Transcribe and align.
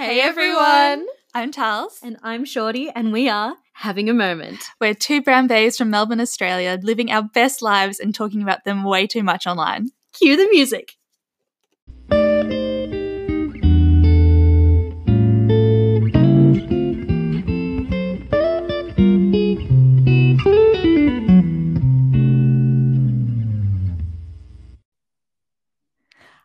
Hey 0.00 0.20
everyone! 0.20 1.08
I'm 1.34 1.50
Charles. 1.50 1.98
And 2.04 2.18
I'm 2.22 2.44
Shorty, 2.44 2.88
and 2.88 3.12
we 3.12 3.28
are 3.28 3.56
having 3.72 4.08
a 4.08 4.14
moment. 4.14 4.62
We're 4.80 4.94
two 4.94 5.20
brown 5.22 5.48
babes 5.48 5.76
from 5.76 5.90
Melbourne, 5.90 6.20
Australia, 6.20 6.78
living 6.80 7.10
our 7.10 7.24
best 7.24 7.62
lives 7.62 7.98
and 7.98 8.14
talking 8.14 8.40
about 8.40 8.62
them 8.62 8.84
way 8.84 9.08
too 9.08 9.24
much 9.24 9.44
online. 9.44 9.88
Cue 10.12 10.36
the 10.36 10.48
music. 10.50 10.92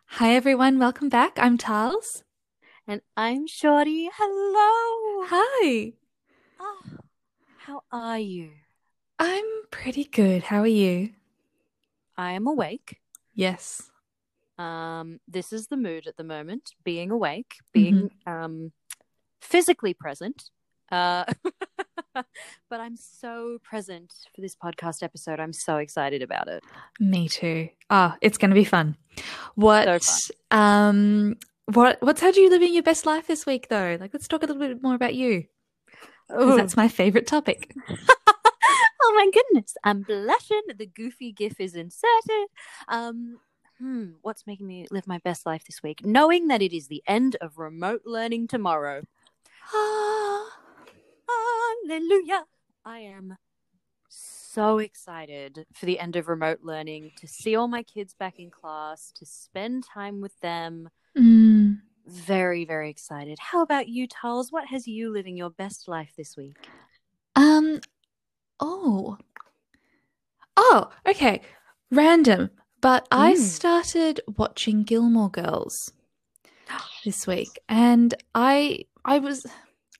Hi 0.06 0.34
everyone, 0.34 0.80
welcome 0.80 1.08
back. 1.08 1.38
I'm 1.38 1.56
Charles. 1.56 2.24
And 2.86 3.00
I'm 3.16 3.46
Shorty. 3.46 4.10
Hello. 4.14 5.26
Hi. 5.30 5.92
Oh, 6.60 6.82
how 7.56 7.82
are 7.90 8.18
you? 8.18 8.50
I'm 9.18 9.44
pretty 9.70 10.04
good. 10.04 10.42
How 10.42 10.60
are 10.60 10.66
you? 10.66 11.10
I 12.18 12.32
am 12.32 12.46
awake. 12.46 13.00
Yes. 13.34 13.90
Um, 14.58 15.18
this 15.26 15.50
is 15.50 15.68
the 15.68 15.78
mood 15.78 16.06
at 16.06 16.18
the 16.18 16.24
moment, 16.24 16.72
being 16.84 17.10
awake, 17.10 17.56
being 17.72 18.10
um 18.26 18.72
physically 19.40 19.94
present. 19.94 20.50
Uh 20.92 21.24
but 22.14 22.80
I'm 22.80 22.96
so 22.96 23.58
present 23.62 24.12
for 24.34 24.42
this 24.42 24.54
podcast 24.54 25.02
episode. 25.02 25.40
I'm 25.40 25.54
so 25.54 25.78
excited 25.78 26.20
about 26.20 26.48
it. 26.48 26.62
Me 27.00 27.28
too. 27.28 27.70
Ah, 27.88 28.18
it's 28.20 28.36
going 28.36 28.50
to 28.50 28.54
be 28.54 28.64
fun. 28.64 28.98
What 29.54 30.02
So 30.02 30.34
um 30.50 31.36
what 31.66 31.98
what's 32.00 32.20
had 32.20 32.36
you 32.36 32.50
living 32.50 32.74
your 32.74 32.82
best 32.82 33.06
life 33.06 33.26
this 33.26 33.46
week 33.46 33.68
though? 33.68 33.96
Like 34.00 34.12
let's 34.12 34.28
talk 34.28 34.42
a 34.42 34.46
little 34.46 34.60
bit 34.60 34.82
more 34.82 34.94
about 34.94 35.14
you. 35.14 35.44
'cause 36.28 36.54
Ooh. 36.54 36.56
that's 36.56 36.76
my 36.76 36.88
favorite 36.88 37.26
topic. 37.26 37.74
oh 39.02 39.12
my 39.16 39.30
goodness, 39.32 39.76
I'm 39.84 40.02
blushing. 40.02 40.62
The 40.76 40.86
goofy 40.86 41.32
gif 41.32 41.60
is 41.60 41.74
inserted. 41.74 42.48
Um, 42.88 43.38
hmm, 43.78 44.12
what's 44.22 44.46
making 44.46 44.66
me 44.66 44.86
live 44.90 45.06
my 45.06 45.18
best 45.18 45.46
life 45.46 45.64
this 45.64 45.82
week? 45.82 46.04
Knowing 46.04 46.48
that 46.48 46.62
it 46.62 46.74
is 46.74 46.88
the 46.88 47.02
end 47.06 47.36
of 47.40 47.58
remote 47.58 48.02
learning 48.04 48.48
tomorrow. 48.48 49.02
Ah. 49.72 50.46
Hallelujah. 51.88 52.44
I 52.84 53.00
am 53.00 53.36
so 54.08 54.78
excited 54.78 55.66
for 55.74 55.86
the 55.86 55.98
end 55.98 56.16
of 56.16 56.28
remote 56.28 56.60
learning 56.62 57.12
to 57.16 57.26
see 57.26 57.56
all 57.56 57.68
my 57.68 57.82
kids 57.82 58.14
back 58.14 58.38
in 58.38 58.50
class, 58.50 59.12
to 59.16 59.26
spend 59.26 59.84
time 59.84 60.20
with 60.20 60.38
them. 60.40 60.88
Mm. 61.16 61.80
Very, 62.06 62.64
very 62.64 62.90
excited. 62.90 63.38
How 63.40 63.62
about 63.62 63.88
you, 63.88 64.06
Tarls? 64.06 64.52
What 64.52 64.66
has 64.66 64.86
you 64.86 65.10
living 65.10 65.36
your 65.36 65.50
best 65.50 65.88
life 65.88 66.12
this 66.16 66.36
week? 66.36 66.56
Um. 67.36 67.80
Oh. 68.60 69.16
Oh. 70.56 70.90
Okay. 71.06 71.40
Random, 71.90 72.50
but 72.80 73.06
I 73.10 73.34
Mm. 73.34 73.38
started 73.38 74.20
watching 74.36 74.82
Gilmore 74.82 75.30
Girls 75.30 75.92
this 77.04 77.26
week, 77.26 77.58
and 77.68 78.14
I 78.34 78.84
I 79.04 79.18
was 79.18 79.46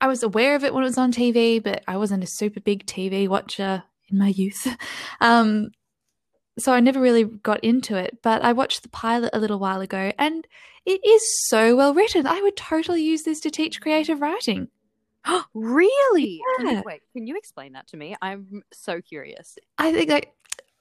I 0.01 0.09
was 0.09 0.23
aware 0.23 0.55
of 0.57 0.65
it 0.65 0.75
when 0.75 0.83
it 0.83 0.87
was 0.87 0.99
on 0.99 1.13
TV, 1.13 1.63
but 1.63 1.83
I 1.89 1.97
wasn't 1.97 2.25
a 2.25 2.27
super 2.27 2.61
big 2.61 2.85
TV 2.87 3.29
watcher 3.29 3.85
in 4.09 4.19
my 4.19 4.29
youth. 4.29 4.67
Um. 5.21 5.71
So 6.59 6.73
I 6.73 6.81
never 6.81 7.01
really 7.01 7.25
got 7.25 7.63
into 7.65 7.97
it, 7.97 8.19
but 8.23 8.43
I 8.43 8.53
watched 8.53 8.83
the 8.83 8.89
pilot 8.89 9.31
a 9.33 9.41
little 9.41 9.59
while 9.59 9.81
ago, 9.81 10.13
and 10.19 10.47
it 10.87 11.01
is 11.05 11.23
so 11.49 11.75
well 11.77 11.95
written. 11.95 12.27
I 12.27 12.41
would 12.41 12.57
totally 12.57 13.03
use 13.03 13.23
this 13.23 13.41
to 13.41 13.51
teach 13.51 13.81
creative 13.81 14.21
writing. 14.21 14.69
really? 15.55 16.41
Can 16.59 16.69
you, 16.69 16.83
wait, 16.85 17.03
can 17.13 17.27
you 17.27 17.37
explain 17.37 17.73
that 17.73 17.89
to 17.89 17.97
me? 17.97 18.15
I'm 18.23 18.63
so 18.73 19.01
curious. 19.01 19.59
I 19.79 19.93
think 19.93 20.11
like 20.11 20.33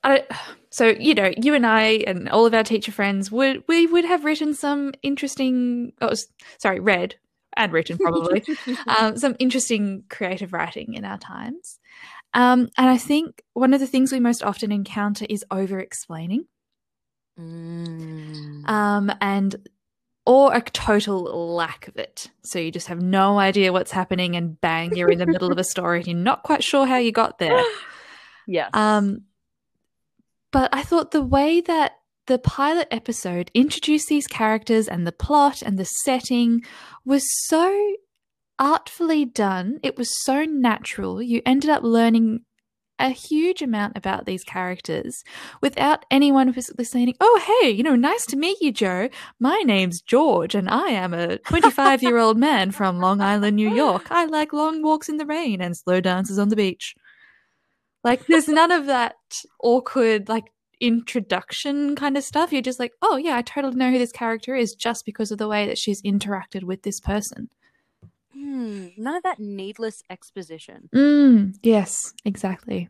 I 0.03 0.25
so 0.69 0.89
you 0.89 1.13
know 1.13 1.31
you 1.37 1.53
and 1.53 1.65
I 1.65 2.03
and 2.07 2.29
all 2.29 2.45
of 2.45 2.53
our 2.53 2.63
teacher 2.63 2.91
friends 2.91 3.31
would 3.31 3.63
we 3.67 3.87
would 3.87 4.05
have 4.05 4.25
written 4.25 4.53
some 4.53 4.93
interesting 5.01 5.93
oh 6.01 6.13
sorry 6.57 6.79
read 6.79 7.15
and 7.55 7.71
written 7.71 7.97
probably 7.97 8.43
um, 8.87 9.17
some 9.17 9.35
interesting 9.39 10.03
creative 10.09 10.53
writing 10.53 10.95
in 10.95 11.05
our 11.05 11.17
times 11.17 11.79
um, 12.33 12.69
and 12.77 12.89
I 12.89 12.97
think 12.97 13.43
one 13.53 13.73
of 13.73 13.79
the 13.79 13.87
things 13.87 14.11
we 14.11 14.19
most 14.19 14.43
often 14.43 14.71
encounter 14.71 15.25
is 15.29 15.45
over 15.51 15.79
explaining 15.79 16.45
Mm. 17.39 18.69
um, 18.69 19.11
and 19.19 19.55
or 20.25 20.53
a 20.53 20.61
total 20.61 21.23
lack 21.55 21.87
of 21.87 21.97
it 21.97 22.29
so 22.43 22.59
you 22.59 22.69
just 22.69 22.87
have 22.87 23.01
no 23.01 23.39
idea 23.39 23.73
what's 23.73 23.89
happening 23.91 24.35
and 24.35 24.61
bang 24.61 24.95
you're 24.95 25.09
in 25.09 25.17
the 25.17 25.25
middle 25.25 25.51
of 25.51 25.57
a 25.57 25.63
story 25.63 25.97
and 25.97 26.07
you're 26.07 26.15
not 26.15 26.43
quite 26.43 26.63
sure 26.63 26.85
how 26.85 26.97
you 26.97 27.11
got 27.11 27.39
there 27.39 27.59
yes. 28.47 28.69
Um, 28.73 29.23
but 30.51 30.69
I 30.71 30.83
thought 30.83 31.09
the 31.09 31.23
way 31.23 31.59
that 31.61 31.93
the 32.27 32.37
pilot 32.37 32.87
episode 32.91 33.49
introduced 33.55 34.07
these 34.09 34.27
characters 34.27 34.87
and 34.87 35.07
the 35.07 35.11
plot 35.11 35.63
and 35.63 35.79
the 35.79 35.85
setting 35.85 36.61
was 37.03 37.23
so 37.47 37.95
artfully 38.59 39.25
done. 39.25 39.79
It 39.83 39.97
was 39.97 40.09
so 40.23 40.43
natural. 40.43 41.21
You 41.21 41.41
ended 41.45 41.69
up 41.69 41.83
learning 41.83 42.41
a 42.99 43.09
huge 43.09 43.61
amount 43.61 43.97
about 43.97 44.25
these 44.25 44.43
characters 44.43 45.23
without 45.61 46.05
anyone 46.11 46.53
physically 46.53 46.85
saying, 46.85 47.15
Oh, 47.19 47.59
hey, 47.61 47.69
you 47.69 47.83
know, 47.83 47.95
nice 47.95 48.25
to 48.27 48.37
meet 48.37 48.61
you, 48.61 48.71
Joe. 48.71 49.09
My 49.39 49.61
name's 49.65 50.01
George, 50.01 50.55
and 50.55 50.69
I 50.69 50.89
am 50.89 51.13
a 51.13 51.39
25 51.39 52.03
year 52.03 52.17
old 52.17 52.37
man 52.37 52.71
from 52.71 52.99
Long 52.99 53.19
Island, 53.19 53.55
New 53.55 53.73
York. 53.73 54.11
I 54.11 54.25
like 54.25 54.53
long 54.53 54.81
walks 54.83 55.09
in 55.09 55.17
the 55.17 55.25
rain 55.25 55.61
and 55.61 55.75
slow 55.75 55.99
dances 55.99 56.39
on 56.39 56.49
the 56.49 56.55
beach. 56.55 56.95
Like, 58.03 58.27
there's 58.27 58.49
none 58.49 58.71
of 58.71 58.85
that 58.87 59.15
awkward, 59.61 60.27
like, 60.27 60.45
introduction 60.79 61.95
kind 61.95 62.17
of 62.17 62.23
stuff. 62.23 62.51
You're 62.51 62.61
just 62.61 62.79
like, 62.79 62.91
oh, 63.01 63.15
yeah, 63.15 63.37
I 63.37 63.41
totally 63.41 63.75
know 63.75 63.91
who 63.91 63.97
this 63.97 64.11
character 64.11 64.55
is 64.55 64.75
just 64.75 65.05
because 65.05 65.31
of 65.31 65.37
the 65.37 65.47
way 65.47 65.65
that 65.67 65.77
she's 65.77 66.01
interacted 66.01 66.63
with 66.63 66.83
this 66.83 66.99
person. 66.99 67.49
Hmm, 68.33 68.87
none 68.97 69.15
of 69.15 69.23
that 69.23 69.39
needless 69.39 70.01
exposition. 70.09 70.89
Mm, 70.93 71.55
yes, 71.61 72.13
exactly. 72.25 72.89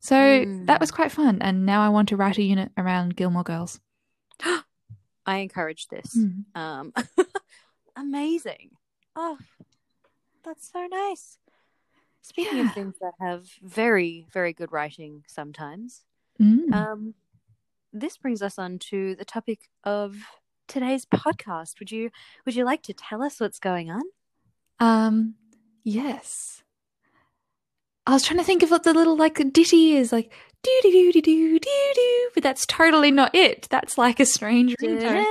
So 0.00 0.14
Mm. 0.14 0.66
that 0.66 0.80
was 0.80 0.90
quite 0.90 1.10
fun. 1.10 1.38
And 1.42 1.66
now 1.66 1.82
I 1.82 1.88
want 1.88 2.08
to 2.10 2.16
write 2.16 2.38
a 2.38 2.42
unit 2.42 2.70
around 2.76 3.16
Gilmore 3.16 3.42
Girls. 3.42 3.80
I 5.26 5.38
encourage 5.38 5.88
this. 5.88 6.16
Mm. 6.16 6.44
Um, 6.54 6.92
amazing. 7.96 8.70
Oh, 9.16 9.38
that's 10.44 10.70
so 10.70 10.86
nice. 10.86 11.38
Speaking 12.22 12.58
Yeah. 12.58 12.64
of 12.66 12.74
things 12.74 12.94
that 13.00 13.14
have 13.20 13.48
very, 13.62 14.26
very 14.32 14.52
good 14.52 14.72
writing 14.72 15.24
sometimes, 15.26 16.04
Mm. 16.40 16.72
um, 16.72 17.14
this 17.92 18.18
brings 18.18 18.42
us 18.42 18.58
on 18.58 18.78
to 18.90 19.14
the 19.16 19.24
topic 19.24 19.70
of 19.82 20.16
today's 20.68 21.06
podcast. 21.06 21.78
Would 21.80 21.90
you 21.90 22.10
would 22.44 22.54
you 22.54 22.64
like 22.64 22.82
to 22.82 22.92
tell 22.92 23.22
us 23.22 23.40
what's 23.40 23.58
going 23.58 23.90
on? 23.90 24.02
Um, 24.78 25.34
yes. 25.84 26.62
I 28.06 28.12
was 28.12 28.22
trying 28.22 28.38
to 28.38 28.44
think 28.44 28.62
of 28.62 28.70
what 28.70 28.84
the 28.84 28.94
little 28.94 29.16
like 29.16 29.40
ditty 29.52 29.96
is, 29.96 30.12
like 30.12 30.32
doo 30.62 30.78
doo 30.82 30.90
doo 31.12 31.22
doo 31.22 31.58
doo 31.58 31.92
doo 31.94 32.30
but 32.34 32.42
that's 32.42 32.66
totally 32.66 33.10
not 33.10 33.34
it. 33.34 33.66
That's 33.70 33.96
like 33.98 34.20
a 34.20 34.26
strange 34.26 34.76
ringtone. 34.82 35.24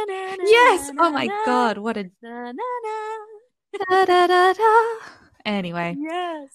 Yes. 0.43 0.91
Oh 0.99 1.11
my 1.11 1.27
god, 1.45 1.77
what 1.77 1.97
a 1.97 2.03
da 2.23 2.51
da 4.05 4.27
da 4.27 4.53
da. 4.53 4.83
Anyway, 5.45 5.95
Yes. 5.99 6.49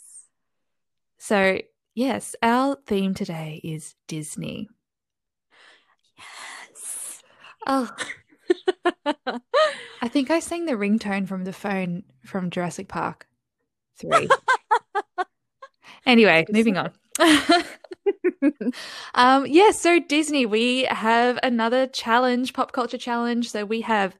so 1.18 1.58
yes, 1.94 2.34
our 2.42 2.76
theme 2.86 3.14
today 3.14 3.60
is 3.62 3.94
Disney. 4.08 4.68
Yes. 6.18 7.22
Oh, 7.66 7.88
I 10.02 10.08
think 10.08 10.30
I 10.30 10.40
sang 10.40 10.66
the 10.66 10.72
ringtone 10.72 11.28
from 11.28 11.44
the 11.44 11.52
phone 11.52 12.04
from 12.24 12.50
Jurassic 12.50 12.88
Park 12.88 13.26
3. 13.98 14.28
anyway, 16.06 16.46
moving 16.50 16.76
on. 16.76 16.92
um, 19.14 19.46
yeah, 19.46 19.70
so 19.70 19.98
Disney, 20.00 20.46
we 20.46 20.84
have 20.84 21.38
another 21.42 21.86
challenge, 21.86 22.52
pop 22.52 22.72
culture 22.72 22.98
challenge. 22.98 23.50
So 23.50 23.64
we 23.64 23.82
have 23.82 24.16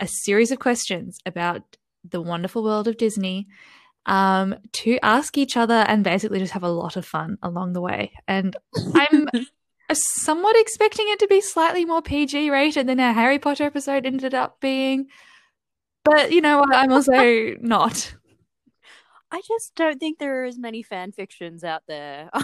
a 0.00 0.06
series 0.06 0.50
of 0.50 0.58
questions 0.58 1.18
about 1.26 1.62
the 2.08 2.20
wonderful 2.20 2.62
world 2.62 2.88
of 2.88 2.96
Disney 2.96 3.46
um, 4.06 4.54
to 4.72 4.98
ask 5.02 5.38
each 5.38 5.56
other 5.56 5.74
and 5.74 6.04
basically 6.04 6.38
just 6.38 6.52
have 6.52 6.62
a 6.62 6.68
lot 6.68 6.96
of 6.96 7.06
fun 7.06 7.38
along 7.42 7.72
the 7.72 7.80
way. 7.80 8.12
And 8.28 8.56
I'm 8.94 9.28
somewhat 9.92 10.56
expecting 10.56 11.06
it 11.08 11.18
to 11.18 11.26
be 11.26 11.40
slightly 11.40 11.84
more 11.84 12.02
PG 12.02 12.50
rated 12.50 12.86
than 12.86 13.00
our 13.00 13.12
Harry 13.12 13.38
Potter 13.38 13.64
episode 13.64 14.06
ended 14.06 14.34
up 14.34 14.60
being. 14.60 15.08
But 16.04 16.32
you 16.32 16.40
know 16.40 16.58
what? 16.58 16.74
I'm 16.74 16.92
also 16.92 17.12
not. 17.60 18.14
I 19.30 19.40
just 19.46 19.74
don't 19.74 19.98
think 19.98 20.18
there 20.18 20.42
are 20.42 20.44
as 20.44 20.58
many 20.58 20.82
fan 20.82 21.12
fictions 21.12 21.64
out 21.64 21.82
there. 21.88 22.30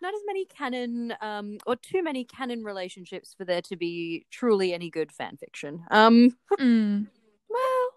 not 0.00 0.14
as 0.14 0.20
many 0.26 0.44
canon 0.44 1.12
um 1.20 1.58
or 1.66 1.74
too 1.74 2.04
many 2.04 2.22
canon 2.22 2.62
relationships 2.62 3.34
for 3.36 3.44
there 3.44 3.60
to 3.62 3.76
be 3.76 4.24
truly 4.30 4.72
any 4.72 4.90
good 4.90 5.10
fan 5.10 5.36
fiction. 5.36 5.84
Um 5.90 6.36
Mm. 6.58 7.08
Well, 7.48 7.88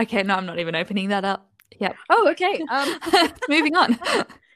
okay, 0.00 0.22
no, 0.24 0.34
I'm 0.34 0.46
not 0.46 0.58
even 0.58 0.74
opening 0.74 1.10
that 1.10 1.24
up. 1.24 1.48
Yep. 1.78 1.96
oh 2.10 2.28
okay. 2.30 2.60
Um 2.68 2.98
Moving 3.48 3.76
on. 3.76 3.96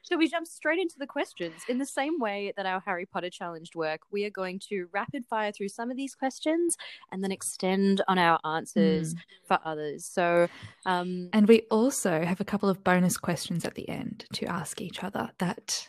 Shall 0.08 0.18
we 0.18 0.28
jump 0.28 0.46
straight 0.46 0.78
into 0.78 0.98
the 0.98 1.06
questions? 1.06 1.54
In 1.68 1.78
the 1.78 1.86
same 1.86 2.18
way 2.18 2.52
that 2.56 2.66
our 2.66 2.80
Harry 2.80 3.06
Potter 3.06 3.30
challenged 3.30 3.74
work, 3.74 4.00
we 4.10 4.24
are 4.24 4.30
going 4.30 4.58
to 4.68 4.88
rapid 4.92 5.24
fire 5.26 5.52
through 5.52 5.68
some 5.68 5.90
of 5.90 5.96
these 5.96 6.14
questions 6.14 6.76
and 7.10 7.22
then 7.22 7.32
extend 7.32 8.02
on 8.08 8.18
our 8.18 8.38
answers 8.44 9.14
Mm. 9.14 9.18
for 9.44 9.58
others. 9.64 10.04
So 10.06 10.48
um 10.84 11.28
And 11.32 11.48
we 11.48 11.62
also 11.70 12.22
have 12.24 12.40
a 12.40 12.44
couple 12.44 12.68
of 12.68 12.82
bonus 12.84 13.16
questions 13.16 13.64
at 13.64 13.74
the 13.74 13.88
end 13.88 14.26
to 14.34 14.46
ask 14.46 14.80
each 14.80 15.02
other 15.02 15.30
that 15.38 15.88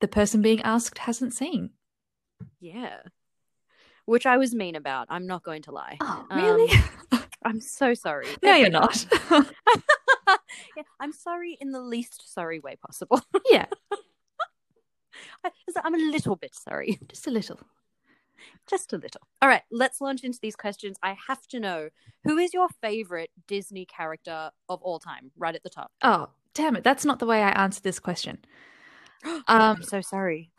the 0.00 0.08
person 0.08 0.42
being 0.42 0.62
asked 0.62 0.98
hasn't 0.98 1.34
seen. 1.34 1.70
yeah. 2.60 2.98
Which 4.04 4.24
I 4.24 4.38
was 4.38 4.54
mean 4.54 4.74
about. 4.74 5.06
I'm 5.10 5.26
not 5.26 5.42
going 5.42 5.60
to 5.62 5.70
lie. 5.70 5.98
Oh, 6.00 6.26
Um, 6.30 6.38
really? 6.42 6.72
I'm 7.44 7.60
so 7.60 7.94
sorry. 7.94 8.26
no, 8.42 8.54
you're 8.54 8.70
not. 8.70 9.06
yeah, 9.30 10.82
I'm 11.00 11.12
sorry 11.12 11.56
in 11.60 11.70
the 11.72 11.80
least 11.80 12.32
sorry 12.32 12.58
way 12.60 12.76
possible. 12.76 13.20
yeah, 13.50 13.66
I- 15.44 15.50
I'm 15.84 15.94
a 15.94 15.98
little 16.10 16.36
bit 16.36 16.54
sorry, 16.54 16.98
just 17.08 17.26
a 17.26 17.30
little. 17.30 17.58
just 18.68 18.92
a 18.92 18.96
little. 18.96 19.20
All 19.42 19.48
right, 19.48 19.62
let's 19.70 20.00
launch 20.00 20.24
into 20.24 20.38
these 20.40 20.56
questions. 20.56 20.96
I 21.02 21.16
have 21.28 21.46
to 21.48 21.60
know 21.60 21.88
who 22.24 22.38
is 22.38 22.52
your 22.54 22.68
favorite 22.82 23.30
Disney 23.46 23.84
character 23.86 24.50
of 24.68 24.82
all 24.82 24.98
time? 24.98 25.30
Right 25.36 25.54
at 25.54 25.62
the 25.62 25.70
top. 25.70 25.92
Oh, 26.02 26.30
damn 26.54 26.76
it. 26.76 26.84
That's 26.84 27.04
not 27.04 27.18
the 27.18 27.26
way 27.26 27.42
I 27.42 27.50
answered 27.50 27.84
this 27.84 27.98
question. 28.00 28.38
Um, 29.24 29.42
Um, 29.48 29.76
I'm 29.78 29.82
so 29.82 30.00
sorry. 30.00 30.52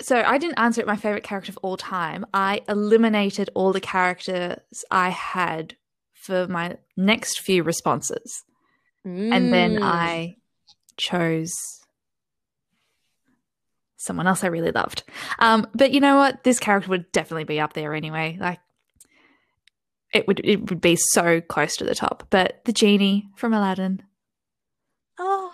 so 0.00 0.22
I 0.24 0.38
didn't 0.38 0.60
answer 0.60 0.80
it 0.80 0.86
my 0.86 0.94
favorite 0.96 1.24
character 1.24 1.50
of 1.50 1.58
all 1.58 1.76
time. 1.76 2.24
I 2.32 2.62
eliminated 2.68 3.50
all 3.54 3.72
the 3.72 3.80
characters 3.80 4.84
I 4.92 5.08
had 5.10 5.74
for 6.20 6.46
my 6.48 6.76
next 6.96 7.40
few 7.40 7.62
responses. 7.62 8.42
And 9.04 9.52
then 9.52 9.76
Mm. 9.76 9.82
I 9.82 10.36
chose 10.96 11.52
someone 13.96 14.26
else 14.26 14.44
I 14.44 14.48
really 14.48 14.70
loved. 14.72 15.02
Um, 15.38 15.66
but 15.74 15.92
you 15.92 16.00
know 16.00 16.16
what? 16.18 16.44
This 16.44 16.58
character 16.58 16.90
would 16.90 17.10
definitely 17.12 17.44
be 17.44 17.60
up 17.60 17.72
there 17.72 17.94
anyway. 17.94 18.36
Like 18.40 18.60
it 20.12 20.26
would 20.26 20.40
it 20.44 20.68
would 20.70 20.80
be 20.80 20.96
so 20.96 21.40
close 21.40 21.76
to 21.76 21.84
the 21.84 21.94
top. 21.94 22.26
But 22.30 22.60
the 22.64 22.72
genie 22.72 23.28
from 23.36 23.52
Aladdin. 23.54 24.02
Oh, 25.18 25.52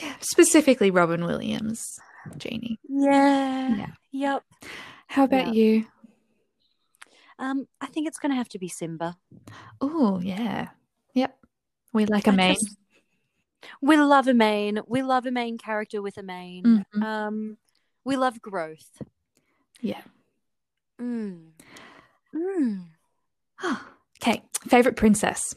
Yeah. 0.00 0.14
Specifically 0.20 0.90
Robin 0.90 1.24
Williams 1.24 1.82
genie. 2.38 2.78
yeah. 2.88 3.76
Yeah. 3.76 3.86
Yep. 4.12 4.42
How 5.08 5.24
about 5.24 5.48
Yeah. 5.48 5.52
you? 5.52 5.86
Um, 7.38 7.66
I 7.80 7.86
think 7.86 8.06
it's 8.08 8.18
gonna 8.18 8.34
have 8.34 8.48
to 8.50 8.58
be 8.58 8.68
Simba. 8.68 9.16
Oh, 9.80 10.20
yeah. 10.20 10.68
Yep. 11.14 11.38
We 11.92 12.06
like 12.06 12.26
a 12.26 12.30
I 12.32 12.36
main. 12.36 12.54
just- 12.54 12.78
We 13.80 13.96
love 13.96 14.28
a 14.28 14.34
main. 14.34 14.80
We 14.86 15.02
love 15.02 15.26
a 15.26 15.30
main 15.30 15.58
character 15.58 16.00
with 16.00 16.16
a 16.18 16.22
mane. 16.22 16.84
Mhm. 16.94 17.02
Um, 17.02 17.58
we 18.04 18.16
love 18.16 18.40
growth. 18.40 19.02
Yeah. 19.80 20.02
Mm. 21.00 21.52
Mm. 22.34 22.86
okay. 24.20 24.42
Favorite 24.68 24.96
princess. 24.96 25.54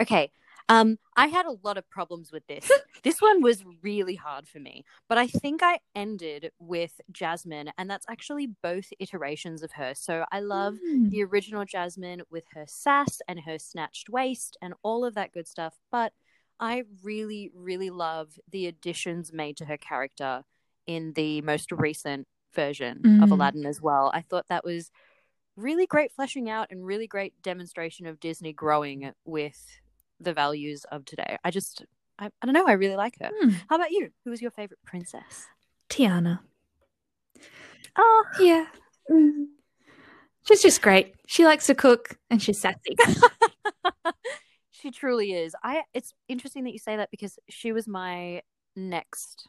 Okay. 0.00 0.32
Um, 0.68 0.98
I 1.16 1.26
had 1.26 1.46
a 1.46 1.56
lot 1.62 1.76
of 1.76 1.88
problems 1.90 2.32
with 2.32 2.46
this. 2.46 2.70
this 3.02 3.20
one 3.20 3.42
was 3.42 3.64
really 3.82 4.14
hard 4.14 4.48
for 4.48 4.58
me, 4.58 4.84
but 5.08 5.18
I 5.18 5.26
think 5.26 5.62
I 5.62 5.80
ended 5.94 6.52
with 6.58 7.00
Jasmine, 7.10 7.72
and 7.76 7.90
that's 7.90 8.06
actually 8.08 8.46
both 8.62 8.86
iterations 8.98 9.62
of 9.62 9.72
her. 9.72 9.94
So 9.94 10.24
I 10.32 10.40
love 10.40 10.78
Mm. 10.82 11.10
the 11.10 11.24
original 11.24 11.64
Jasmine 11.64 12.22
with 12.30 12.44
her 12.54 12.64
sass 12.66 13.20
and 13.28 13.40
her 13.40 13.58
snatched 13.58 14.08
waist 14.08 14.56
and 14.62 14.74
all 14.82 15.04
of 15.04 15.14
that 15.14 15.32
good 15.32 15.46
stuff. 15.48 15.78
But 15.90 16.12
I 16.60 16.84
really, 17.02 17.50
really 17.54 17.90
love 17.90 18.38
the 18.50 18.66
additions 18.66 19.32
made 19.32 19.56
to 19.58 19.64
her 19.66 19.76
character 19.76 20.44
in 20.86 21.12
the 21.14 21.40
most 21.42 21.72
recent 21.72 22.28
version 22.54 23.18
of 23.22 23.28
Mm. 23.28 23.32
Aladdin 23.32 23.66
as 23.66 23.80
well. 23.80 24.10
I 24.14 24.22
thought 24.22 24.46
that 24.48 24.64
was 24.64 24.90
really 25.56 25.86
great 25.86 26.12
fleshing 26.12 26.48
out 26.48 26.68
and 26.70 26.84
really 26.86 27.06
great 27.06 27.40
demonstration 27.42 28.06
of 28.06 28.20
Disney 28.20 28.52
growing 28.52 29.12
with 29.24 29.80
the 30.22 30.32
values 30.32 30.84
of 30.90 31.04
today. 31.04 31.36
I 31.44 31.50
just, 31.50 31.84
I, 32.18 32.26
I 32.26 32.46
don't 32.46 32.54
know, 32.54 32.66
I 32.66 32.72
really 32.72 32.96
like 32.96 33.14
her. 33.20 33.30
Hmm. 33.40 33.50
How 33.68 33.76
about 33.76 33.90
you? 33.90 34.10
Who 34.24 34.30
was 34.30 34.40
your 34.42 34.50
favorite 34.50 34.80
princess? 34.84 35.46
Tiana. 35.88 36.40
Oh, 37.96 38.24
Yeah. 38.40 38.66
She's 40.44 40.62
just 40.62 40.82
great. 40.82 41.14
She 41.26 41.44
likes 41.44 41.66
to 41.66 41.74
cook 41.74 42.16
and 42.30 42.42
she's 42.42 42.60
sassy. 42.60 42.96
she 44.70 44.90
truly 44.90 45.32
is. 45.32 45.54
I. 45.62 45.82
It's 45.94 46.12
interesting 46.28 46.64
that 46.64 46.72
you 46.72 46.78
say 46.78 46.96
that 46.96 47.10
because 47.10 47.38
she 47.48 47.72
was 47.72 47.86
my 47.86 48.42
next 48.74 49.48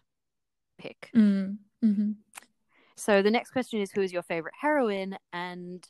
pick. 0.78 1.10
mm. 1.16 1.58
hmm 1.82 2.12
So 2.96 3.22
the 3.22 3.32
next 3.32 3.52
question 3.52 3.82
is, 3.82 3.92
who 3.92 4.02
is 4.02 4.14
your 4.14 4.22
favorite 4.22 4.54
heroine? 4.60 5.18
And 5.32 5.86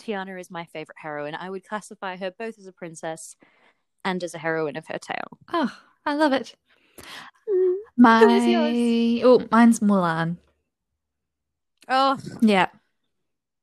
Tiana 0.00 0.40
is 0.40 0.50
my 0.50 0.64
favorite 0.64 0.98
heroine. 0.98 1.36
I 1.36 1.50
would 1.50 1.64
classify 1.64 2.16
her 2.16 2.32
both 2.36 2.58
as 2.58 2.66
a 2.66 2.72
princess 2.72 3.36
and 4.04 4.22
as 4.24 4.34
a 4.34 4.38
heroine 4.38 4.76
of 4.76 4.86
her 4.88 4.98
tale. 4.98 5.38
Oh, 5.52 5.74
I 6.06 6.14
love 6.14 6.32
it. 6.32 6.54
Mm-hmm. 6.98 7.52
Who 7.52 7.78
My 7.96 9.20
oh, 9.24 9.46
mine's 9.50 9.80
Mulan. 9.80 10.36
Oh, 11.88 12.18
Yeah, 12.40 12.68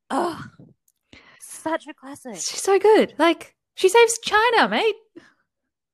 oh, 0.10 0.44
such 1.40 1.88
a 1.88 1.94
classic. 1.94 2.36
she's 2.36 2.62
so 2.62 2.78
good. 2.78 3.14
Like 3.18 3.56
she 3.76 3.90
saves 3.90 4.20
China, 4.20 4.68
mate. 4.70 4.96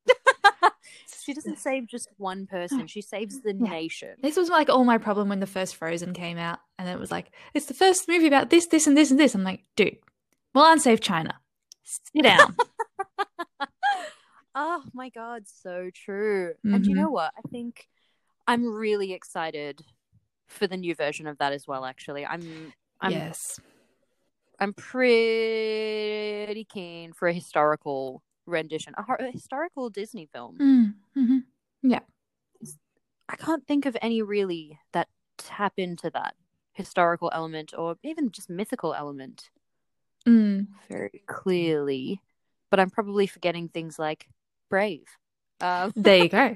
she 1.24 1.34
doesn't 1.34 1.60
save 1.60 1.88
just 1.88 2.10
one 2.18 2.48
person; 2.48 2.88
she 2.88 3.02
saves 3.02 3.42
the 3.42 3.54
Yeah. 3.54 3.70
nation. 3.70 4.16
This 4.22 4.36
was 4.36 4.50
like 4.50 4.70
all 4.70 4.84
my 4.84 4.98
problem 4.98 5.30
when 5.30 5.40
the 5.40 5.48
first 5.48 5.76
Frozen 5.76 6.14
came 6.14 6.38
out, 6.38 6.60
and 6.80 6.90
it 6.90 7.00
was 7.00 7.12
like 7.12 7.32
it's 7.54 7.68
the 7.68 7.74
first 7.74 8.08
movie 8.10 8.28
about 8.28 8.50
this, 8.50 8.68
this, 8.68 8.88
and 8.88 8.98
this, 8.98 9.12
and 9.12 9.20
this. 9.20 9.36
I'm 9.36 9.44
like, 9.44 9.64
dude, 9.76 9.98
Mulan 10.56 10.80
saved 10.80 11.04
China. 11.04 11.40
Sit 11.84 12.24
down. 12.24 12.56
Oh 14.56 14.84
my 14.94 15.10
god, 15.10 15.48
so 15.48 15.90
true. 15.94 16.54
And 16.64 16.86
you 16.86 16.96
know 16.96 17.10
what? 17.10 17.34
I 17.38 17.42
think 17.50 17.88
I'm 18.48 18.66
really 18.74 19.14
excited 19.14 19.82
for 20.48 20.68
the 20.68 20.78
new 20.78 20.94
version 20.96 21.28
of 21.28 21.38
that 21.40 21.54
as 21.54 21.68
well. 21.68 21.86
Actually, 21.86 22.26
I'm 22.26 22.74
I'm 23.02 23.12
yes. 23.12 23.60
I'm 24.60 24.74
pretty 24.74 26.66
keen 26.66 27.14
for 27.14 27.28
a 27.28 27.34
historical 27.34 28.22
rendition, 28.46 28.94
a, 28.98 29.04
a 29.24 29.32
historical 29.32 29.90
Disney 29.90 30.28
film. 30.32 30.58
Mm, 30.62 30.94
hmm 31.16 31.38
I 33.30 33.36
can't 33.36 33.66
think 33.66 33.86
of 33.86 33.98
any 34.02 34.22
really 34.22 34.80
that 34.92 35.08
tap 35.38 35.74
into 35.78 36.10
that 36.12 36.36
historical 36.74 37.32
element 37.34 37.74
or 37.78 37.98
even 38.04 38.32
just 38.32 38.50
mythical 38.50 38.94
element 38.94 39.50
Mm. 40.26 40.68
very 40.88 41.22
clearly. 41.28 42.22
But 42.70 42.80
I'm 42.80 42.90
probably 42.90 43.28
forgetting 43.28 43.68
things 43.70 44.00
like 44.00 44.30
Brave. 44.70 45.06
Um, 45.62 45.92
There 45.96 46.24
you 46.24 46.30
go. 46.30 46.56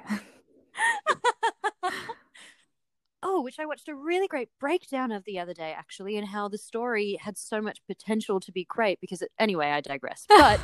oh, 3.24 3.42
which 3.42 3.60
I 3.60 3.66
watched 3.66 3.88
a 3.88 3.96
really 3.96 4.28
great 4.28 4.50
breakdown 4.60 5.12
of 5.12 5.24
the 5.26 5.40
other 5.40 5.54
day, 5.54 5.74
actually, 5.78 6.18
and 6.18 6.28
how 6.28 6.48
the 6.48 6.58
story 6.58 7.18
had 7.22 7.38
so 7.38 7.62
much 7.62 7.80
potential 7.88 8.40
to 8.42 8.52
be 8.52 8.66
great. 8.66 9.00
Because 9.02 9.22
it, 9.22 9.32
anyway, 9.40 9.68
I 9.68 9.82
digress. 9.82 10.26
But 10.28 10.60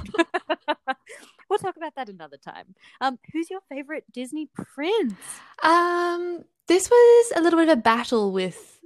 we'll 1.50 1.60
talk 1.60 1.78
about 1.78 1.96
that 1.96 2.10
another 2.10 2.38
time. 2.38 2.76
Um, 3.02 3.18
who's 3.32 3.50
your 3.50 3.62
favorite 3.70 4.06
Disney 4.12 4.50
prince? 4.54 5.16
Um, 5.62 6.44
this 6.68 6.90
was 6.90 7.34
a 7.36 7.42
little 7.42 7.60
bit 7.60 7.70
of 7.70 7.78
a 7.78 7.82
battle 7.82 8.32
with 8.32 8.80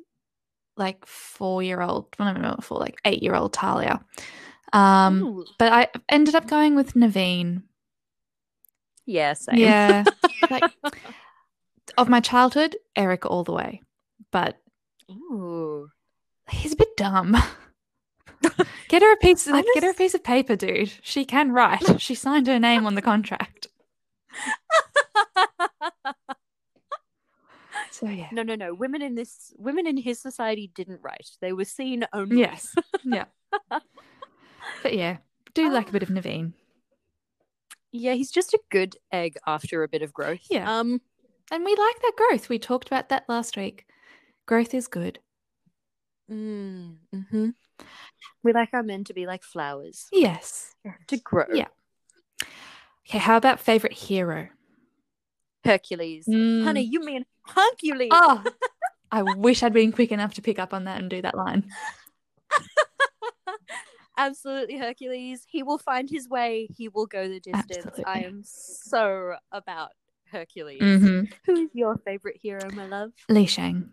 like 0.75 1.05
four 1.05 1.63
year 1.63 1.81
old, 1.81 2.07
well, 2.19 2.33
no, 2.33 2.39
not 2.39 2.63
four, 2.63 2.79
like 2.79 2.99
eight 3.05 3.23
year 3.23 3.35
old 3.35 3.53
Talia. 3.53 3.99
Um, 4.73 5.23
Ooh. 5.23 5.45
but 5.57 5.71
I 5.71 5.87
ended 6.09 6.35
up 6.35 6.47
going 6.47 6.75
with 6.75 6.93
Naveen. 6.93 7.63
Yeah, 9.07 9.33
same. 9.33 9.57
Yeah, 9.57 10.03
like 10.51 10.63
of 11.97 12.09
my 12.09 12.19
childhood, 12.19 12.75
Eric 12.95 13.25
all 13.25 13.43
the 13.43 13.53
way. 13.53 13.81
But 14.31 14.57
Ooh. 15.09 15.89
he's 16.49 16.73
a 16.73 16.75
bit 16.75 16.95
dumb. 16.97 17.35
get 18.89 19.01
her 19.01 19.13
a 19.13 19.17
piece, 19.17 19.47
I'm 19.47 19.53
like, 19.53 19.65
get 19.73 19.83
her 19.83 19.91
a 19.91 19.95
piece 19.95 20.13
of 20.13 20.23
paper, 20.23 20.55
dude. 20.55 20.91
She 21.01 21.25
can 21.25 21.51
write. 21.51 21.83
She 21.99 22.13
signed 22.13 22.47
her 22.47 22.59
name 22.59 22.85
on 22.85 22.95
the 22.95 23.01
contract. 23.01 23.67
So 27.89 28.07
yeah, 28.07 28.27
no, 28.31 28.43
no, 28.43 28.53
no. 28.53 28.75
Women 28.75 29.01
in 29.01 29.15
this, 29.15 29.53
women 29.57 29.87
in 29.87 29.97
his 29.97 30.21
society 30.21 30.69
didn't 30.75 30.99
write. 31.01 31.29
They 31.41 31.51
were 31.51 31.65
seen 31.65 32.05
only. 32.13 32.39
yes, 32.39 32.75
yeah. 33.03 33.25
But 34.83 34.93
yeah, 34.93 35.17
do 35.55 35.71
like 35.71 35.89
a 35.89 35.91
bit 35.91 36.03
of 36.03 36.09
Naveen. 36.09 36.53
Yeah, 37.91 38.13
he's 38.13 38.31
just 38.31 38.53
a 38.53 38.59
good 38.69 38.95
egg 39.11 39.37
after 39.47 39.83
a 39.83 39.87
bit 39.87 40.01
of 40.01 40.13
growth. 40.13 40.41
Yeah. 40.49 40.79
Um, 40.79 41.01
And 41.51 41.63
we 41.63 41.71
like 41.75 42.01
that 42.01 42.13
growth. 42.17 42.49
We 42.49 42.59
talked 42.59 42.87
about 42.87 43.09
that 43.09 43.25
last 43.29 43.55
week. 43.57 43.85
Growth 44.45 44.73
is 44.73 44.87
good. 44.87 45.19
Mm, 46.29 46.97
hmm 47.31 47.49
We 48.43 48.51
like 48.53 48.69
our 48.73 48.83
men 48.83 49.03
to 49.05 49.13
be 49.13 49.25
like 49.25 49.43
flowers, 49.43 50.07
Yes. 50.11 50.75
to 51.07 51.17
grow. 51.17 51.45
Yeah. 51.53 51.67
Okay, 53.07 53.17
how 53.19 53.37
about 53.37 53.61
favorite 53.61 53.93
hero? 53.93 54.49
Hercules. 55.63 56.25
Mm. 56.27 56.65
Honey, 56.65 56.81
you 56.81 56.99
mean 56.99 57.25
Hercules? 57.45 58.09
Oh, 58.11 58.43
I 59.11 59.21
wish 59.23 59.63
I'd 59.63 59.71
been 59.73 59.93
quick 59.93 60.11
enough 60.11 60.33
to 60.33 60.41
pick 60.41 60.59
up 60.59 60.73
on 60.73 60.83
that 60.83 60.99
and 60.99 61.09
do 61.09 61.21
that 61.21 61.35
line. 61.37 61.69
Absolutely, 64.17 64.77
Hercules. 64.77 65.43
He 65.47 65.61
will 65.63 65.77
find 65.77 66.09
his 66.09 66.27
way. 66.27 66.67
He 66.75 66.89
will 66.89 67.05
go 67.05 67.27
the 67.27 67.39
distance. 67.39 67.99
I 68.05 68.21
am 68.21 68.41
so 68.43 69.35
about 69.51 69.91
Hercules. 70.31 70.81
Mm-hmm. 70.81 71.25
Who 71.45 71.53
is 71.63 71.69
your 71.73 71.97
favorite 71.97 72.37
hero, 72.41 72.69
my 72.73 72.87
love? 72.87 73.11
Li 73.29 73.45
Shang. 73.45 73.91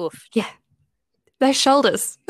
Oof. 0.00 0.28
Those 1.38 1.56
shoulders. 1.56 2.18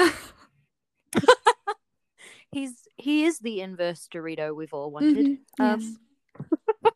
He's 2.51 2.87
he 2.97 3.25
is 3.25 3.39
the 3.41 3.61
inverse 3.61 4.09
Dorito 4.13 4.55
we've 4.55 4.73
all 4.73 4.91
wanted. 4.91 5.17
Mhm, 5.17 5.39
Um, 5.59 5.99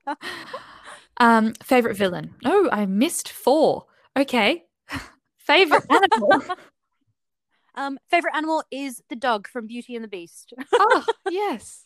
yes. 0.07 0.17
um, 1.19 1.53
favorite 1.63 1.97
villain. 1.97 2.35
Oh, 2.45 2.69
I 2.71 2.87
missed 2.87 3.29
four. 3.29 3.87
Okay. 4.17 4.65
favorite 5.39 5.85
animal. 5.91 6.43
Um, 7.79 7.99
favorite 8.11 8.35
animal 8.37 8.63
is 8.71 9.03
the 9.09 9.17
dog 9.17 9.49
from 9.49 9.67
Beauty 9.67 9.95
and 9.95 10.05
the 10.05 10.09
Beast. 10.09 10.53
oh, 10.75 11.05
yes. 11.31 11.85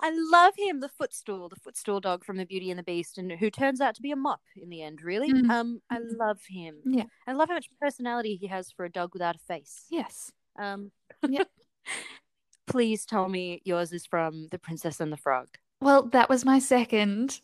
I 0.00 0.12
love 0.30 0.54
him, 0.56 0.78
the 0.78 0.88
footstool, 0.88 1.48
the 1.48 1.56
footstool 1.56 1.98
dog 1.98 2.24
from 2.24 2.36
the 2.36 2.44
Beauty 2.46 2.70
and 2.70 2.78
the 2.78 2.84
Beast, 2.84 3.18
and 3.18 3.32
who 3.32 3.50
turns 3.50 3.80
out 3.80 3.96
to 3.96 4.02
be 4.02 4.12
a 4.12 4.16
mop 4.16 4.40
in 4.56 4.68
the 4.68 4.80
end. 4.82 5.02
Really, 5.02 5.32
Mhm. 5.32 5.50
um, 5.50 5.82
I 5.90 5.98
love 5.98 6.38
him. 6.48 6.76
Yeah. 6.84 7.04
I 7.26 7.32
love 7.32 7.48
how 7.48 7.54
much 7.56 7.68
personality 7.80 8.36
he 8.36 8.46
has 8.46 8.70
for 8.70 8.84
a 8.84 8.90
dog 8.90 9.10
without 9.12 9.34
a 9.34 9.40
face. 9.40 9.86
Yes. 9.90 10.30
Um, 10.56 10.92
Yep. 11.28 11.48
please 12.68 13.04
tell 13.06 13.28
me 13.28 13.60
yours 13.64 13.92
is 13.92 14.06
from 14.06 14.46
The 14.52 14.58
Princess 14.58 15.00
and 15.00 15.12
the 15.12 15.16
Frog. 15.16 15.48
Well, 15.80 16.02
that 16.10 16.28
was 16.28 16.44
my 16.44 16.58
second. 16.60 17.40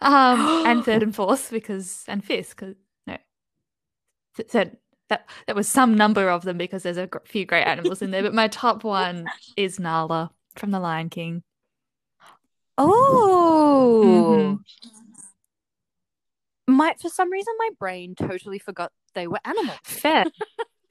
Um, 0.00 0.66
and 0.66 0.82
third 0.86 1.02
and 1.02 1.14
fourth 1.14 1.50
because 1.50 2.04
and 2.08 2.24
fifth 2.24 2.50
because 2.56 2.74
no, 3.06 3.16
th- 4.36 4.48
third 4.48 4.76
that 5.08 5.28
that 5.46 5.56
was 5.56 5.68
some 5.68 5.94
number 5.94 6.28
of 6.28 6.42
them 6.42 6.58
because 6.58 6.82
there's 6.82 6.96
a 6.96 7.08
few 7.24 7.44
great 7.44 7.64
animals 7.64 8.02
in 8.02 8.10
there. 8.10 8.22
But 8.22 8.34
my 8.34 8.48
top 8.48 8.84
one 8.84 9.26
is 9.56 9.78
Nala 9.78 10.30
from 10.56 10.70
The 10.70 10.80
Lion 10.80 11.10
King. 11.10 11.42
Oh, 12.76 14.60
my 16.66 16.94
for 17.00 17.08
some 17.08 17.30
reason 17.30 17.54
my 17.58 17.70
brain 17.78 18.14
totally 18.14 18.58
forgot 18.58 18.92
they 19.14 19.26
were 19.26 19.40
animals. 19.44 19.78
Fair, 19.82 20.24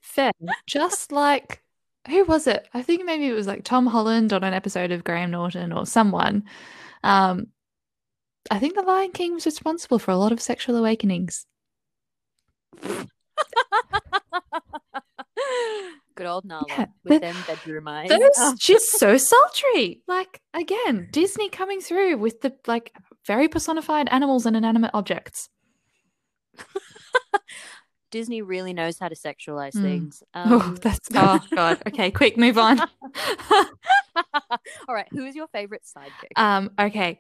fair. 0.02 0.32
Just 0.66 1.12
like 1.12 1.62
who 2.08 2.24
was 2.26 2.48
it? 2.48 2.68
I 2.74 2.82
think 2.82 3.06
maybe 3.06 3.28
it 3.28 3.34
was 3.34 3.48
like 3.48 3.64
Tom 3.64 3.86
Holland 3.86 4.34
on 4.34 4.44
an 4.44 4.54
episode 4.54 4.92
of 4.92 5.04
Graham 5.04 5.32
Norton 5.32 5.72
or 5.74 5.86
someone. 5.86 6.44
Um, 7.04 7.48
I 8.50 8.60
think 8.60 8.76
The 8.76 8.82
Lion 8.82 9.12
King 9.12 9.34
was 9.34 9.46
responsible 9.46 10.00
for 10.00 10.12
a 10.12 10.18
lot 10.18 10.32
of 10.32 10.42
sexual 10.42 10.78
awakenings. 10.78 11.46
Good 16.16 16.26
old 16.28 16.46
Nala 16.46 16.66
Yeah, 16.70 16.86
with 17.04 17.22
them 17.22 17.36
bedroom 17.48 17.88
eyes. 17.88 18.10
Those, 18.10 18.20
Oh, 18.38 18.56
she's 18.60 18.90
so 18.90 19.18
sultry. 19.18 20.02
Like 20.08 20.42
again, 20.54 21.10
Disney 21.12 21.50
coming 21.50 21.80
through 21.80 22.18
with 22.18 22.42
the 22.42 22.54
like 22.66 22.92
very 23.26 23.48
personified 23.48 24.10
animals 24.10 24.46
and 24.46 24.58
inanimate 24.58 24.92
objects. 24.94 25.50
Disney 28.12 28.42
really 28.42 28.74
knows 28.74 28.98
how 28.98 29.10
to 29.10 29.16
sexualize 29.16 29.76
Mm. 29.76 29.82
things. 29.82 30.24
oh, 30.36 30.60
Um, 30.62 30.76
that's 30.82 31.08
oh 31.14 31.40
god. 31.54 31.84
Okay, 31.88 32.10
quick, 32.10 32.36
move 32.38 32.58
on. 32.58 32.80
all 32.80 32.88
right, 34.90 35.08
who 35.12 35.26
is 35.26 35.36
your 35.36 35.48
favorite 35.50 35.84
sidekick? 35.84 36.32
um, 36.36 36.72
okay. 36.80 37.20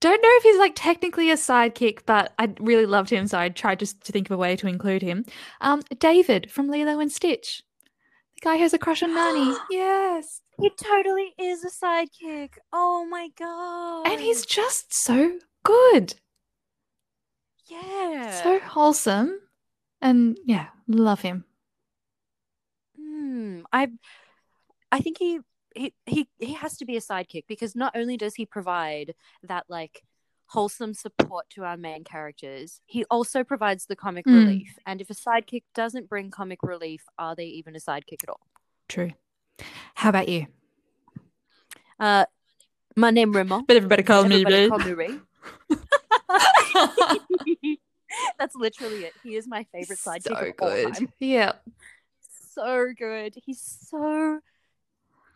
Don't 0.00 0.22
know 0.22 0.28
if 0.32 0.42
he's 0.44 0.58
like 0.58 0.72
technically 0.76 1.30
a 1.30 1.34
sidekick, 1.36 2.00
but 2.06 2.32
I 2.38 2.52
really 2.60 2.86
loved 2.86 3.10
him, 3.10 3.26
so 3.26 3.38
I 3.38 3.48
tried 3.48 3.80
just 3.80 4.04
to 4.04 4.12
think 4.12 4.28
of 4.28 4.34
a 4.34 4.38
way 4.38 4.54
to 4.56 4.68
include 4.68 5.02
him. 5.02 5.24
Um, 5.60 5.82
David 5.98 6.50
from 6.50 6.68
Lilo 6.68 7.00
and 7.00 7.10
Stitch, 7.10 7.62
the 8.36 8.40
guy 8.42 8.56
who 8.56 8.62
has 8.62 8.72
a 8.74 8.78
crush 8.78 9.02
on 9.02 9.12
Nani. 9.14 9.56
yes, 9.70 10.40
he 10.60 10.70
totally 10.70 11.34
is 11.38 11.64
a 11.64 11.70
sidekick. 11.70 12.50
Oh 12.72 13.06
my 13.10 13.28
god! 13.36 14.06
and 14.06 14.20
he's 14.20 14.46
just 14.46 14.94
so 14.94 15.38
good. 15.64 16.14
yeah. 17.66 18.30
so 18.42 18.58
wholesome 18.60 19.40
and 20.00 20.38
yeah 20.46 20.68
love 20.86 21.20
him 21.20 21.44
Hmm. 22.96 23.60
I 23.72 23.88
I 24.92 25.00
think 25.00 25.18
he 25.18 25.40
he 25.78 25.94
he 26.06 26.28
he 26.38 26.52
has 26.54 26.76
to 26.78 26.84
be 26.84 26.96
a 26.96 27.00
sidekick 27.00 27.44
because 27.48 27.74
not 27.76 27.92
only 27.96 28.16
does 28.16 28.34
he 28.34 28.44
provide 28.46 29.14
that 29.42 29.64
like 29.68 30.02
wholesome 30.46 30.94
support 30.94 31.44
to 31.50 31.62
our 31.64 31.76
main 31.76 32.02
characters, 32.04 32.80
he 32.86 33.04
also 33.10 33.44
provides 33.44 33.86
the 33.86 33.94
comic 33.96 34.24
Mm. 34.26 34.32
relief. 34.46 34.78
And 34.86 35.00
if 35.00 35.10
a 35.10 35.14
sidekick 35.14 35.64
doesn't 35.74 36.08
bring 36.08 36.30
comic 36.30 36.62
relief, 36.62 37.02
are 37.18 37.34
they 37.36 37.44
even 37.46 37.76
a 37.76 37.78
sidekick 37.78 38.22
at 38.22 38.28
all? 38.30 38.40
true 38.88 39.10
how 39.94 40.08
about 40.08 40.28
you 40.28 40.46
Uh, 42.00 42.24
my 42.96 43.10
name 43.10 43.32
Raymond. 43.32 43.66
but 43.66 43.76
everybody 43.76 44.02
calls 44.02 44.24
Everybody 44.24 44.68
call 44.68 44.78
me 44.78 44.92
Ray. 44.92 45.18
That's 48.38 48.54
literally 48.56 49.04
it. 49.04 49.14
He 49.22 49.36
is 49.36 49.46
my 49.46 49.64
favorite 49.72 49.98
sidekick 49.98 50.22
so 50.22 50.32
of 50.34 50.54
all 50.60 50.70
good 50.70 50.94
time. 50.94 51.12
yeah 51.20 51.52
so 52.54 52.86
good. 52.96 53.34
He's 53.36 53.60
so 53.60 54.40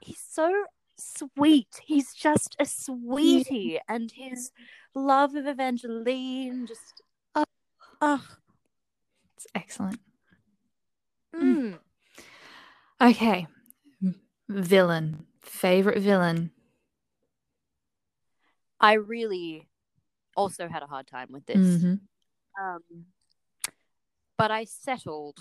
he's 0.02 0.23
so 0.28 0.64
sweet. 0.99 1.80
He's 1.82 2.12
just 2.12 2.56
a 2.59 2.66
sweetie, 2.66 3.78
and 3.88 4.11
his 4.12 4.50
love 4.94 5.35
of 5.35 5.47
Evangeline 5.47 6.66
just 6.66 7.02
Oh. 7.35 7.44
oh, 8.02 8.26
it's 9.37 9.47
excellent 9.54 9.99
mm. 11.35 11.78
okay 13.00 13.47
villain 14.49 15.26
favorite 15.40 15.99
villain 16.02 16.50
I 18.78 18.94
really 18.94 19.68
also 20.37 20.66
had 20.68 20.82
a 20.82 20.87
hard 20.87 21.06
time 21.06 21.28
with 21.30 21.47
this. 21.47 21.56
Mhm. 21.56 22.00
Um, 22.61 22.80
but 24.37 24.50
I 24.50 24.64
settled 24.64 25.38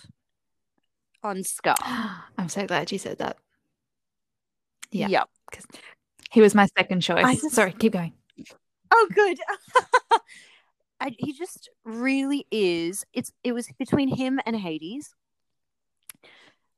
on 1.24 1.44
Scar. 1.44 1.76
i'm 2.38 2.50
so 2.50 2.66
glad 2.68 2.92
you 2.92 3.00
said 3.00 3.18
that 3.18 3.38
Yeah. 4.92 5.08
Yep. 5.08 5.30
he 6.32 6.42
was 6.42 6.54
my 6.56 6.68
second 6.78 7.02
choice 7.02 7.42
just- 7.42 7.56
sorry 7.56 7.74
keep 7.74 7.94
going 7.94 8.14
Oh, 8.94 9.08
good. 9.14 9.38
I, 11.00 11.16
he 11.18 11.34
just 11.34 11.70
really 11.86 12.46
is. 12.52 13.06
It's 13.14 13.32
it 13.44 13.54
was 13.54 13.68
between 13.80 14.10
him 14.10 14.40
and 14.46 14.56
Hades. 14.56 15.16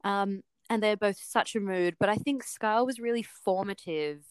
Um, 0.03 0.43
and 0.69 0.81
they're 0.81 0.95
both 0.95 1.17
such 1.21 1.55
a 1.55 1.59
mood. 1.59 1.95
But 1.99 2.09
I 2.09 2.15
think 2.15 2.43
Scar 2.43 2.85
was 2.85 2.99
really 2.99 3.23
formative 3.23 4.23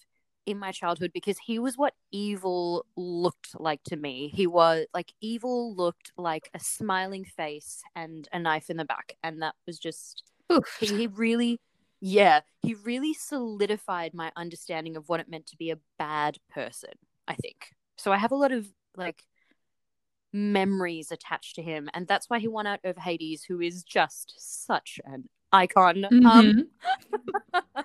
in 0.46 0.58
my 0.58 0.72
childhood 0.72 1.10
because 1.12 1.38
he 1.38 1.58
was 1.58 1.76
what 1.76 1.94
evil 2.10 2.86
looked 2.96 3.58
like 3.60 3.82
to 3.84 3.96
me. 3.96 4.30
He 4.34 4.46
was 4.46 4.86
like 4.94 5.12
evil 5.20 5.74
looked 5.74 6.12
like 6.16 6.50
a 6.54 6.60
smiling 6.60 7.24
face 7.24 7.82
and 7.94 8.28
a 8.32 8.38
knife 8.38 8.70
in 8.70 8.76
the 8.76 8.84
back, 8.84 9.16
and 9.22 9.42
that 9.42 9.54
was 9.66 9.78
just 9.78 10.22
Oof. 10.52 10.76
he, 10.80 10.86
he 10.86 11.06
really 11.08 11.60
yeah 12.04 12.40
he 12.62 12.74
really 12.74 13.14
solidified 13.14 14.12
my 14.12 14.32
understanding 14.34 14.96
of 14.96 15.08
what 15.08 15.20
it 15.20 15.28
meant 15.28 15.46
to 15.46 15.56
be 15.56 15.70
a 15.70 15.78
bad 15.98 16.36
person 16.50 16.90
i 17.28 17.34
think. 17.34 17.68
So 17.96 18.12
i 18.12 18.16
have 18.18 18.32
a 18.32 18.36
lot 18.36 18.50
of 18.50 18.66
like 18.96 19.22
memories 20.32 21.12
attached 21.12 21.54
to 21.56 21.62
him 21.62 21.88
and 21.94 22.08
that's 22.08 22.28
why 22.28 22.40
he 22.40 22.48
won 22.48 22.66
out 22.66 22.80
over 22.84 23.00
hades 23.00 23.44
who 23.44 23.60
is 23.60 23.84
just 23.84 24.34
such 24.38 24.98
an 25.04 25.28
icon. 25.52 26.04
Um 26.06 26.12
Mhm. 26.22 26.66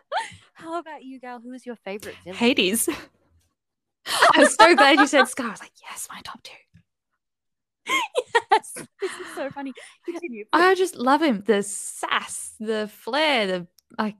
how 0.54 0.80
about 0.80 1.04
you 1.04 1.20
gal? 1.20 1.40
Who 1.40 1.52
is 1.52 1.66
your 1.66 1.76
favorite 1.76 2.16
villain? 2.24 2.38
Hades. 2.40 2.90
I'm 4.34 4.46
so 4.46 4.76
glad 4.76 5.00
you 5.00 5.08
said 5.08 5.28
scar. 5.28 5.48
I 5.48 5.52
was 5.52 5.60
like 5.60 5.74
yes 5.84 6.08
my 6.12 6.22
top 6.24 6.42
two. 6.42 6.54
Yes 8.52 8.74
this 9.02 9.12
is 9.12 9.36
so 9.36 9.52
funny. 9.52 9.74
Continue 10.06 10.46
I 10.54 10.74
just 10.74 10.96
love 10.96 11.22
him. 11.22 11.44
The 11.46 11.62
sass, 11.62 12.54
the 12.60 12.88
flair, 12.88 13.46
the 13.46 13.68
like. 13.98 14.16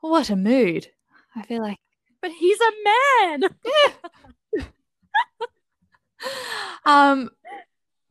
What 0.00 0.30
a 0.30 0.36
mood! 0.36 0.88
I 1.36 1.42
feel 1.42 1.62
like. 1.62 1.78
but 2.20 2.32
he's 2.32 2.58
a 2.60 2.72
man 2.84 3.42
Um, 6.84 7.30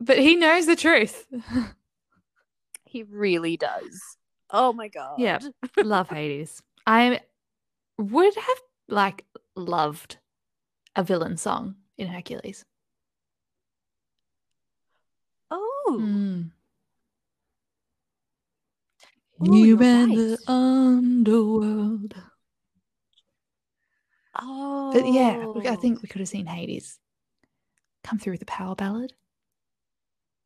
but 0.00 0.18
he 0.18 0.36
knows 0.36 0.66
the 0.66 0.76
truth. 0.76 1.26
he 2.84 3.02
really 3.04 3.56
does 3.56 4.00
oh 4.50 4.72
my 4.72 4.88
god 4.88 5.18
Yeah. 5.18 5.38
love 5.82 6.08
Hades. 6.10 6.62
I 6.86 7.20
would 7.98 8.34
have 8.34 8.58
like 8.88 9.24
loved 9.54 10.18
a 10.96 11.02
villain 11.02 11.36
song 11.38 11.76
in 11.96 12.08
Hercules. 12.08 12.64
Oh, 15.50 15.98
Mm. 16.00 16.50
Ooh, 19.48 19.64
you 19.64 19.76
ran 19.76 20.08
right. 20.10 20.16
the 20.18 20.38
underworld. 20.50 22.14
oh. 24.38 24.90
But 24.92 25.06
yeah, 25.06 25.46
I 25.70 25.76
think 25.76 26.02
we 26.02 26.08
could 26.08 26.20
have 26.20 26.28
seen 26.28 26.46
Hades 26.46 26.98
come 28.04 28.18
through 28.18 28.32
with 28.34 28.42
a 28.42 28.46
power 28.46 28.74
ballad. 28.74 29.12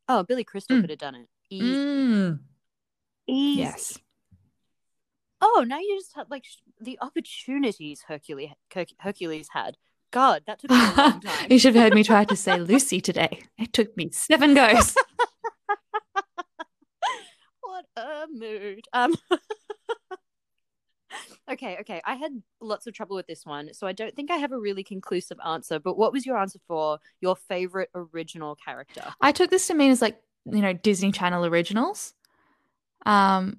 Oh, 0.09 0.23
Billy 0.23 0.45
Crystal 0.45 0.77
Mm. 0.77 0.81
could 0.83 0.91
have 0.91 0.99
done 0.99 1.15
it. 1.17 1.29
Easy. 1.51 1.67
Mm. 1.75 2.39
Easy. 3.27 3.61
Yes. 3.61 3.99
Oh, 5.41 5.65
now 5.67 5.79
you 5.79 5.97
just 5.99 6.15
had 6.15 6.31
like 6.31 6.45
the 6.81 6.99
opportunities 7.01 8.03
Hercules 8.07 8.51
Hercules 8.99 9.49
had. 9.53 9.77
God, 10.13 10.45
that 10.47 10.61
took 10.61 10.71
me 10.71 10.77
a 10.77 10.95
long 10.97 11.21
time. 11.25 11.47
you 11.51 11.59
should 11.59 11.75
have 11.75 11.83
heard 11.85 11.95
me 11.95 12.05
try 12.05 12.25
to 12.25 12.37
say 12.37 12.59
Lucy 12.61 13.01
today. 13.01 13.43
It 13.59 13.73
took 13.73 13.97
me 13.97 14.11
seven 14.13 14.55
goes. 14.55 14.97
mood. 18.33 18.85
Um. 18.93 19.15
okay, 21.51 21.79
okay. 21.81 22.01
I 22.05 22.15
had 22.15 22.43
lots 22.61 22.87
of 22.87 22.95
trouble 22.95 23.17
with 23.17 23.27
this 23.27 23.45
one, 23.45 23.73
so 23.75 23.87
I 23.87 23.93
don't 23.93 24.15
think 24.15 24.31
I 24.31 24.37
have 24.37 24.53
a 24.53 24.59
really 24.59 24.85
conclusive 24.85 25.39
answer. 25.45 25.79
But 25.79 25.97
what 25.97 26.13
was 26.13 26.27
your 26.27 26.39
answer 26.39 26.59
for 26.67 26.99
your 27.21 27.37
favorite 27.37 27.91
original 27.95 28.57
character? 28.57 29.03
I 29.21 29.33
took 29.33 29.51
this 29.51 29.67
to 29.69 29.75
mean 29.75 29.91
as 29.91 30.03
like, 30.03 30.21
you 30.45 30.63
know, 30.63 30.73
Disney 30.73 31.13
Channel 31.13 31.47
originals. 31.47 32.15
Um 33.05 33.59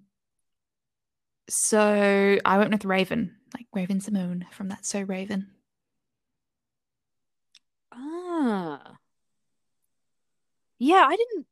so 1.49 2.37
I 2.43 2.57
went 2.57 2.71
with 2.71 2.83
Raven, 2.83 3.35
like 3.53 3.67
Raven-Symoné 3.73 4.51
from 4.51 4.69
that 4.69 4.85
So 4.85 5.01
Raven. 5.01 5.47
Ah. 7.91 8.97
Yeah, 10.79 11.05
I 11.07 11.15
didn't. 11.15 11.47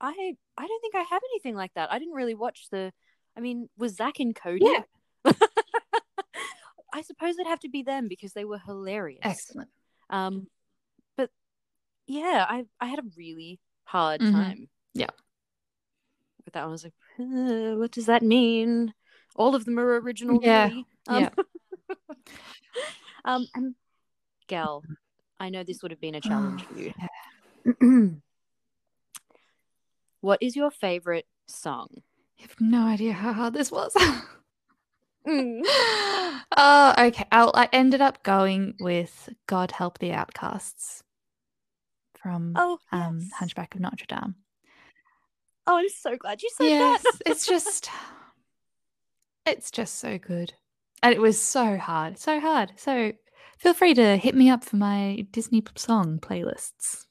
I 0.00 0.36
I 0.56 0.66
don't 0.66 0.80
think 0.80 0.94
I 0.94 1.02
have 1.02 1.22
anything 1.32 1.54
like 1.56 1.74
that. 1.74 1.90
I 1.92 1.98
didn't 1.98 2.14
really 2.14 2.34
watch 2.34 2.68
the. 2.70 2.92
I 3.36 3.40
mean, 3.40 3.68
was 3.76 3.94
Zack 3.94 4.18
and 4.20 4.34
Cody? 4.34 4.64
Yeah. 4.64 4.84
I 6.92 7.02
suppose 7.02 7.34
it'd 7.34 7.46
have 7.46 7.60
to 7.60 7.68
be 7.68 7.82
them 7.82 8.08
because 8.08 8.32
they 8.32 8.44
were 8.44 8.58
hilarious. 8.58 9.20
Excellent. 9.22 9.68
Um, 10.10 10.48
but 11.16 11.30
yeah, 12.06 12.46
I 12.48 12.64
I 12.80 12.86
had 12.86 12.98
a 12.98 13.04
really 13.16 13.60
hard 13.84 14.20
Mhm. 14.20 14.32
time. 14.32 14.68
Yeah. 14.94 15.10
With 16.44 16.54
that, 16.54 16.62
one. 16.62 16.70
I 16.70 16.72
was 16.72 16.84
like, 16.84 16.94
"Uh, 17.18 17.76
what 17.76 17.90
does 17.92 18.06
that 18.06 18.22
mean? 18.22 18.94
All 19.36 19.54
of 19.54 19.64
them 19.66 19.78
are 19.78 20.00
original. 20.00 20.40
Yeah. 20.42 20.70
Um, 21.06 21.20
yeah. 21.20 21.30
um, 23.24 23.46
and 23.54 23.74
Gal, 24.46 24.82
I 25.38 25.50
know 25.50 25.62
this 25.62 25.82
would 25.82 25.90
have 25.90 26.00
been 26.00 26.14
a 26.14 26.20
challenge 26.20 26.64
for 26.68 26.74
you. 26.74 26.92
What 30.20 30.42
is 30.42 30.56
your 30.56 30.70
favorite 30.70 31.26
song? 31.46 31.88
I 32.38 32.42
have 32.42 32.60
no 32.60 32.86
idea 32.86 33.12
how 33.12 33.32
hard 33.32 33.54
this 33.54 33.70
was. 33.70 33.94
Mm. 35.26 35.60
oh, 36.56 36.94
okay. 36.98 37.24
I'll, 37.30 37.52
I 37.54 37.68
ended 37.72 38.00
up 38.00 38.22
going 38.22 38.74
with 38.80 39.28
God 39.46 39.72
Help 39.72 39.98
the 39.98 40.12
Outcasts 40.12 41.02
from 42.14 42.54
Oh, 42.56 42.78
um. 42.92 43.28
Hunchback 43.38 43.74
of 43.74 43.80
Notre 43.80 44.06
Dame. 44.06 44.36
Oh, 45.66 45.76
I'm 45.76 45.88
so 45.90 46.16
glad 46.16 46.42
you 46.42 46.48
said 46.56 46.64
yes, 46.64 47.02
that. 47.02 47.12
it's 47.26 47.46
just, 47.46 47.90
it's 49.46 49.70
just 49.70 49.96
so 49.96 50.16
good. 50.16 50.54
And 51.02 51.14
it 51.14 51.20
was 51.20 51.40
so 51.40 51.76
hard, 51.76 52.18
so 52.18 52.40
hard. 52.40 52.72
So 52.76 53.12
feel 53.58 53.74
free 53.74 53.92
to 53.94 54.16
hit 54.16 54.34
me 54.34 54.48
up 54.48 54.64
for 54.64 54.76
my 54.76 55.26
Disney 55.30 55.62
song 55.76 56.18
playlists. 56.20 57.04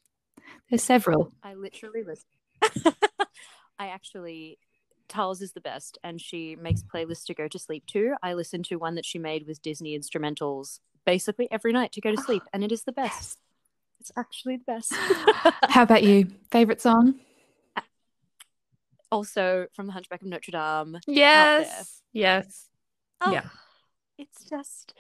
There's 0.70 0.84
several. 0.84 1.34
I 1.44 1.54
literally 1.54 2.02
listen. 2.04 2.26
I 3.80 3.88
actually, 3.88 4.60
Tals 5.10 5.42
is 5.42 5.54
the 5.54 5.62
best, 5.62 5.98
and 6.04 6.20
she 6.20 6.56
makes 6.56 6.84
playlists 6.84 7.26
to 7.26 7.34
go 7.34 7.48
to 7.48 7.60
sleep 7.60 7.86
to. 7.88 8.16
I 8.24 8.34
listen 8.34 8.64
to 8.64 8.78
one 8.78 8.96
that 8.96 9.06
she 9.06 9.20
made 9.20 9.48
with 9.48 9.62
Disney 9.62 9.98
instrumentals 9.98 10.80
basically 11.06 11.48
every 11.52 11.72
night 11.72 11.92
to 11.94 12.02
go 12.02 12.12
to 12.12 12.22
sleep, 12.22 12.44
and 12.54 12.64
it 12.64 12.72
is 12.72 12.84
the 12.84 12.92
best. 12.92 13.40
It's 14.00 14.12
actually 14.18 14.58
the 14.58 14.64
best. 14.66 14.94
How 15.70 15.84
about 15.84 16.04
you? 16.04 16.28
Favorite 16.52 16.82
song? 16.82 17.20
also 19.12 19.68
from 19.74 19.88
The 19.88 19.94
Hunchback 19.94 20.22
of 20.22 20.28
Notre 20.28 20.52
Dame. 20.52 21.00
Yes. 21.08 22.02
Yes. 22.14 22.68
Oh, 23.22 23.32
Yeah. 23.32 23.46
It's 24.18 24.46
just, 24.50 24.94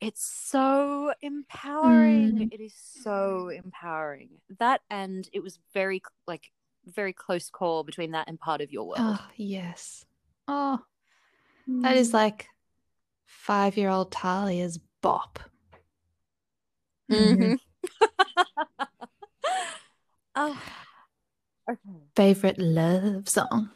it's 0.00 0.24
so 0.24 1.12
empowering. 1.20 2.32
Mm. 2.32 2.52
It 2.52 2.60
is 2.60 2.74
so 3.02 3.48
empowering. 3.48 4.30
That 4.58 4.80
and 4.90 5.28
it 5.32 5.42
was 5.42 5.58
very 5.74 6.02
like 6.26 6.50
very 6.90 7.12
close 7.12 7.50
call 7.50 7.84
between 7.84 8.12
that 8.12 8.28
and 8.28 8.38
part 8.38 8.60
of 8.60 8.72
your 8.72 8.84
world. 8.84 8.98
Oh, 9.00 9.26
yes. 9.36 10.04
Oh, 10.48 10.80
that 11.66 11.96
is 11.96 12.12
like 12.12 12.48
five 13.24 13.76
year 13.76 13.88
old 13.88 14.12
Talia's 14.12 14.78
bop. 15.02 15.38
Mhm. 17.10 17.58
oh, 20.34 20.62
okay. 21.70 21.78
Favorite 22.16 22.58
love 22.58 23.28
song? 23.28 23.70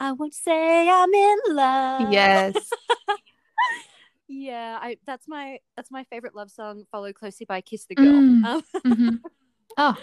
I 0.00 0.12
won't 0.12 0.34
say 0.34 0.88
I'm 0.88 1.12
in 1.14 1.38
love. 1.48 2.12
Yes. 2.12 2.70
Yeah, 4.26 4.78
I 4.80 4.96
that's 5.06 5.28
my 5.28 5.58
that's 5.76 5.90
my 5.90 6.04
favorite 6.04 6.34
love 6.34 6.50
song, 6.50 6.86
followed 6.90 7.14
closely 7.14 7.44
by 7.46 7.60
Kiss 7.60 7.84
the 7.84 7.94
Girl. 7.94 8.06
Mm. 8.06 8.44
Um, 8.44 8.62
Mhm. 8.86 9.20
Oh, 9.76 9.96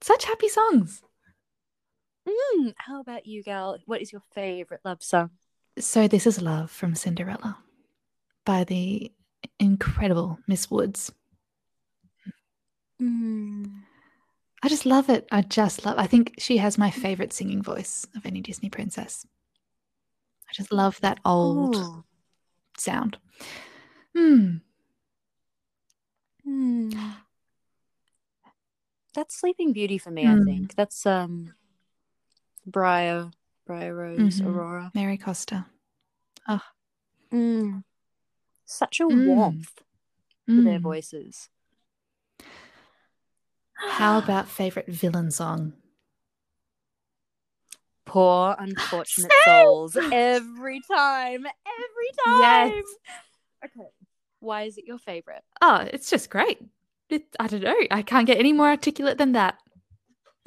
such 0.00 0.24
happy 0.24 0.48
songs. 0.48 1.02
mm, 2.28 2.74
how 2.76 3.00
about 3.00 3.26
you, 3.26 3.42
gal? 3.42 3.78
What 3.86 4.02
is 4.02 4.12
your 4.12 4.22
favorite 4.32 4.80
love 4.84 5.02
song? 5.02 5.30
So, 5.78 6.08
This 6.08 6.26
Is 6.26 6.40
Love 6.42 6.70
from 6.70 6.94
Cinderella 6.94 7.58
by 8.44 8.64
the 8.64 9.12
incredible 9.60 10.38
Miss 10.46 10.70
Woods. 10.70 11.12
Mm. 13.00 13.82
I 14.62 14.68
just 14.68 14.86
love 14.86 15.08
it. 15.08 15.26
I 15.30 15.42
just 15.42 15.84
love 15.84 15.98
I 15.98 16.06
think 16.06 16.34
she 16.38 16.56
has 16.56 16.76
my 16.78 16.90
favorite 16.90 17.32
singing 17.32 17.62
voice 17.62 18.06
of 18.16 18.26
any 18.26 18.40
Disney 18.40 18.68
princess. 18.70 19.24
I 20.50 20.52
just 20.52 20.72
love 20.72 21.00
that 21.00 21.20
old 21.24 21.76
Ooh. 21.76 22.04
sound. 22.76 23.18
Hmm. 24.16 24.56
Hmm. 26.44 26.90
That's 29.18 29.34
Sleeping 29.34 29.72
Beauty 29.72 29.98
for 29.98 30.12
me, 30.12 30.22
Hmm. 30.26 30.42
I 30.42 30.44
think. 30.44 30.76
That's 30.76 31.04
um 31.04 31.52
Briar, 32.64 33.32
Briar 33.66 33.92
Rose, 33.92 34.40
Mhm. 34.40 34.46
Aurora. 34.46 34.92
Mary 34.94 35.18
Costa. 35.18 35.66
Mm. 37.32 37.82
Such 38.64 39.00
a 39.00 39.02
Mm. 39.02 39.26
warmth 39.26 39.82
to 40.46 40.62
their 40.62 40.78
Mm. 40.78 40.82
voices. 40.82 41.50
How 43.74 44.18
about 44.22 44.46
favorite 44.48 44.86
villain 44.86 45.32
song? 45.32 45.72
poor 48.04 48.54
unfortunate 48.58 49.32
souls 49.44 49.96
every 50.12 50.80
time, 50.80 51.44
every 51.44 52.10
time? 52.24 52.40
Yes. 52.40 52.84
Okay. 53.66 53.88
Why 54.40 54.62
is 54.62 54.78
it 54.78 54.84
your 54.86 54.96
favorite? 54.98 55.42
Oh, 55.60 55.86
it's 55.92 56.08
just 56.08 56.30
great. 56.30 56.58
It, 57.10 57.22
I 57.40 57.46
don't 57.46 57.62
know. 57.62 57.74
I 57.90 58.02
can't 58.02 58.26
get 58.26 58.38
any 58.38 58.52
more 58.52 58.68
articulate 58.68 59.16
than 59.18 59.32
that. 59.32 59.58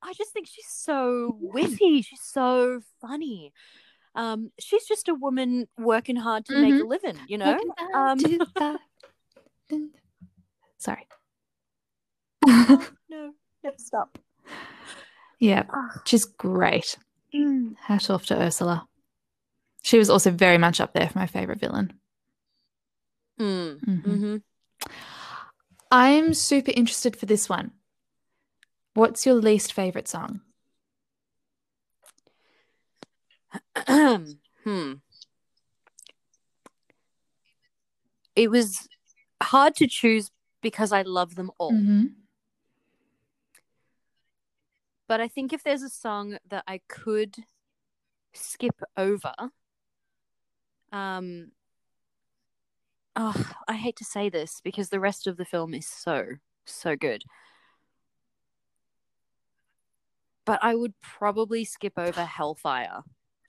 I 0.00 0.12
just 0.14 0.32
think 0.32 0.46
she's 0.46 0.68
so 0.68 1.36
witty. 1.40 2.02
She's 2.02 2.20
so 2.22 2.80
funny. 3.00 3.52
Um, 4.14 4.50
she's 4.58 4.84
just 4.86 5.08
a 5.08 5.14
woman 5.14 5.68
working 5.78 6.16
hard 6.16 6.44
to 6.46 6.60
make 6.60 6.74
a 6.82 6.86
living, 6.86 7.18
you 7.28 7.38
know. 7.38 7.58
Um, 7.94 8.18
Sorry. 10.78 11.06
no, 12.46 13.32
never 13.62 13.76
stop. 13.78 14.18
yeah, 15.38 15.64
Ah, 15.72 16.00
she's 16.04 16.24
great. 16.24 16.96
mm. 17.34 17.74
Hat 17.80 18.10
off 18.10 18.26
to 18.26 18.40
Ursula. 18.40 18.86
She 19.82 19.98
was 19.98 20.10
also 20.10 20.30
very 20.30 20.58
much 20.58 20.80
up 20.80 20.92
there 20.94 21.08
for 21.08 21.18
my 21.18 21.26
favorite 21.26 21.60
villain. 21.60 21.92
Mm. 23.38 23.80
Mhm. 23.80 24.02
Mhm. 24.04 24.42
I'm 25.90 26.34
super 26.34 26.72
interested 26.74 27.16
for 27.16 27.26
this 27.26 27.48
one. 27.48 27.72
What's 28.94 29.24
your 29.24 29.36
least 29.36 29.72
favorite 29.72 30.08
song? 30.08 30.40
hmm. 33.86 34.92
It 38.36 38.50
was 38.50 38.88
hard 39.42 39.74
to 39.76 39.86
choose 39.86 40.30
because 40.62 40.92
I 40.92 41.02
love 41.02 41.34
them 41.36 41.50
all. 41.58 41.72
Mm-hmm. 41.72 42.06
But 45.06 45.20
I 45.20 45.28
think 45.28 45.52
if 45.52 45.62
there's 45.62 45.82
a 45.82 45.88
song 45.88 46.38
that 46.48 46.64
I 46.66 46.80
could 46.88 47.36
skip 48.34 48.82
over, 48.96 49.34
Um, 50.90 51.52
oh, 53.18 53.50
I 53.66 53.74
hate 53.74 53.96
to 53.96 54.04
say 54.04 54.28
this 54.28 54.60
because 54.62 54.88
the 54.88 55.00
rest 55.00 55.26
of 55.26 55.36
the 55.36 55.44
film 55.44 55.74
is 55.74 55.86
so 55.86 56.24
so 56.64 56.96
good. 56.96 57.24
But 60.46 60.60
I 60.62 60.74
would 60.74 60.94
probably 61.02 61.64
skip 61.64 61.94
over 61.98 62.24
Hellfire 62.24 63.02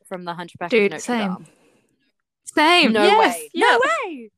from 0.05 0.25
the 0.25 0.33
Hunchback 0.33 0.71
Dude, 0.71 0.87
of 0.87 0.91
Notre 0.91 1.01
same. 1.01 1.35
Dame. 1.35 1.45
Same. 2.43 2.93
No 2.93 3.03
yes, 3.03 3.35
way. 3.35 3.49
No 3.55 3.79
way. 3.83 4.31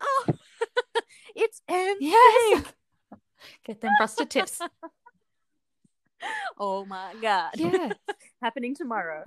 Oh, 0.00 0.24
it's 1.36 1.62
NSYNC. 1.68 1.96
Yes. 2.00 2.64
Get 3.64 3.80
them 3.80 3.92
frosted 3.98 4.30
tips. 4.30 4.60
Oh 6.58 6.84
my 6.84 7.14
god. 7.22 7.52
Yeah. 7.54 7.92
Happening 8.42 8.74
tomorrow. 8.74 9.22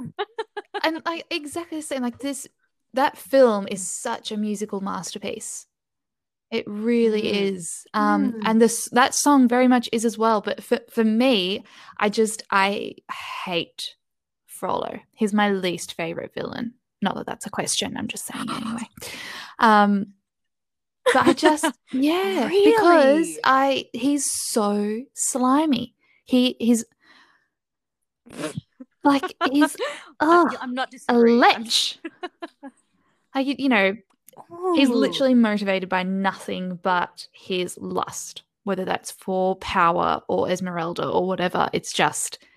and 0.84 1.02
like 1.06 1.26
exactly 1.32 1.78
the 1.78 1.84
same. 1.84 2.02
Like 2.02 2.20
this, 2.20 2.50
that 2.94 3.18
film 3.18 3.68
is 3.70 3.88
such 3.88 4.32
a 4.32 4.38
musical 4.38 4.82
masterpiece. 4.82 5.66
It 6.52 6.66
really 6.68 7.22
Mm. 7.24 7.42
is. 7.54 7.86
Um, 7.94 8.34
Mm. 8.34 8.42
and 8.46 8.62
this 8.62 8.90
that 8.92 9.16
song 9.16 9.48
very 9.48 9.68
much 9.70 9.88
is 9.94 10.04
as 10.04 10.18
well. 10.18 10.42
But 10.42 10.62
for 10.64 10.80
for 10.90 11.04
me, 11.04 11.64
I 11.98 12.10
just 12.10 12.44
I 12.52 12.96
hate 13.46 13.96
Frollo. 14.48 15.00
He's 15.14 15.34
my 15.34 15.52
least 15.52 15.94
favorite 15.94 16.34
villain. 16.34 16.74
Not 17.02 17.16
that 17.16 17.26
that's 17.26 17.46
a 17.46 17.50
question. 17.50 17.96
I'm 17.98 18.08
just 18.08 18.26
saying 18.26 18.50
anyway. 18.50 18.88
Um, 19.60 20.14
but 21.14 21.28
I 21.28 21.34
just 21.34 21.66
yeah 21.92 22.48
because 22.50 23.38
I 23.44 23.86
he's 23.94 24.26
so 24.30 25.02
slimy. 25.14 25.96
He 26.26 26.56
he's 26.60 26.84
like 29.04 29.34
he's 29.52 29.76
I'm, 30.20 30.48
I'm 30.62 30.74
not 30.74 30.88
a 30.90 30.92
disagreeing. 30.92 31.44
I'm 31.44 31.64
just- 31.66 32.00
lech. 32.04 32.72
Like 33.36 33.60
you 33.60 33.70
know, 33.70 33.96
he's 34.76 34.90
literally 34.90 35.34
motivated 35.34 35.90
by 35.90 36.04
nothing 36.04 36.80
but 36.82 37.28
his 37.32 37.78
lust, 37.78 38.44
whether 38.64 38.86
that's 38.86 39.12
for 39.12 39.56
power 39.58 40.22
or 40.28 40.50
Esmeralda 40.50 41.08
or 41.08 41.28
whatever. 41.28 41.70
It's 41.74 41.94
just. 41.94 42.40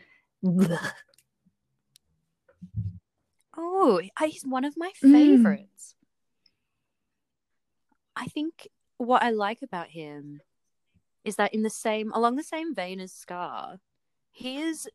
Oh, 3.57 4.01
he's 4.21 4.43
one 4.45 4.65
of 4.65 4.77
my 4.77 4.91
Mm. 5.03 5.13
favorites. 5.13 5.95
I 8.17 8.27
think 8.27 8.69
what 8.97 9.23
I 9.23 9.31
like 9.31 9.63
about 9.63 9.89
him 9.89 10.41
is 11.25 11.37
that 11.37 11.55
in 11.55 11.63
the 11.63 11.71
same 11.71 12.13
along 12.13 12.37
the 12.37 12.43
same 12.43 12.75
vein 12.75 13.01
as 13.01 13.13
Scar, 13.13 13.79
he 14.33 14.61
is 14.61 14.89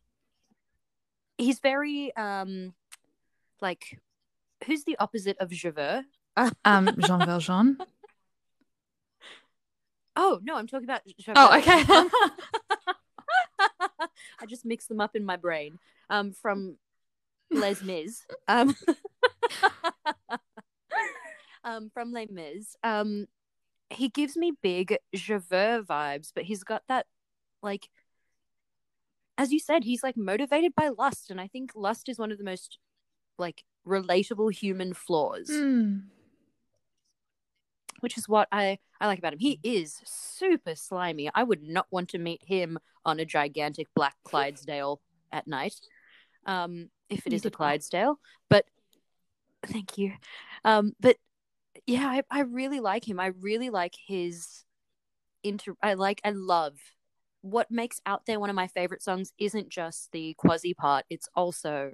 he's 1.38 1.60
very 1.60 2.16
um 2.16 2.74
like 3.62 4.00
who's 4.66 4.84
the 4.84 4.98
opposite 5.00 5.38
of 5.40 5.50
Javert? 5.50 6.04
um 6.66 6.90
Jean 7.00 7.26
Valjean. 7.26 7.78
Oh 10.22 10.38
no, 10.44 10.58
I'm 10.58 10.68
talking 10.68 10.84
about 10.84 11.04
Javert. 11.18 11.40
Oh, 11.40 11.58
okay. 11.58 11.82
I 14.42 14.46
just 14.50 14.66
mixed 14.66 14.90
them 14.90 15.00
up 15.00 15.16
in 15.16 15.24
my 15.24 15.38
brain. 15.38 15.80
Um, 16.10 16.34
from 16.34 16.76
Les 17.50 17.82
Mis. 17.82 18.26
Um, 18.46 18.76
um, 21.64 21.90
from 21.94 22.12
Les 22.12 22.28
Mis. 22.30 22.76
Um, 22.84 23.28
he 23.90 24.10
gives 24.10 24.36
me 24.36 24.52
big 24.62 24.98
Javert 25.14 25.84
vibes, 25.84 26.34
but 26.36 26.44
he's 26.44 26.66
got 26.66 26.84
that 26.90 27.06
like, 27.64 27.88
as 29.38 29.54
you 29.54 29.60
said, 29.60 29.86
he's 29.86 30.04
like 30.04 30.18
motivated 30.18 30.76
by 30.76 30.90
lust, 30.90 31.32
and 31.32 31.40
I 31.40 31.48
think 31.48 31.72
lust 31.76 32.10
is 32.10 32.20
one 32.20 32.32
of 32.32 32.38
the 32.38 32.44
most 32.44 32.78
like 33.38 33.64
relatable 33.88 34.54
human 34.54 34.94
flaws 34.94 35.50
Hmm. 35.50 35.98
which 38.02 38.18
is 38.18 38.30
what 38.30 38.48
I, 38.52 38.80
I 39.02 39.08
like 39.08 39.20
about 39.20 39.34
him. 39.34 39.40
He 39.40 39.60
is 39.64 40.00
super 40.06 40.76
slimy. 40.76 41.30
I 41.34 41.44
would 41.44 41.62
not 41.64 41.88
want 41.92 42.10
to 42.10 42.18
meet 42.18 42.42
him 42.46 42.80
on 43.06 43.20
a 43.20 43.26
gigantic 43.26 43.88
black 43.94 44.16
Clydesdale 44.24 45.02
at 45.32 45.48
night, 45.48 45.76
um, 46.46 46.90
if 47.10 47.28
it 47.28 47.34
is 47.34 47.46
a. 47.46 47.52
Clydesdale. 47.52 48.20
But 48.50 48.66
thank 49.66 49.98
you. 49.98 50.14
Um, 50.64 50.94
but 51.00 51.18
yeah, 51.86 52.08
I, 52.08 52.24
I 52.32 52.42
really 52.42 52.80
like 52.80 53.08
him. 53.08 53.20
I 53.20 53.28
really 53.28 53.70
like 53.70 53.96
his 54.08 54.64
inter. 55.44 55.74
I 55.82 55.96
like. 55.96 56.22
I 56.24 56.32
love 56.32 56.76
what 57.42 57.72
makes 57.72 58.02
out 58.06 58.26
there 58.26 58.40
one 58.40 58.50
of 58.50 58.56
my 58.56 58.68
favorite 58.68 59.04
songs. 59.04 59.34
Isn't 59.38 59.70
just 59.70 60.12
the 60.12 60.36
quasi 60.38 60.74
part. 60.74 61.06
It's 61.10 61.28
also 61.36 61.94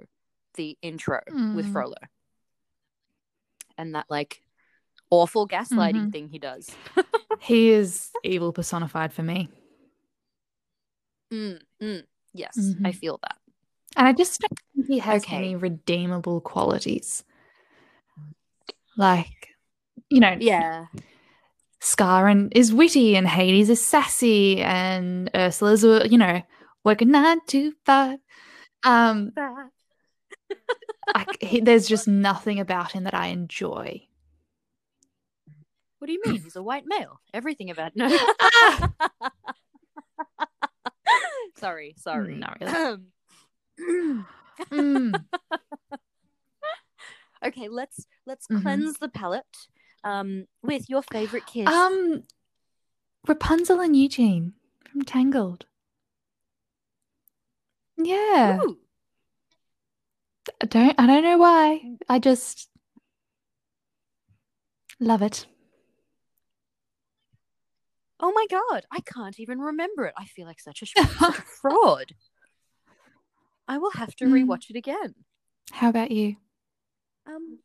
the 0.56 0.76
intro 0.82 1.20
with 1.54 1.66
Mm. 1.66 1.72
Frollo, 1.72 1.94
and 3.78 3.94
that 3.94 4.06
like 4.08 4.42
awful 5.10 5.46
gaslighting 5.46 6.08
Mhm. 6.08 6.12
thing 6.12 6.28
he 6.28 6.38
does. 6.38 6.68
He 7.40 7.70
is 7.70 8.10
evil 8.24 8.52
personified 8.52 9.12
for 9.12 9.22
me. 9.22 9.48
Mm, 11.32 11.60
mm, 11.82 12.04
yes, 12.32 12.56
I 12.84 12.90
Mhm. 12.90 12.94
feel 12.94 13.18
that. 13.22 13.36
And 13.96 14.06
I 14.08 14.12
just 14.12 14.40
don't 14.40 14.58
think 14.74 14.86
he 14.88 14.98
has 15.00 15.22
Okay. 15.24 15.36
any 15.36 15.56
redeemable 15.56 16.40
qualities. 16.40 17.24
Like, 18.96 19.54
you 20.08 20.20
know, 20.20 20.36
Yeah. 20.40 20.86
Scar 21.80 22.26
and 22.26 22.52
is 22.56 22.72
witty 22.72 23.16
and 23.16 23.28
Hades 23.28 23.68
is 23.70 23.84
sassy 23.84 24.60
and 24.62 25.30
Ursula's, 25.34 25.82
you 26.10 26.18
know, 26.18 26.42
working 26.84 27.10
nine 27.10 27.40
to 27.48 27.72
five. 27.84 28.18
Um, 28.82 29.32
I, 31.14 31.26
he, 31.40 31.60
there's 31.60 31.88
just 31.88 32.06
nothing 32.08 32.60
about 32.60 32.92
him 32.92 33.04
that 33.04 33.14
I 33.14 33.28
enjoy. 33.28 34.02
What 35.98 36.08
do 36.08 36.12
you 36.12 36.20
mean? 36.24 36.42
He's 36.42 36.56
a 36.56 36.62
white 36.62 36.84
male. 36.86 37.20
Everything 37.32 37.70
about 37.70 37.96
no. 37.96 38.08
sorry, 41.58 41.94
sorry. 41.98 42.34
Not 42.36 42.58
really. 42.60 42.72
Um, 42.72 43.06
Mm. 44.72 45.24
okay, 47.44 47.68
let's 47.68 48.06
let's 48.26 48.46
Mhm. 48.46 48.62
cleanse 48.62 48.98
the 48.98 49.08
palate 49.08 49.44
um 50.02 50.46
with 50.62 50.88
your 50.88 51.02
favorite 51.02 51.44
kiss. 51.46 51.72
Um, 51.72 52.24
Rapunzel 53.26 53.80
and 53.80 53.94
Eugene 53.96 54.54
from 54.90 55.02
Tangled. 55.02 55.66
Yeah, 57.98 58.60
Ooh, 58.60 58.78
I 60.62 60.66
don't 60.66 60.94
I 60.98 61.06
don't 61.06 61.22
know 61.24 61.38
why. 61.38 61.80
I 62.08 62.18
just 62.18 62.68
love 65.00 65.22
it. 65.22 65.46
oh 68.18 68.32
my 68.32 68.46
god, 68.50 68.84
I 68.90 69.00
can't 69.00 69.38
even 69.38 69.58
remember 69.60 70.06
it. 70.06 70.14
I 70.16 70.24
feel 70.24 70.46
like 70.46 70.60
such 70.60 70.82
a, 70.82 70.86
such 70.86 71.38
a 71.38 71.42
fraud. 71.60 72.12
I 73.68 73.78
will 73.78 73.90
have 73.92 74.14
to 74.16 74.24
Mm. 74.24 74.32
rewatch 74.46 74.70
it 74.70 74.76
again. 74.76 75.14
How 75.72 75.90
about 75.90 76.10
you? 76.10 76.36
Um, 77.26 77.58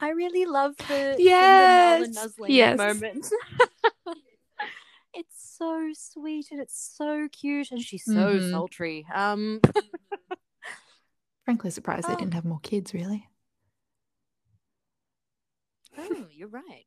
I 0.00 0.08
really 0.10 0.44
love 0.46 0.74
the 0.88 1.16
Yes, 1.18 2.00
the 2.00 2.20
nuzzling 2.20 2.52
yes. 2.52 2.78
moment. 2.78 3.26
it's 5.14 5.56
so 5.56 5.90
sweet 5.94 6.46
and 6.50 6.60
it's 6.60 6.92
so 6.96 7.28
cute 7.30 7.70
and 7.70 7.80
she's 7.80 8.04
so 8.04 8.12
Mhm. 8.38 8.50
sultry. 8.50 9.06
Um, 9.14 9.60
Frankly, 11.44 11.70
surprised 11.70 12.08
they 12.08 12.12
Oh. 12.14 12.18
didn't 12.18 12.34
have 12.34 12.44
more 12.44 12.60
kids. 12.60 12.94
Really? 12.94 13.28
oh, 15.98 16.26
you're 16.30 16.48
right. 16.48 16.86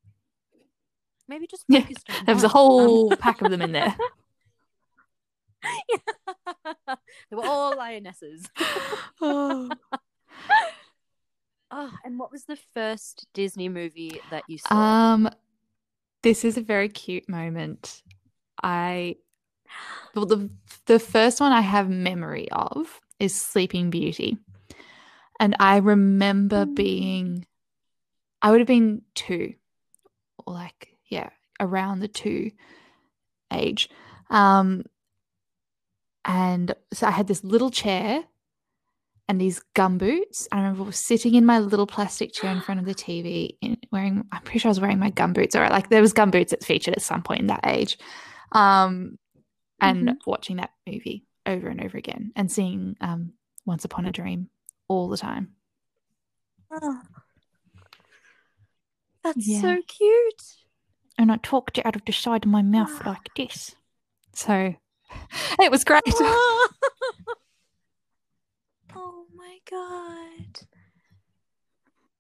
Maybe 1.28 1.48
just 1.48 1.66
Yeah, 1.68 1.80
on 1.82 1.96
There 2.26 2.36
was 2.36 2.44
a 2.44 2.48
whole 2.50 3.16
pack 3.18 3.42
of 3.42 3.52
them 3.52 3.62
in 3.62 3.72
there. 3.72 3.96
Um, 5.64 6.70
they 7.30 7.36
were 7.36 7.46
all 7.46 7.76
lionesses. 7.78 8.46
oh. 9.22 9.70
Oh, 11.72 11.92
and 12.06 12.18
what 12.20 12.32
was 12.32 12.46
the 12.46 12.58
first 12.74 13.28
Disney 13.34 13.68
movie 13.70 14.22
that 14.30 14.44
you 14.48 14.60
saw? 14.60 14.74
Um, 14.74 15.30
this 16.22 16.46
is 16.46 16.58
a 16.58 16.62
very 16.62 16.88
cute 16.88 17.28
moment. 17.28 18.02
I 18.64 19.16
well, 20.14 20.26
the 20.28 20.50
the 20.86 21.00
first 21.00 21.42
one 21.42 21.52
I 21.52 21.62
have 21.62 21.90
memory 21.90 22.48
of 22.52 23.02
is 23.20 23.34
Sleeping 23.40 23.90
Beauty, 23.90 24.38
and 25.40 25.56
I 25.60 25.78
remember 25.78 26.66
Mm. 26.66 26.76
being, 26.76 27.46
I 28.42 28.52
would 28.52 28.60
have 28.60 28.68
been 28.68 29.02
two, 29.14 29.56
or 30.46 30.54
like 30.54 30.98
yeah, 31.10 31.30
around 31.60 32.00
the 32.00 32.08
two 32.08 32.52
age, 33.52 33.90
um, 34.30 34.84
and 36.26 36.74
so 36.94 37.08
I 37.08 37.12
had 37.12 37.28
this 37.28 37.44
little 37.44 37.70
chair 37.70 38.24
and 39.28 39.40
these 39.40 39.62
gumboots. 39.76 40.48
I 40.52 40.58
remember 40.62 40.92
sitting 40.92 41.36
in 41.36 41.46
my 41.46 41.60
little 41.60 41.88
plastic 41.88 42.34
chair 42.34 42.52
in 42.52 42.62
front 42.62 42.80
of 42.80 42.86
the 42.86 42.96
TV, 43.06 43.58
in, 43.62 43.78
wearing. 43.92 44.26
I'm 44.32 44.42
pretty 44.42 44.60
sure 44.60 44.70
I 44.70 44.72
was 44.72 44.80
wearing 44.82 45.00
my 45.00 45.12
gumboots, 45.12 45.56
or 45.56 45.68
like 45.70 45.90
there 45.90 46.02
was 46.02 46.14
gumboots 46.14 46.50
that 46.50 46.64
featured 46.64 46.96
at 46.96 47.02
some 47.02 47.22
point 47.24 47.42
in 47.42 47.48
that 47.48 47.66
age, 47.66 47.98
um, 48.52 49.18
and 49.80 50.18
watching 50.26 50.58
that 50.58 50.72
movie 50.88 51.26
over 51.46 51.68
and 51.68 51.84
over 51.84 51.98
again, 51.98 52.32
and 52.36 52.52
seeing 52.52 52.96
um, 53.02 53.34
Once 53.66 53.86
Upon 53.86 54.06
a 54.06 54.12
Dream 54.12 54.50
all 54.88 55.10
the 55.10 55.18
time. 55.18 55.50
Oh. 56.72 57.02
That's 59.24 59.48
Yeah. 59.48 59.62
so 59.62 59.82
cute. 59.88 60.44
And 61.18 61.32
I 61.32 61.38
talked 61.38 61.78
it 61.78 61.86
out 61.86 61.96
of 61.96 62.04
the 62.06 62.12
side 62.12 62.46
of 62.46 62.52
my 62.52 62.62
mouth 62.62 63.02
ah. 63.06 63.10
like 63.10 63.30
this. 63.36 63.76
So 64.34 64.76
it 65.60 65.72
was 65.72 65.84
great. 65.84 66.02
Ah. 66.20 66.68
oh 68.96 69.26
my 69.36 69.58
god. 69.70 70.60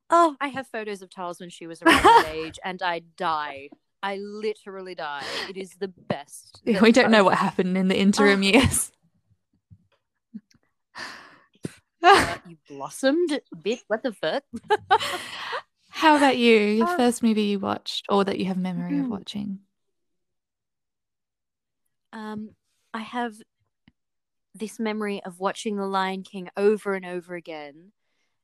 Oh, 0.10 0.36
I 0.40 0.48
have 0.48 0.68
photos 0.68 1.02
of 1.02 1.10
Charles 1.10 1.40
when 1.40 1.50
she 1.50 1.68
was 1.68 1.82
around 1.82 2.04
that 2.04 2.30
age, 2.32 2.60
and 2.64 2.82
I 2.82 3.00
die. 3.18 3.70
I 4.04 4.18
literally 4.18 4.96
die. 4.96 5.24
It 5.50 5.58
is 5.58 5.72
the 5.80 5.88
best. 5.88 6.62
we 6.66 6.92
don't 6.92 7.12
know 7.12 7.24
what 7.24 7.38
happened 7.38 7.78
in 7.78 7.88
the 7.88 7.98
interim 7.98 8.42
Oh. 8.42 8.44
years. 8.44 8.92
Uh, 12.13 12.38
you 12.48 12.58
blossomed, 12.70 13.39
bitch. 13.56 13.82
What 13.88 14.04
the 14.04 14.13
fuck? 14.13 14.44
How 15.89 16.15
about 16.18 16.38
you? 16.38 16.56
Your 16.78 16.88
Uh, 16.88 16.98
first 16.98 17.24
movie 17.24 17.44
you 17.44 17.60
watched 17.60 18.06
or 18.10 18.24
that 18.24 18.38
you 18.39 18.46
have 18.46 18.58
memory 18.58 19.00
of 19.00 19.08
Mhm. 19.08 19.10
watching? 19.10 19.60
Um, 22.13 22.56
I 22.94 23.02
have 23.02 23.36
this 24.54 24.80
memory 24.80 25.22
of 25.24 25.39
watching 25.39 25.76
The 25.76 25.86
Lion 25.88 26.24
King 26.24 26.50
over 26.56 26.94
and 26.94 27.06
over 27.06 27.36
again, 27.36 27.91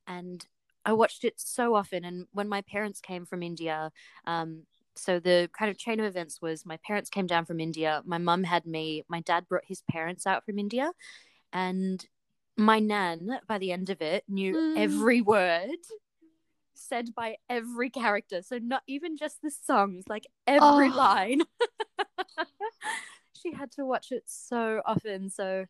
and 0.07 0.45
I 0.85 0.93
watched 0.93 1.23
it 1.23 1.35
so 1.37 1.75
often. 1.75 2.05
And 2.05 2.27
when 2.33 2.49
my 2.49 2.61
parents 2.61 3.01
came 3.01 3.25
from 3.25 3.43
India, 3.43 3.91
um, 4.25 4.65
so 4.95 5.19
the 5.19 5.49
kind 5.57 5.71
of 5.71 5.77
chain 5.77 5.99
of 5.99 6.05
events 6.05 6.41
was 6.41 6.65
my 6.65 6.77
parents 6.85 7.09
came 7.09 7.27
down 7.27 7.45
from 7.45 7.59
India, 7.59 8.01
my 8.05 8.17
mum 8.17 8.43
had 8.43 8.65
me, 8.65 9.03
my 9.09 9.21
dad 9.21 9.47
brought 9.47 9.65
his 9.65 9.83
parents 9.89 10.27
out 10.27 10.45
from 10.45 10.59
India, 10.59 10.91
and 11.53 12.05
my 12.57 12.79
nan 12.79 13.39
by 13.47 13.57
the 13.57 13.71
end 13.71 13.89
of 13.89 14.01
it 14.01 14.23
knew 14.27 14.53
Mm. 14.55 14.77
every 14.77 15.21
word 15.21 15.69
said 16.73 17.13
by 17.15 17.37
every 17.49 17.89
character 17.89 18.41
so 18.41 18.57
not 18.57 18.81
even 18.87 19.17
just 19.17 19.41
the 19.41 19.51
songs 19.51 20.05
like 20.07 20.27
every 20.47 20.89
Oh. 20.89 20.95
line 20.95 21.41
she 23.33 23.53
had 23.53 23.71
to 23.73 23.85
watch 23.85 24.11
it 24.11 24.23
so 24.25 24.81
often 24.85 25.29
so 25.29 25.65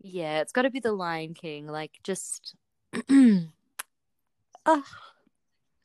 yeah 0.00 0.40
it's 0.40 0.52
got 0.52 0.62
to 0.62 0.70
be 0.70 0.80
the 0.80 0.92
lion 0.92 1.34
king 1.34 1.66
like 1.66 1.92
just 2.02 2.54
oh. 3.10 4.84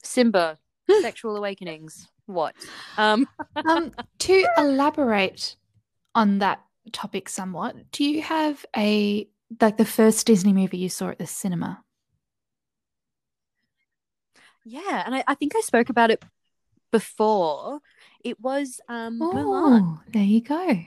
simba 0.04 0.58
sexual 1.02 1.36
awakenings 1.36 2.08
what 2.26 2.56
um 2.98 3.28
um, 3.68 3.92
to 4.20 4.46
elaborate 4.58 5.56
on 6.16 6.40
that 6.40 6.62
topic 6.92 7.30
somewhat, 7.30 7.76
do 7.92 8.04
you 8.04 8.22
have 8.22 8.66
a 8.76 9.28
like 9.62 9.78
the 9.78 9.86
first 9.86 10.26
Disney 10.28 10.54
movie 10.54 10.78
you 10.78 10.90
saw 10.90 11.10
at 11.10 11.20
the 11.20 11.28
cinema? 11.28 11.84
yeah 14.66 15.04
and 15.06 15.16
I, 15.16 15.24
I 15.26 15.36
think 15.36 15.54
i 15.56 15.62
spoke 15.62 15.90
about 15.90 16.12
it 16.12 16.24
before 16.92 17.80
it 18.24 18.40
was 18.40 18.82
um 18.90 19.18
mulan 19.20 19.46
Oh, 19.46 20.02
there 20.12 20.24
you 20.24 20.42
go. 20.42 20.82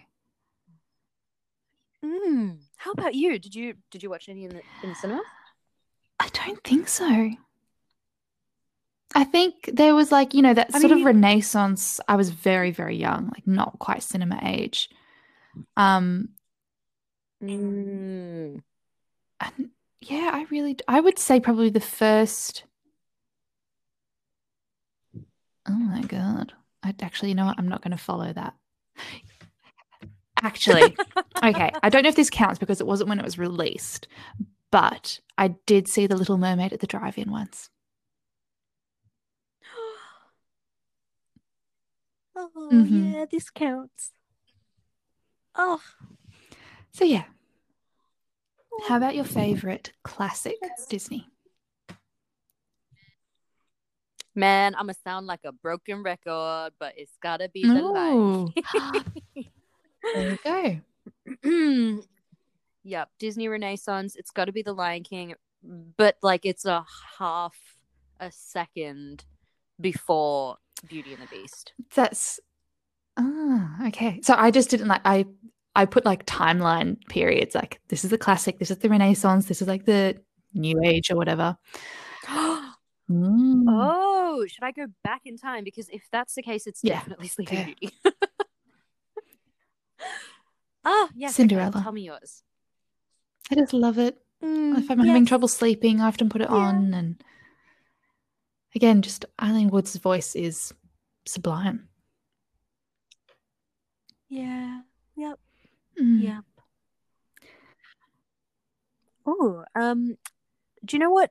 Mm. 2.05 2.59
How 2.77 2.91
about 2.93 3.15
you? 3.15 3.39
Did 3.39 3.55
you 3.55 3.75
did 3.91 4.03
you 4.03 4.11
watch 4.11 4.29
any 4.29 4.45
in 4.45 4.51
the 4.51 4.63
in 4.83 4.89
the 4.91 4.95
cinema? 4.95 5.23
I 6.19 6.29
don't 6.33 6.63
think 6.63 6.89
so. 6.89 7.31
I 9.15 9.25
think 9.25 9.71
there 9.73 9.95
was 9.95 10.11
like, 10.11 10.35
you 10.35 10.43
know, 10.43 10.55
that 10.55 10.71
I 10.75 10.81
sort 10.81 10.93
of 10.93 11.05
renaissance. 11.05 12.01
I 12.09 12.17
was 12.17 12.31
very, 12.31 12.71
very 12.71 12.97
young, 12.97 13.27
like 13.27 13.47
not 13.47 13.79
quite 13.79 14.03
cinema 14.03 14.41
age. 14.43 14.89
Um, 15.77 16.31
Mm. 17.43 18.63
and 19.41 19.71
yeah, 20.01 20.31
I 20.33 20.47
really, 20.51 20.77
I 20.87 21.01
would 21.01 21.19
say 21.19 21.41
probably 21.41 21.71
the 21.71 21.81
first. 21.81 22.65
Oh 25.69 25.73
my 25.73 26.03
God. 26.03 26.53
I 26.83 26.95
actually, 27.01 27.29
you 27.31 27.35
know 27.35 27.47
what? 27.47 27.59
I'm 27.59 27.69
not 27.69 27.83
going 27.83 27.93
to 27.93 27.97
follow 28.03 28.33
that. 28.33 28.55
Actually, 30.43 30.97
okay. 31.45 31.73
I 31.83 31.89
don't 31.89 32.03
know 32.03 32.09
if 32.09 32.17
this 32.17 32.31
counts 32.31 32.59
because 32.59 32.81
it 32.81 32.87
wasn't 32.87 33.09
when 33.09 33.21
it 33.21 33.25
was 33.25 33.39
released, 33.39 34.09
but 34.73 35.21
I 35.39 35.49
did 35.67 35.87
see 35.87 36.07
The 36.09 36.17
Little 36.17 36.39
Mermaid 36.39 36.73
at 36.73 36.81
the 36.81 36.87
drive 36.87 37.19
in 37.19 37.31
once. 37.31 37.71
Oh 42.35 42.49
Mhm. 42.73 43.13
yeah, 43.13 43.25
this 43.31 43.51
counts. 43.51 44.13
Oh, 45.55 45.81
So, 46.95 47.05
yeah. 47.05 47.25
How 48.89 48.97
about 48.97 49.15
your 49.15 49.25
favorite 49.25 49.93
classic 50.03 50.57
Disney? 50.89 51.29
man, 54.35 54.75
I'm 54.75 54.83
gonna 54.83 54.95
sound 55.05 55.27
like 55.27 55.41
a 55.45 55.53
broken 55.53 56.03
record, 56.03 56.73
but 56.79 56.95
it's 56.97 57.17
gotta 57.23 57.49
be 57.49 57.65
the 57.65 57.81
Ooh. 57.81 58.53
light. 58.75 59.05
there 60.15 60.31
you 60.31 60.83
go. 61.43 62.03
yep, 62.85 63.11
Disney 63.19 63.49
Renaissance. 63.49 64.17
It's 64.17 64.31
got 64.31 64.47
to 64.47 64.53
be 64.53 64.63
the 64.63 64.73
Lion 64.73 65.03
King, 65.03 65.35
but 65.97 66.17
like 66.23 66.45
it's 66.45 66.65
a 66.65 66.85
half 67.19 67.57
a 68.21 68.31
second 68.31 69.25
before 69.81 70.57
Beauty 70.89 71.13
and 71.13 71.23
the 71.23 71.27
Beast. 71.27 71.73
That's 71.95 72.41
ah 73.17 73.87
okay. 73.89 74.21
So 74.23 74.35
I 74.37 74.51
just 74.51 74.71
didn't 74.71 74.89
like 74.89 75.03
I 75.05 75.27
I 75.75 75.87
put 75.87 76.05
like 76.05 76.27
timeline 76.27 76.99
periods 77.09 77.55
like 77.55 77.81
this 77.89 78.05
is 78.05 78.11
the 78.11 78.19
classic, 78.19 78.59
this 78.59 78.71
is 78.71 78.79
the 78.79 78.89
Renaissance, 78.91 79.47
this 79.47 79.63
is 79.63 79.69
like 79.69 79.85
the 79.87 80.21
New 80.55 80.81
Age 80.85 81.11
or 81.11 81.17
whatever. 81.17 81.57
Mm. 83.11 83.65
Oh, 83.69 84.47
should 84.49 84.63
I 84.63 84.71
go 84.71 84.87
back 85.05 85.23
in 85.27 85.37
time? 85.37 85.65
Because 85.65 85.89
if 85.91 86.05
that's 86.11 86.35
the 86.35 86.41
case, 86.43 86.67
it's 86.67 86.81
Yeah, 86.83 87.01
definitely 87.01 87.29
Sleeping 87.29 87.57
fair. 87.59 87.65
Beauty. 87.67 87.91
Ah, 90.85 91.09
yes. 91.15 91.31
okay, 91.33 91.43
Cinderella. 91.43 91.81
Tell 91.83 91.93
me 91.93 92.03
yours. 92.03 92.43
I 93.51 93.55
just 93.57 93.73
love 93.73 93.99
it. 93.99 94.19
Mm, 94.43 94.79
If 94.79 94.91
I'm 94.91 94.99
having 95.01 95.27
trouble 95.27 95.47
sleeping, 95.49 96.01
I 96.01 96.09
often 96.09 96.29
put 96.29 96.41
it 96.41 96.49
Yeah. 96.49 96.57
on 96.57 96.95
and 96.95 97.23
again, 98.75 99.03
just 99.03 99.25
Ilene 99.41 99.71
Woods' 99.71 99.97
voice 99.97 100.35
is 100.35 100.73
sublime. 101.27 101.89
Yeah. 104.29 104.81
Yep. 105.17 105.39
Mm. 106.01 106.23
Yep. 106.23 106.45
Oh, 109.27 109.65
um, 109.75 110.17
do 110.85 110.97
you 110.97 110.99
know 110.99 111.11
what? 111.11 111.31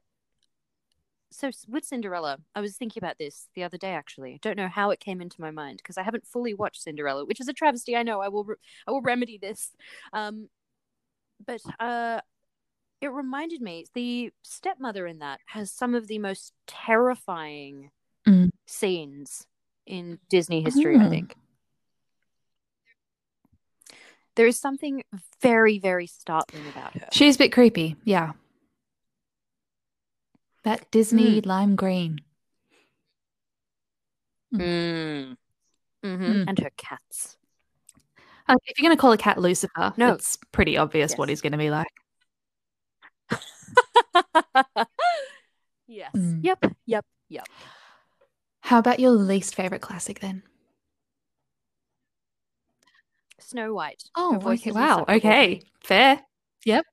So 1.34 1.50
with 1.68 1.86
Cinderella, 1.86 2.38
I 2.56 2.62
was 2.62 2.76
thinking 2.76 3.02
about 3.02 3.18
this 3.18 3.48
the 3.56 3.64
other 3.64 3.78
day. 3.78 3.92
Actually, 3.92 4.34
I 4.34 4.40
don't 4.42 4.58
know 4.58 4.68
how 4.68 4.92
it 4.92 5.00
came 5.00 5.22
into 5.22 5.40
my 5.42 5.52
mind 5.52 5.78
because 5.78 5.98
I 5.98 6.04
haven't 6.04 6.28
fully 6.28 6.54
watched 6.54 6.82
Cinderella, 6.82 7.26
which 7.26 7.40
is 7.40 7.48
a 7.48 7.54
travesty. 7.54 7.96
I 7.96 8.04
know. 8.04 8.22
I 8.22 8.28
will. 8.28 8.44
Re- 8.44 8.56
I 8.88 8.92
will 8.92 9.02
remedy 9.02 9.38
this. 9.38 9.72
Um, 10.14 10.50
but 11.46 11.62
uh, 11.80 12.22
it 13.00 13.12
reminded 13.12 13.62
me 13.62 13.86
the 13.94 14.32
stepmother 14.44 15.08
in 15.08 15.20
that 15.20 15.40
has 15.48 15.72
some 15.72 15.96
of 15.96 16.08
the 16.08 16.20
most 16.20 16.54
terrifying 16.68 17.92
Mm. 18.28 18.52
scenes 18.68 19.48
in 19.88 20.20
Disney 20.30 20.62
history. 20.62 20.96
I 20.96 21.06
Mm. 21.06 21.10
think 21.10 21.36
there 24.36 24.48
is 24.48 24.60
something 24.60 25.04
very, 25.42 25.80
very 25.80 26.08
startling 26.08 26.68
about 26.70 26.94
her. 26.94 27.08
She's 27.12 27.36
a 27.36 27.40
bit 27.40 27.52
creepy, 27.52 27.96
yeah. 28.04 28.32
That 30.64 30.90
Disney 30.92 31.42
lime 31.42 31.76
green. 31.76 32.20
Mm. 34.54 35.36
hmm 36.04 36.08
Mm. 36.08 36.46
And 36.48 36.60
her 36.60 36.72
cats. 36.78 37.38
Uh, 38.48 38.56
if 38.66 38.78
you're 38.78 38.88
going 38.88 38.96
to 38.98 39.00
call 39.00 39.12
a 39.12 39.18
cat 39.18 39.38
Lucifer, 39.38 39.94
No. 39.98 40.14
it's 40.14 40.38
pretty 40.52 40.78
obvious 40.78 41.16
what 41.16 41.30
he's 41.30 41.42
going 41.42 41.52
to 41.54 41.58
be 41.58 41.70
like. 41.70 41.88
yes. 45.88 46.12
Mm. 46.16 46.44
Yep. 46.44 46.74
Yep. 46.86 47.06
Yep. 47.30 47.48
How 48.62 48.80
about 48.80 49.00
your 49.00 49.12
least 49.12 49.56
favorite 49.56 49.82
classic 49.82 50.20
then? 50.20 50.44
Snow 53.52 53.74
White. 53.74 54.04
Oh, 54.16 54.40
voice 54.42 54.62
okay. 54.62 54.72
Wow. 54.72 55.04
Okay. 55.10 55.62
Fair. 55.84 56.22
Yep. 56.64 56.86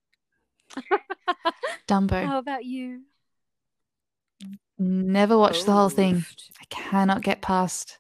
Dumbo. 1.87 2.25
How 2.27 2.39
about 2.39 2.65
you? 2.65 3.03
Never 4.77 5.39
watched 5.39 5.67
the 5.67 5.73
whole 5.73 5.89
thing. 5.89 6.25
I 6.61 6.65
cannot 6.69 7.23
get 7.23 7.43
past. 7.43 7.99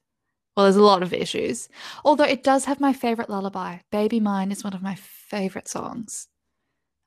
Well, 0.56 0.64
there's 0.64 0.74
a 0.74 0.82
lot 0.82 1.04
of 1.04 1.12
issues. 1.12 1.68
Although 2.04 2.24
it 2.24 2.42
does 2.42 2.64
have 2.64 2.80
my 2.80 2.92
favorite 2.92 3.30
lullaby. 3.30 3.78
Baby 3.92 4.18
Mine 4.18 4.50
is 4.50 4.64
one 4.64 4.74
of 4.74 4.82
my 4.82 4.96
favorite 4.96 5.68
songs. 5.68 6.26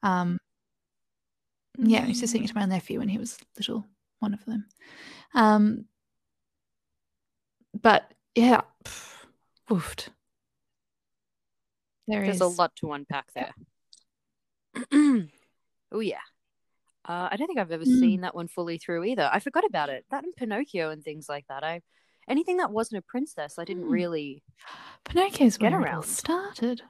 Um, 0.03 0.37
yeah, 1.77 2.03
I 2.03 2.07
used 2.07 2.21
to 2.21 2.29
sing 2.29 2.45
it 2.45 2.47
to 2.47 2.55
my 2.55 2.65
nephew 2.65 2.99
when 2.99 3.09
he 3.09 3.17
was 3.17 3.37
little. 3.57 3.85
One 4.19 4.33
of 4.33 4.45
them. 4.45 4.67
Um, 5.33 5.83
but 7.73 8.09
yeah, 8.35 8.61
pff, 8.85 9.25
woofed. 9.69 10.07
There 12.12 12.24
There's 12.24 12.36
is 12.36 12.41
a 12.41 12.47
lot 12.47 12.76
to 12.78 12.91
unpack 12.91 13.32
there. 13.34 13.54
oh 15.91 16.00
yeah. 16.02 16.17
Uh, 17.08 17.30
I 17.32 17.38
don't 17.38 17.47
think 17.47 17.58
I've 17.60 17.71
ever 17.71 17.86
Mm. 17.86 18.00
seen 18.00 18.21
that 18.21 18.36
one 18.36 18.47
fully 18.47 18.78
through 18.78 19.06
either. 19.06 19.30
I 19.32 19.39
forgot 19.39 19.63
about 19.65 19.89
it. 19.89 20.06
That 20.12 20.24
and 20.24 20.36
Pinocchio 20.36 20.89
and 20.91 21.04
things 21.04 21.28
like 21.30 21.45
that. 21.47 21.63
I 21.63 21.82
anything 22.28 22.58
that 22.58 22.71
wasn't 22.71 23.00
a 23.00 23.02
princess, 23.02 23.58
I 23.58 23.65
didn't 23.65 23.86
Mm. 23.86 23.91
really. 23.91 24.43
Pinocchio's 25.06 25.58
Get 25.58 25.71
where 25.71 25.82
it 25.82 25.86
all 25.88 25.93
around. 25.93 26.04
started. 26.04 26.82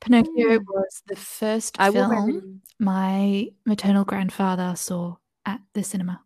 Pinocchio 0.00 0.58
Mm. 0.58 0.64
was 0.66 1.02
the 1.06 1.16
first 1.16 1.80
I 1.80 1.90
film 1.90 2.62
my 2.78 3.52
maternal 3.64 4.04
grandfather 4.04 4.74
saw 4.76 5.16
at 5.46 5.60
the 5.74 5.84
cinema. 5.84 6.24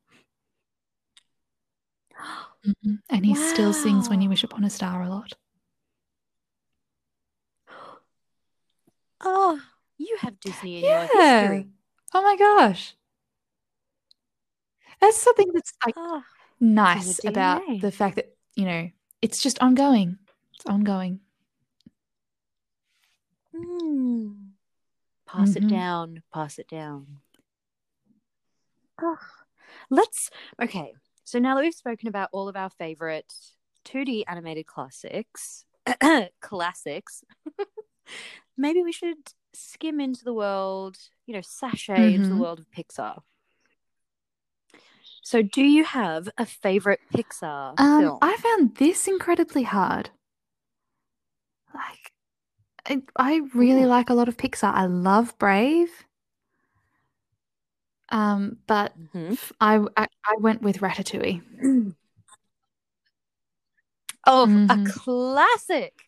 Mhm. 2.65 2.99
And 3.09 3.25
he 3.25 3.35
still 3.35 3.73
sings 3.73 4.09
When 4.09 4.21
You 4.21 4.29
Wow. 4.29 4.33
Wish 4.33 4.45
Upon 4.45 4.65
a 4.65 4.71
Star 4.71 5.03
a 5.03 5.09
lot. 5.09 5.33
Oh, 9.21 9.61
you 9.97 10.17
have 10.21 10.41
Disney 10.41 10.79
in 10.79 10.85
your 10.85 11.01
Yeah. 11.15 11.41
history. 11.41 11.69
Oh 12.15 12.23
my 12.23 12.37
gosh. 12.37 12.95
That's 15.01 15.21
something 15.21 15.51
that's 15.53 15.73
like 15.85 15.95
Oh, 15.97 16.23
nice 16.61 17.21
about 17.25 17.63
the 17.81 17.93
fact 17.93 18.17
that, 18.17 18.35
you 18.57 18.65
know, 18.65 18.91
it's 19.23 19.41
just 19.43 19.59
ongoing. 19.61 20.19
It's 20.55 20.67
ongoing. 20.67 21.21
mm. 23.55 24.35
Pass 25.27 25.57
it 25.57 25.65
Mhm. 25.65 25.69
down. 25.71 26.23
Pass 26.33 26.59
it 26.59 26.69
down. 26.69 27.21
Oh, 29.01 29.19
let's. 29.91 30.31
Okay. 30.61 30.95
So 31.25 31.39
now 31.39 31.55
that 31.55 31.61
we've 31.63 31.75
spoken 31.75 32.09
about 32.09 32.31
all 32.33 32.49
of 32.49 32.57
our 32.57 32.71
favorite 32.71 33.33
2D 33.85 34.25
animated 34.27 34.67
classics, 34.67 35.65
classics, 36.41 37.23
maybe 38.57 38.83
we 38.83 38.93
should 38.93 39.19
skim 39.55 40.01
into 40.01 40.25
the 40.25 40.35
world, 40.35 40.97
you 41.27 41.35
know, 41.35 41.41
sashay 41.41 42.15
into 42.15 42.29
the 42.31 42.37
Mhm. 42.37 42.41
world 42.41 42.61
of 42.61 42.71
Pixar. 42.71 43.23
So, 45.23 45.43
do 45.43 45.63
you 45.63 45.85
have 45.85 46.29
a 46.39 46.47
favorite 46.47 47.01
Pixar 47.15 47.79
Um, 47.79 47.97
film? 47.99 48.19
I 48.23 48.37
found 48.37 48.77
this 48.77 49.09
incredibly 49.09 49.63
hard. 49.63 50.11
Like, 51.75 52.13
I, 52.87 53.03
I 53.17 53.43
really 53.55 53.85
Ooh. 53.85 53.87
like 53.87 54.11
a 54.11 54.15
lot 54.15 54.29
of 54.29 54.37
Pixar. 54.37 54.73
I 54.73 54.87
love 54.87 55.37
Brave. 55.39 56.05
Um, 58.11 58.59
but 58.67 58.95
Mhm. 58.97 59.33
f- 59.33 59.53
I, 59.61 59.77
I 59.97 60.07
I 60.25 60.35
went 60.41 60.63
with 60.63 60.79
Ratatouille. 60.79 61.95
Oh, 64.27 64.49
a 64.69 64.77
Mhm. 64.77 64.85
classic. 64.85 66.08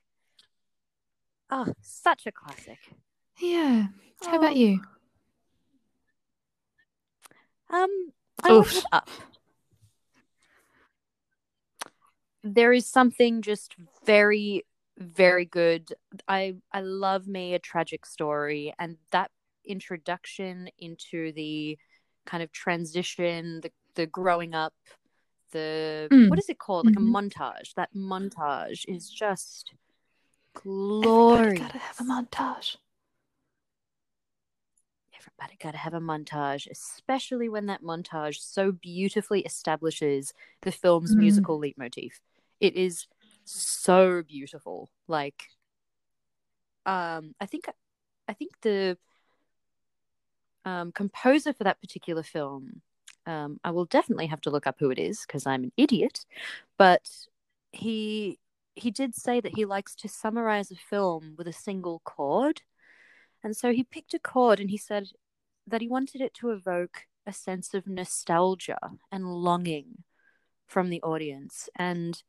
Oh, 1.51 1.73
such 1.81 2.27
a 2.27 2.33
classic. 2.33 2.79
Yeah. 3.39 3.89
How 4.23 4.37
about 4.37 4.53
Oh. 4.53 4.57
you? 4.57 4.81
Um, 7.71 8.13
I 8.45 8.51
Oof. 8.53 8.85
Up. 8.93 9.09
There 12.43 12.73
is 12.73 12.87
something 12.87 13.43
just 13.43 13.75
very, 14.05 14.65
very 14.99 15.45
good. 15.45 15.93
I 16.27 16.57
I 16.73 16.81
love 16.81 17.27
me 17.29 17.55
a 17.55 17.59
tragic 17.59 18.07
story, 18.07 18.73
and 18.79 18.97
that 19.11 19.31
introduction 19.65 20.71
into 20.79 21.33
the 21.33 21.79
kind 22.27 22.43
of 22.43 22.51
transition, 22.53 23.61
the 23.61 23.71
the 23.95 24.07
growing 24.07 24.55
up, 24.55 24.75
the 25.53 26.09
Mm. 26.11 26.31
what 26.31 26.39
is 26.39 26.49
it 26.49 26.59
called? 26.59 26.87
Like 26.87 26.95
Mhm. 26.97 27.09
a 27.09 27.13
montage. 27.31 27.75
That 27.75 27.95
montage 27.95 28.85
is 28.89 29.09
just 29.11 29.75
Everybody 30.57 31.01
glorious. 31.01 31.59
gotta 31.61 31.79
have 31.79 32.01
a 32.01 32.05
montage. 32.05 32.77
Everybody 35.19 35.57
got 35.61 35.73
to 35.73 35.77
have 35.79 35.93
a 35.95 36.01
montage, 36.01 36.67
especially 36.71 37.49
when 37.51 37.67
that 37.67 37.83
montage 37.83 38.39
so 38.41 38.73
beautifully 38.73 39.41
establishes 39.43 40.33
the 40.63 40.73
film's 40.73 41.15
Mm. 41.15 41.19
musical 41.19 41.59
leitmotif. 41.61 42.21
It 42.59 42.75
is 42.75 43.07
so 43.45 44.23
beautiful. 44.23 44.89
Like, 45.09 45.51
um, 46.87 47.35
I 47.39 47.45
think, 47.47 47.67
I 48.29 48.33
think 48.33 48.53
the 48.63 48.97
um, 50.65 50.91
composer 50.93 51.53
for 51.53 51.65
that 51.65 51.81
particular 51.83 52.23
film, 52.23 52.81
um, 53.27 53.61
I 53.63 53.71
will 53.73 53.85
definitely 53.87 54.27
have 54.27 54.41
to 54.43 54.51
look 54.51 54.67
up 54.67 54.77
who 54.79 54.91
it 54.91 54.99
is 54.99 55.21
because 55.27 55.47
I'm 55.47 55.65
an 55.65 55.73
idiot, 55.77 56.25
but 56.79 57.09
he 57.73 58.39
he 58.81 58.90
did 58.90 59.14
say 59.14 59.40
that 59.40 59.55
he 59.57 59.64
likes 59.64 59.95
to 59.97 60.09
summarize 60.09 60.71
a 60.71 60.77
film 60.77 61.35
with 61.37 61.47
a 61.47 61.53
single 61.53 62.01
chord. 62.05 62.62
And 63.43 63.57
so 63.57 63.73
he 63.73 63.85
picked 63.85 64.14
a 64.14 64.19
chord 64.19 64.61
and 64.61 64.71
he 64.71 64.77
said 64.77 65.09
that 65.66 65.81
he 65.81 65.88
wanted 65.88 66.21
it 66.21 66.35
to 66.35 66.51
evoke 66.51 67.07
a 67.27 67.33
sense 67.33 67.75
of 67.75 67.87
nostalgia 67.87 68.79
and 69.11 69.25
longing 69.33 70.05
from 70.66 70.90
the 70.90 71.03
audience. 71.03 71.69
And 71.77 72.23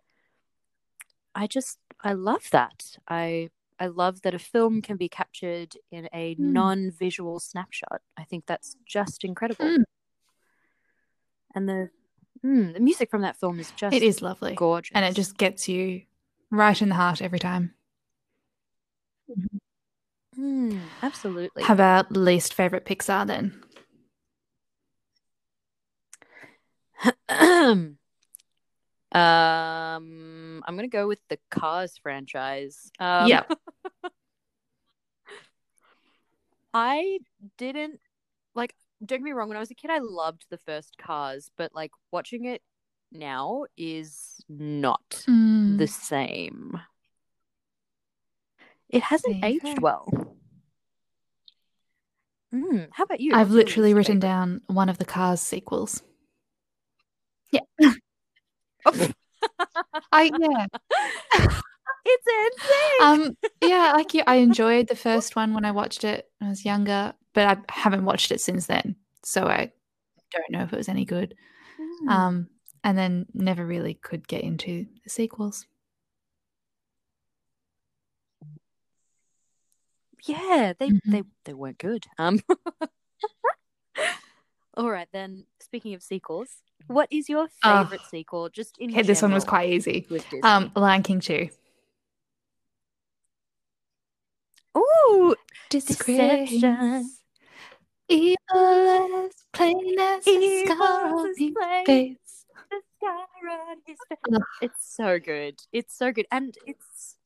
I 1.36 1.48
just 1.48 1.80
I 2.02 2.14
love 2.14 2.50
that. 2.52 2.98
I 3.08 3.50
I 3.80 3.88
love 3.88 4.22
that 4.22 4.34
a 4.36 4.40
film 4.40 4.82
can 4.82 4.98
be 4.98 5.10
captured 5.10 5.76
in 5.92 6.08
a 6.14 6.36
Hmm. 6.36 6.54
non-visual 6.54 7.40
snapshot. 7.40 8.02
I 8.18 8.24
think 8.24 8.46
that's 8.46 8.76
just 8.86 9.24
incredible. 9.24 9.68
Hmm. 9.68 9.84
And 11.56 11.68
the 11.70 11.90
mm, 12.46 12.74
the 12.74 12.80
music 12.80 13.10
from 13.10 13.22
that 13.22 13.38
film 13.40 13.60
is 13.60 13.72
just 13.72 13.96
It 13.96 14.04
is 14.04 14.22
lovely. 14.22 14.56
gorgeous. 14.56 14.92
And 14.94 15.04
it 15.06 15.16
just 15.16 15.38
gets 15.38 15.68
you 15.68 16.04
right 16.52 16.80
in 16.82 16.90
the 16.90 16.96
heart 16.96 17.22
every 17.22 17.40
time. 17.40 17.74
Mm, 20.38 20.80
absolutely. 21.02 21.64
How 21.64 21.74
about 21.74 22.12
least 22.16 22.54
favorite 22.54 22.86
Pixar 22.86 23.26
then? 23.28 23.64
um, 27.30 27.98
I'm 29.14 30.76
gonna 30.76 30.88
go 30.88 31.08
with 31.08 31.20
the 31.30 31.40
Cars 31.50 31.98
franchise. 32.02 32.92
Um, 33.00 33.28
yeah. 33.28 33.44
I 36.74 37.20
didn't 37.58 38.00
like. 38.56 38.74
Don't 39.04 39.18
get 39.20 39.24
me 39.24 39.32
wrong. 39.32 39.48
When 39.48 39.58
I 39.58 39.62
was 39.62 39.72
a 39.72 39.76
kid, 39.76 39.90
I 39.90 39.98
loved 40.00 40.46
the 40.50 40.60
first 40.60 40.98
Cars, 40.98 41.50
but 41.58 41.74
like 41.74 41.92
watching 42.12 42.46
it 42.46 42.62
now 43.12 43.65
is 43.78 44.41
not 44.50 45.26
Mm. 45.28 45.78
the 45.78 45.88
same. 45.88 46.80
It 48.89 49.04
hasn't 49.04 49.43
aged 49.43 49.63
go. 49.63 49.82
well. 49.82 50.36
Mm, 52.54 52.89
how 52.91 53.04
about 53.06 53.21
you? 53.21 53.34
I've 53.34 53.47
What's 53.47 53.56
literally 53.56 53.93
written 53.93 54.15
favorite? 54.15 54.28
down 54.28 54.62
one 54.67 54.89
of 54.89 54.97
the 54.97 55.06
Cars 55.06 55.39
sequels. 55.41 56.04
Oh, 58.84 59.10
I 60.12 60.24
yeah. 60.24 60.65
it's 62.06 62.28
insane. 62.28 63.00
Um 63.02 63.38
yeah, 63.62 63.93
like 63.93 64.13
you 64.13 64.24
I 64.28 64.36
enjoyed 64.47 64.88
the 64.88 64.95
first 64.95 65.36
one 65.36 65.54
when 65.54 65.65
I 65.65 65.71
watched 65.71 66.04
it 66.04 66.30
when 66.39 66.47
I 66.47 66.52
was 66.52 66.65
younger, 66.65 67.13
but 67.34 67.45
I 67.47 67.58
haven't 67.71 68.06
watched 68.06 68.32
it 68.32 68.41
since 68.41 68.65
then. 68.65 68.95
So 69.24 69.45
I 69.47 69.71
don't 70.34 70.50
know 70.52 70.63
if 70.63 70.74
it 70.74 70.78
was 70.78 70.89
any 70.89 71.06
good. 71.06 71.36
Mm. 72.04 72.10
Um 72.10 72.47
and 72.84 72.98
then 72.98 73.26
never 73.34 73.65
really 73.65 73.94
could 73.94 74.28
get 74.28 74.41
into 74.44 74.88
the 75.04 75.10
sequels. 75.10 75.67
Yeah, 80.24 80.74
they 80.78 80.89
Mhm. 80.89 81.00
they 81.06 81.24
they 81.46 81.54
weren't 81.54 81.78
good. 81.80 82.06
Um. 82.17 82.39
All 84.76 84.89
right 84.89 85.10
then. 85.12 85.46
Speaking 85.60 85.94
of 85.94 86.04
sequels, 86.04 86.62
what 86.88 87.08
is 87.12 87.28
your 87.28 87.50
Oh. 87.63 87.84
favorite 87.84 88.02
sequel? 88.10 88.50
Just 88.50 88.78
in 88.78 88.91
Okay, 88.91 89.02
this 89.02 89.22
one 89.22 89.34
was 89.34 89.44
quite 89.44 89.70
easy. 89.72 90.08
Um 90.44 90.72
Lion 90.76 91.04
King 91.04 91.20
2. 91.20 91.50
Ooh. 94.78 95.36
Deception. 95.70 97.10
Evil 98.08 98.38
as 98.56 99.34
plain 99.54 100.00
as 100.00 100.26
the 100.26 100.32
Evil 100.32 100.76
scar 100.76 101.13
on 101.17 101.29
is 101.29 101.38
his 101.38 101.54
the 101.54 101.54
scar 101.54 101.79
on 101.86 102.17
his 103.85 103.97
face. 104.10 104.39
It's 104.62 104.95
so 104.95 105.19
good. 105.19 105.60
It's 105.71 105.97
so 105.97 106.12
good, 106.12 106.27
and 106.31 106.56
it's 106.65 107.17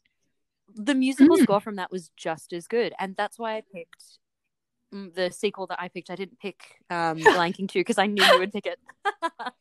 the 0.73 0.95
musical 0.95 1.37
Mm. 1.37 1.43
score 1.43 1.61
from 1.61 1.75
that 1.75 1.91
was 1.91 2.09
just 2.17 2.53
as 2.53 2.67
good, 2.67 2.93
and 2.99 3.15
that's 3.15 3.37
why 3.39 3.57
I 3.57 3.61
picked 3.73 4.19
mm, 4.93 5.13
the 5.13 5.31
sequel 5.31 5.67
that 5.67 5.81
I 5.81 5.89
picked. 5.89 6.09
I 6.09 6.15
didn't 6.15 6.39
pick 6.39 6.63
um, 6.89 7.17
Lion 7.35 7.53
King 7.53 7.67
two 7.67 7.79
because 7.79 7.97
I 7.97 8.05
knew 8.07 8.23
you 8.23 8.39
would 8.39 8.51
pick 8.53 8.65
it. 8.65 8.79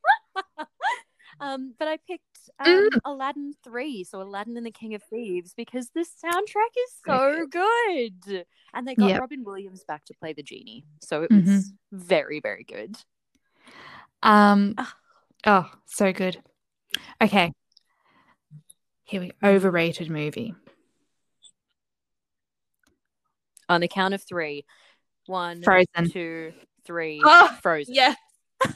um, 1.40 1.74
but 1.78 1.88
I 1.88 1.98
picked 2.08 2.22
um, 2.60 2.88
Mm. 2.90 3.00
Aladdin 3.04 3.54
three, 3.64 4.04
so 4.04 4.20
Aladdin 4.22 4.56
and 4.56 4.66
the 4.66 4.70
King 4.70 4.94
of 4.94 5.02
Thieves, 5.04 5.54
because 5.54 5.90
the 5.94 6.00
soundtrack 6.00 6.74
is 6.86 6.94
so 7.06 7.46
good, 7.50 8.46
and 8.72 8.86
they 8.86 8.94
got 8.94 9.08
Yep. 9.08 9.20
Robin 9.20 9.44
Williams 9.44 9.84
back 9.84 10.04
to 10.06 10.14
play 10.14 10.32
the 10.32 10.42
genie, 10.42 10.84
so 11.00 11.22
it 11.22 11.30
Mhm. 11.30 11.44
was 11.44 11.72
very 11.92 12.40
very 12.40 12.64
good. 12.64 12.96
Um. 14.22 14.74
Oh, 15.46 15.70
so 15.86 16.12
good. 16.12 16.42
Okay. 17.20 17.52
Here 19.04 19.20
we 19.20 19.28
go. 19.28 19.48
Overrated 19.48 20.10
movie. 20.10 20.54
On 23.68 23.80
the 23.80 23.88
count 23.88 24.14
of 24.14 24.22
three, 24.22 24.64
One, 25.26 25.62
Frozen. 25.62 26.10
two, 26.10 26.52
three. 26.84 27.20
Oh, 27.24 27.56
Frozen. 27.62 27.94
Yeah. 27.94 28.14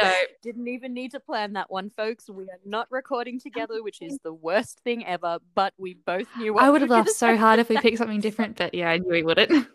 no. 0.00 0.14
Didn't 0.42 0.68
even 0.68 0.92
need 0.92 1.12
to 1.12 1.20
plan 1.20 1.54
that 1.54 1.70
one, 1.70 1.90
folks. 1.96 2.28
We 2.28 2.44
are 2.44 2.60
not 2.64 2.88
recording 2.90 3.40
together, 3.40 3.82
which 3.82 4.02
is 4.02 4.18
the 4.22 4.32
worst 4.32 4.80
thing 4.80 5.06
ever. 5.06 5.38
But 5.54 5.72
we 5.78 5.94
both 5.94 6.28
knew. 6.36 6.54
What 6.54 6.64
I 6.64 6.70
would 6.70 6.82
have 6.82 6.90
laughed 6.90 7.10
so 7.10 7.36
hard 7.36 7.58
if 7.58 7.68
we 7.68 7.78
picked 7.78 7.98
something 7.98 8.20
different, 8.20 8.56
but 8.56 8.74
yeah, 8.74 8.90
I 8.90 8.98
knew 8.98 9.10
we 9.10 9.22
wouldn't. 9.22 9.66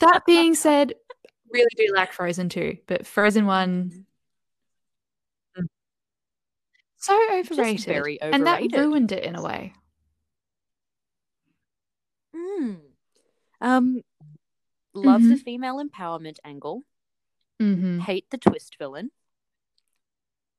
That 0.00 0.22
being 0.26 0.54
said, 0.54 0.94
really 1.50 1.68
do 1.76 1.92
like 1.94 2.12
Frozen 2.12 2.48
2, 2.50 2.78
but 2.86 3.06
Frozen 3.06 3.46
1 3.46 4.06
so 6.98 7.14
overrated. 7.14 7.56
Just 7.74 7.86
very 7.86 8.20
And 8.20 8.46
that 8.46 8.62
ruined 8.72 9.12
it 9.12 9.22
in 9.22 9.36
a 9.36 9.42
way. 9.42 9.74
Mm. 12.34 12.80
Um, 13.60 14.02
love 14.92 15.22
the 15.22 15.34
Mhm. 15.36 15.42
female 15.42 15.76
empowerment 15.84 16.38
angle. 16.44 16.84
Mm-hmm. 17.60 18.00
Hate 18.00 18.28
the 18.30 18.38
twist 18.38 18.76
villain. 18.78 19.10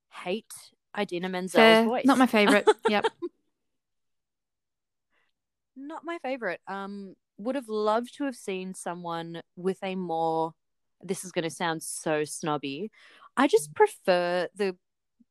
Hate 0.10 0.72
Idina 0.98 1.30
Menzel's 1.30 1.52
Fair. 1.54 1.84
voice. 1.84 2.06
Not 2.06 2.18
my 2.18 2.28
favorite. 2.28 2.68
yep. 2.88 3.06
Not 5.76 6.04
my 6.04 6.18
favorite. 6.20 6.62
Um, 6.68 7.16
would 7.38 7.56
have 7.56 7.70
loved 7.70 8.16
to 8.18 8.24
have 8.26 8.36
seen 8.36 8.74
someone 8.74 9.42
with 9.56 9.78
a 9.84 9.96
more. 9.96 10.54
This 11.04 11.24
is 11.24 11.32
going 11.32 11.44
to 11.44 11.50
sound 11.50 11.84
so 11.84 12.24
snobby. 12.24 12.92
I 13.36 13.48
just 13.48 13.74
prefer 13.76 14.48
the 14.56 14.76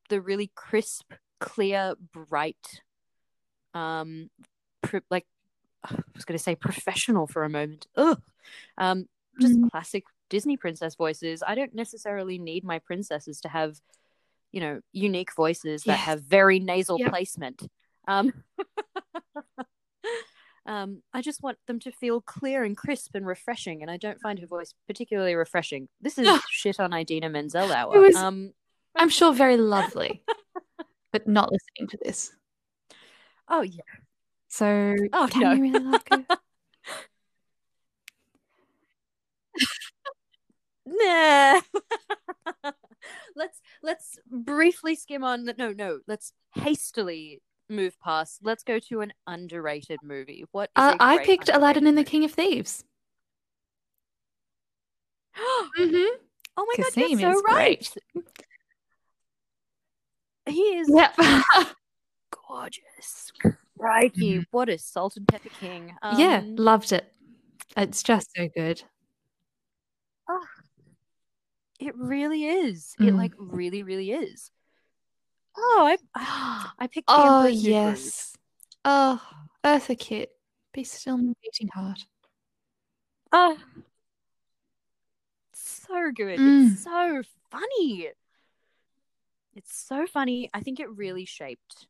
the 0.08 0.20
really 0.20 0.52
crisp, 0.54 1.12
clear, 1.40 1.94
bright, 2.12 2.82
um, 3.74 4.30
pr- 4.82 4.98
like 5.10 5.26
I 5.82 5.96
was 6.14 6.24
going 6.24 6.38
to 6.38 6.42
say 6.42 6.54
professional 6.54 7.26
for 7.26 7.42
a 7.42 7.48
moment. 7.48 7.86
Ugh. 7.96 8.20
Um, 8.78 9.08
just 9.40 9.54
Mm. 9.58 9.70
classic 9.70 10.04
Disney 10.30 10.56
princess 10.56 10.94
voices. 10.94 11.42
I 11.46 11.54
don't 11.54 11.74
necessarily 11.74 12.38
need 12.38 12.64
my 12.64 12.78
princesses 12.78 13.40
to 13.42 13.48
have, 13.48 13.80
you 14.52 14.60
know, 14.60 14.80
unique 14.92 15.32
voices 15.34 15.82
that 15.84 15.98
Yes. 15.98 16.04
have 16.06 16.22
very 16.22 16.58
nasal 16.60 16.98
Yep. 16.98 17.10
placement. 17.10 17.68
Um, 18.08 18.32
um, 20.66 21.02
I 21.12 21.22
just 21.22 21.42
want 21.42 21.58
them 21.66 21.78
to 21.80 21.92
feel 21.92 22.20
clear 22.20 22.64
and 22.64 22.76
crisp 22.76 23.14
and 23.14 23.26
refreshing, 23.26 23.82
and 23.82 23.90
I 23.90 23.96
don't 23.96 24.20
find 24.20 24.38
her 24.38 24.46
voice 24.46 24.74
particularly 24.86 25.34
refreshing. 25.34 25.88
This 26.00 26.18
is 26.18 26.28
shit 26.50 26.80
on 26.80 26.92
Idina 26.92 27.28
Menzel 27.30 27.72
hour. 27.72 28.00
Was- 28.00 28.16
Um, 28.16 28.52
I'm 28.94 29.08
sure 29.08 29.32
very 29.32 29.56
lovely, 29.56 30.22
but 31.12 31.26
not 31.28 31.50
listening 31.52 31.88
to 31.90 31.98
this. 32.04 32.32
oh 33.48 33.62
yeah. 33.62 33.82
So, 34.48 34.94
Oh, 35.12 35.28
can 35.30 35.40
no. 35.42 35.52
you 35.52 35.62
really 35.62 35.80
like 35.84 36.08
her? 36.10 36.24
Nah. 40.88 41.60
let's 43.34 43.60
let's 43.82 44.18
briefly 44.30 44.94
skim 44.94 45.24
on. 45.24 45.44
No, 45.58 45.72
no. 45.72 45.98
Let's 46.06 46.32
hastily 46.54 47.42
move 47.68 47.98
past. 48.00 48.40
Let's 48.42 48.62
go 48.62 48.78
to 48.78 49.00
an 49.00 49.12
underrated 49.26 50.00
movie. 50.02 50.44
What? 50.52 50.70
Is 50.76 50.82
Uh, 50.82 50.96
a 50.98 51.02
I 51.02 51.16
great 51.16 51.26
picked 51.26 51.48
Aladdin 51.48 51.86
and 51.86 51.96
the 51.98 52.04
King 52.04 52.24
of 52.24 52.32
Thieves. 52.32 52.84
movie? 52.84 52.92
Mm-hmm. 55.78 56.16
oh 56.56 56.66
my 56.66 56.74
Cassim 56.76 57.02
god, 57.02 57.20
you're 57.20 57.30
is 57.32 57.38
so 57.38 57.42
right. 57.54 57.94
He 60.48 60.60
is 60.60 60.88
Yep. 60.88 61.16
gorgeous. 62.48 63.32
Crikey, 63.78 64.38
Mhm. 64.38 64.46
what 64.52 64.68
a 64.70 64.78
salt 64.78 65.16
and 65.16 65.28
pepper 65.28 65.50
king. 65.60 65.94
Um, 66.02 66.18
yeah, 66.18 66.42
loved 66.44 66.92
it. 66.92 67.12
It's 67.76 68.02
just 68.02 68.28
so 68.34 68.48
good. 68.48 68.82
Oh, 70.28 70.46
it 71.78 71.94
really 71.96 72.44
is. 72.46 72.94
It 72.98 73.12
Mm. 73.12 73.18
like 73.18 73.32
really, 73.36 73.82
really 73.82 74.12
is. 74.12 74.50
Oh, 75.56 75.96
I 76.14 76.72
I, 76.78 76.86
picked. 76.86 77.06
Oh 77.08 77.46
yes. 77.46 78.34
Oh, 78.84 79.20
Eartha 79.64 79.98
Kitt, 79.98 80.30
be 80.72 80.84
still 80.84 81.16
my 81.16 81.32
beating 81.42 81.68
heart. 81.68 82.04
Oh, 83.32 83.56
so 85.52 86.10
good. 86.14 86.38
Mm. 86.38 86.72
It's 86.72 86.84
so 86.84 87.22
funny. 87.50 88.08
It's 89.54 89.76
so 89.76 90.06
funny. 90.06 90.50
I 90.52 90.60
think 90.60 90.80
it 90.80 90.90
really 90.90 91.24
shaped 91.24 91.86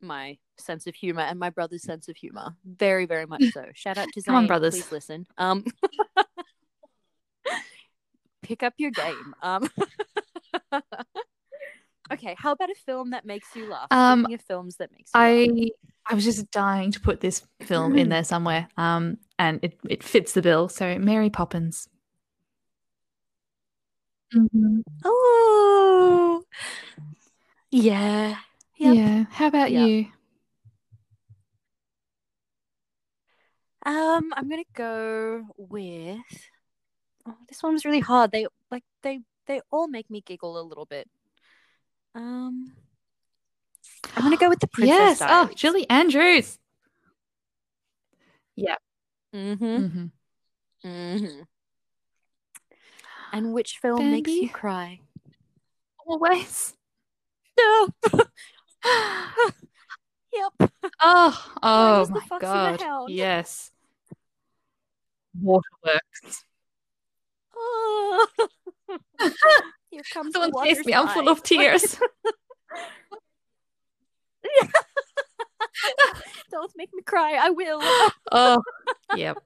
my 0.00 0.38
sense 0.58 0.86
of 0.86 0.94
humor 0.94 1.22
and 1.22 1.38
my 1.38 1.50
brother's 1.50 1.82
sense 1.82 2.08
of 2.08 2.16
humor. 2.16 2.54
Very, 2.64 3.06
very 3.06 3.26
much 3.26 3.44
so. 3.52 3.66
Shout 3.74 3.98
out 3.98 4.08
to 4.12 4.20
Zane. 4.20 4.26
Come 4.26 4.34
on, 4.36 4.46
brothers. 4.46 4.74
Please 4.74 4.92
listen. 4.92 5.26
Um, 5.38 5.64
pick 8.42 8.62
up 8.62 8.74
your 8.76 8.90
game. 8.90 9.34
Um, 9.42 9.68
okay. 12.24 12.36
How 12.38 12.52
about 12.52 12.70
a 12.70 12.74
film 12.74 13.10
that 13.10 13.24
makes 13.24 13.54
you 13.54 13.66
laugh? 13.66 13.88
Um, 13.90 14.24
Speaking 14.24 14.38
films 14.38 14.76
that 14.76 14.90
makes 14.92 15.10
you 15.14 15.20
laugh. 15.20 15.30
I 15.30 15.70
I 16.10 16.14
was 16.14 16.24
just 16.24 16.50
dying 16.50 16.92
to 16.92 17.00
put 17.00 17.20
this 17.20 17.42
film 17.62 17.94
in 17.96 18.08
there 18.08 18.24
somewhere. 18.32 18.68
Um, 18.76 19.18
and 19.38 19.60
it 19.62 19.78
it 19.88 20.02
fits 20.02 20.32
the 20.32 20.42
bill. 20.42 20.68
So 20.68 20.98
Mary 20.98 21.30
Poppins. 21.30 21.88
Mhm. 24.34 24.82
Oh, 25.04 26.42
yeah. 27.70 28.38
Yep. 28.76 28.94
Yeah. 28.96 29.24
How 29.30 29.46
about 29.46 29.70
Yep. 29.70 29.88
you? 29.88 30.06
Um, 33.86 34.32
I'm 34.34 34.48
gonna 34.48 34.62
go 34.74 35.44
with. 35.56 36.18
Oh, 37.26 37.36
this 37.48 37.62
one 37.62 37.74
was 37.74 37.84
really 37.84 38.00
hard. 38.00 38.32
They 38.32 38.46
like 38.70 38.84
they 39.02 39.20
they 39.46 39.60
all 39.70 39.88
make 39.88 40.10
me 40.10 40.22
giggle 40.22 40.58
a 40.58 40.62
little 40.62 40.86
bit. 40.86 41.08
Um, 42.14 42.72
I'm 44.16 44.22
gonna 44.22 44.36
go 44.36 44.48
with 44.48 44.60
the 44.60 44.68
Princess 44.68 45.20
yes. 45.20 45.22
Oh, 45.22 45.50
Julie 45.54 45.88
Andrews. 45.90 46.58
Mm-hmm. 49.34 49.64
Mhm. 49.64 50.10
Mm-hmm. 50.84 51.42
And 53.32 53.52
which 53.52 53.78
film 53.78 54.12
makes 54.12 54.30
you 54.30 54.48
cry? 54.48 55.00
Always. 56.06 56.74
No. 57.56 57.88
yep. 60.34 60.72
Oh, 61.00 61.52
oh 61.62 62.00
was 62.00 62.10
my 62.10 62.20
the 62.28 62.38
god. 62.40 62.80
Hound? 62.80 63.10
Yes. 63.10 63.70
Waterworks. 65.40 66.44
Oh. 67.56 68.26
Here 69.94 70.02
comes 70.12 70.34
chased 70.34 70.52
water 70.52 70.82
me. 70.86 70.92
I'm 70.92 71.06
full 71.06 71.28
of 71.28 71.44
tears. 71.44 72.00
Don't 76.50 76.72
make 76.74 76.92
me 76.92 77.02
cry. 77.02 77.38
I 77.40 77.50
will. 77.50 77.78
oh, 78.32 78.60
yep. 79.16 79.38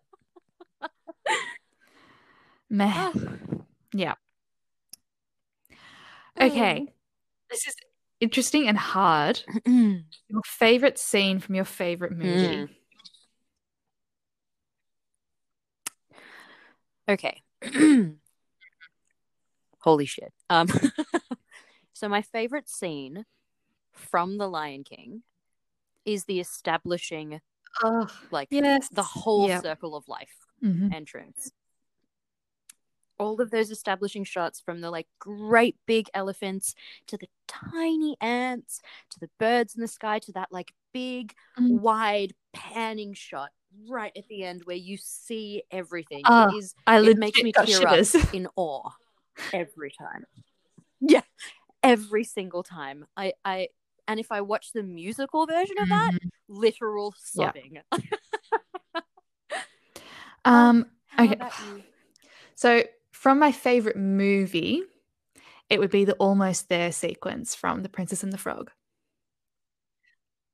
Meh. 2.71 2.91
Ah. 2.91 3.13
Yeah. 3.93 4.15
Okay. 6.41 6.87
This 7.51 7.67
is 7.67 7.75
interesting 8.19 8.69
and 8.69 8.79
hard. 8.79 9.43
Mm. 9.67 10.05
Your 10.29 10.41
favorite 10.47 10.99
scene 10.99 11.41
from 11.41 11.57
your 11.57 11.67
favorite 11.67 12.13
movie. 12.13 12.75
Mm. 17.07 17.11
Okay. 17.11 17.43
Holy 19.81 20.07
shit. 20.07 20.33
Um 20.51 20.69
so 21.93 22.09
my 22.09 22.23
favorite 22.23 22.69
scene 22.69 23.25
from 23.93 24.39
The 24.39 24.49
Lion 24.49 24.85
King 24.85 25.23
is 26.05 26.25
the 26.25 26.41
establishing 26.41 27.41
Oh, 27.83 28.09
like 28.31 28.49
yes. 28.51 28.89
the 28.89 29.03
whole 29.03 29.49
Yep. 29.49 29.63
circle 29.63 29.95
of 29.95 30.09
life 30.09 30.47
Mhm. 30.63 30.93
entrance. 30.93 31.53
All 33.19 33.41
of 33.41 33.51
those 33.51 33.71
establishing 33.71 34.23
shots 34.25 34.61
from 34.61 34.81
the 34.81 34.91
like 34.91 35.09
great 35.19 35.77
big 35.87 36.09
elephants 36.15 36.75
to 37.09 37.17
the 37.17 37.29
tiny 37.49 38.17
ants 38.21 38.81
to 39.11 39.19
the 39.21 39.31
birds 39.39 39.75
in 39.75 39.81
the 39.81 39.89
sky 39.89 40.19
to 40.21 40.33
that 40.33 40.49
like 40.53 40.73
big 40.93 41.35
Mm. 41.59 41.81
wide 41.81 42.33
panning 42.53 43.13
shot 43.15 43.51
right 43.89 44.13
at 44.17 44.29
the 44.29 44.45
end 44.45 44.63
where 44.65 44.77
you 44.77 44.97
see 44.97 45.65
everything. 45.73 46.23
Ah, 46.27 46.49
it 46.49 46.55
is 46.55 46.75
I 46.87 47.01
it 47.01 47.19
makes 47.19 47.43
me 47.43 47.53
tear 47.53 47.67
shivers. 47.67 48.15
up 48.15 48.33
in 48.35 48.47
awe 48.55 48.91
every 49.53 49.91
time. 49.99 50.25
Yeah, 51.01 51.23
every 51.83 52.25
single 52.25 52.63
time. 52.63 53.07
I 53.17 53.33
I 53.45 53.69
and 54.09 54.21
if 54.21 54.33
I 54.33 54.41
watch 54.43 54.73
the 54.73 54.83
musical 54.83 55.47
version 55.47 55.77
of 55.81 55.89
that, 55.89 56.13
Mhm. 56.15 56.31
literal 56.49 57.15
Yeah. 57.35 57.53
sobbing. 57.53 57.79
Um, 60.45 60.87
okay. 61.19 61.85
So, 62.55 62.85
from 63.13 63.39
my 63.39 63.53
favorite 63.53 63.97
movie, 63.97 64.83
it 65.71 65.81
would 65.81 65.91
be 65.91 66.05
the 66.05 66.15
almost 66.15 66.69
there 66.69 66.93
sequence 66.93 67.55
from 67.55 67.83
The 67.83 67.89
Princess 67.89 68.23
and 68.23 68.33
the 68.33 68.39
Frog. 68.39 68.71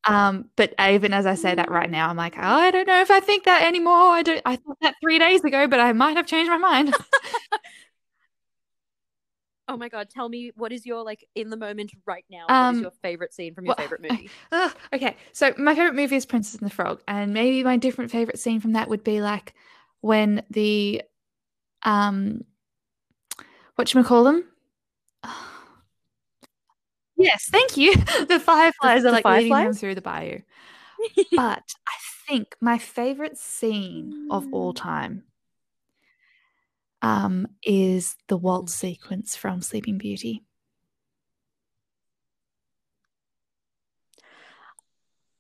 Um, 0.06 0.50
but 0.56 0.74
even 0.78 1.14
as 1.14 1.24
I 1.26 1.34
say 1.34 1.54
that 1.54 1.70
right 1.70 1.90
now, 1.90 2.08
I'm 2.10 2.16
like, 2.16 2.36
oh, 2.36 2.40
I 2.42 2.70
don't 2.70 2.86
know 2.86 3.00
if 3.00 3.10
I 3.10 3.20
think 3.20 3.44
that 3.44 3.62
anymore. 3.62 3.92
I 3.94 4.22
don't. 4.22 4.42
I 4.44 4.56
thought 4.56 4.76
that 4.82 4.96
three 5.00 5.18
days 5.18 5.42
ago, 5.44 5.66
but 5.66 5.80
I 5.80 5.92
might 5.92 6.16
have 6.16 6.26
changed 6.26 6.50
my 6.50 6.58
mind. 6.58 6.94
oh 9.68 9.76
my 9.76 9.88
god! 9.88 10.10
Tell 10.10 10.28
me 10.28 10.52
what 10.56 10.72
is 10.72 10.86
your 10.86 11.02
like 11.02 11.24
in 11.34 11.50
the 11.50 11.56
moment 11.56 11.92
right 12.06 12.24
now? 12.30 12.46
what 12.46 12.72
is 12.74 12.78
Um, 12.78 12.82
your 12.82 12.92
favorite 13.02 13.32
scene 13.32 13.54
from 13.54 13.64
your 13.64 13.74
well, 13.76 13.86
favorite 13.86 14.00
movie? 14.10 14.30
Ugh, 14.52 14.72
okay, 14.92 15.16
so 15.32 15.54
my 15.58 15.74
favorite 15.74 15.94
movie 15.94 16.16
is 16.16 16.26
Princess 16.26 16.60
and 16.60 16.68
the 16.68 16.74
Frog, 16.74 17.02
and 17.08 17.32
maybe 17.32 17.62
my 17.62 17.76
different 17.76 18.10
favorite 18.10 18.38
scene 18.38 18.60
from 18.60 18.72
that 18.72 18.88
would 18.88 19.04
be 19.04 19.20
like 19.20 19.54
when 20.00 20.42
the 20.50 21.02
um, 21.82 22.44
what 23.76 23.92
you 23.92 24.04
call 24.04 24.24
them? 24.24 24.44
Yes, 27.16 27.48
thank 27.48 27.76
you. 27.76 27.94
the 28.28 28.40
fireflies 28.40 29.02
the 29.02 29.08
are 29.08 29.12
like 29.12 29.24
leading 29.24 29.54
them 29.54 29.72
through 29.72 29.94
the 29.94 30.00
bayou. 30.00 30.40
But 31.30 31.62
I 31.88 31.96
think 32.26 32.56
my 32.60 32.78
favorite 32.78 33.38
scene 33.38 34.28
of 34.30 34.46
all 34.52 34.72
time 34.72 35.24
um, 37.04 37.46
is 37.62 38.16
the 38.28 38.36
waltz 38.38 38.74
sequence 38.74 39.36
from 39.36 39.60
Sleeping 39.60 39.98
Beauty. 39.98 40.42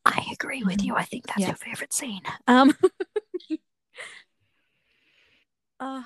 I 0.04 0.22
agree 0.32 0.62
with 0.62 0.84
you. 0.84 0.94
I 0.94 1.04
think 1.04 1.26
that's 1.26 1.40
Yeah. 1.40 1.46
your 1.48 1.56
favorite 1.56 1.92
scene. 1.94 2.20
Um. 2.46 2.74
uh, 5.80 6.02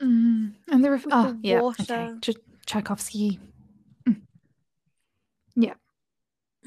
Mm, 0.00 0.52
and 0.68 0.84
the 0.84 0.92
ref- 0.92 1.06
oh 1.10 1.32
the 1.32 1.38
yeah, 1.42 1.60
water. 1.60 1.82
okay, 1.82 2.12
Ch- 2.22 2.36
Tchaikovsky. 2.66 3.40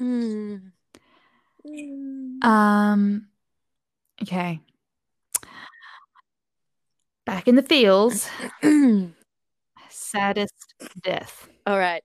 Mm. 0.00 0.72
Um, 2.44 3.28
okay. 4.22 4.60
Back 7.24 7.46
in 7.46 7.54
the 7.54 7.62
fields, 7.62 8.28
saddest 9.88 10.74
death. 11.02 11.48
All 11.66 11.78
right, 11.78 12.02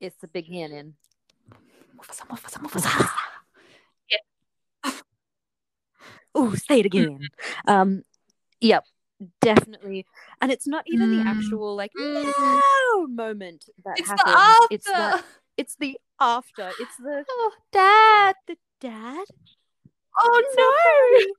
it's 0.00 0.16
the 0.20 0.28
big 0.28 0.46
cannon. 0.46 0.94
Mufasa, 1.96 2.26
Mufasa, 2.28 2.58
Mufasa. 2.60 3.10
Oh, 6.34 6.54
say 6.54 6.80
it 6.80 6.86
again. 6.86 7.18
um, 7.66 8.02
yep, 8.60 8.84
definitely. 9.40 10.06
And 10.40 10.52
it's 10.52 10.66
not 10.66 10.84
even 10.86 11.10
the 11.10 11.24
Mm. 11.24 11.26
actual 11.26 11.74
like 11.74 11.90
Mm. 11.98 12.32
no 12.36 13.06
moment 13.08 13.64
that 13.84 13.98
It's 13.98 14.08
the 14.08 14.22
after. 14.28 14.66
It's 14.70 14.86
that. 14.86 15.24
It's 15.56 15.76
the 15.76 15.98
after. 16.20 16.70
It's 16.78 16.96
the 16.98 17.24
Oh, 17.30 17.52
Dad. 17.72 18.36
the 18.46 18.56
dad. 18.80 19.24
Oh 20.20 20.42
no! 20.56 21.34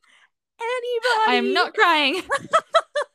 Anybody? 0.62 1.32
I 1.32 1.36
am 1.36 1.54
not 1.54 1.74
crying. 1.74 2.22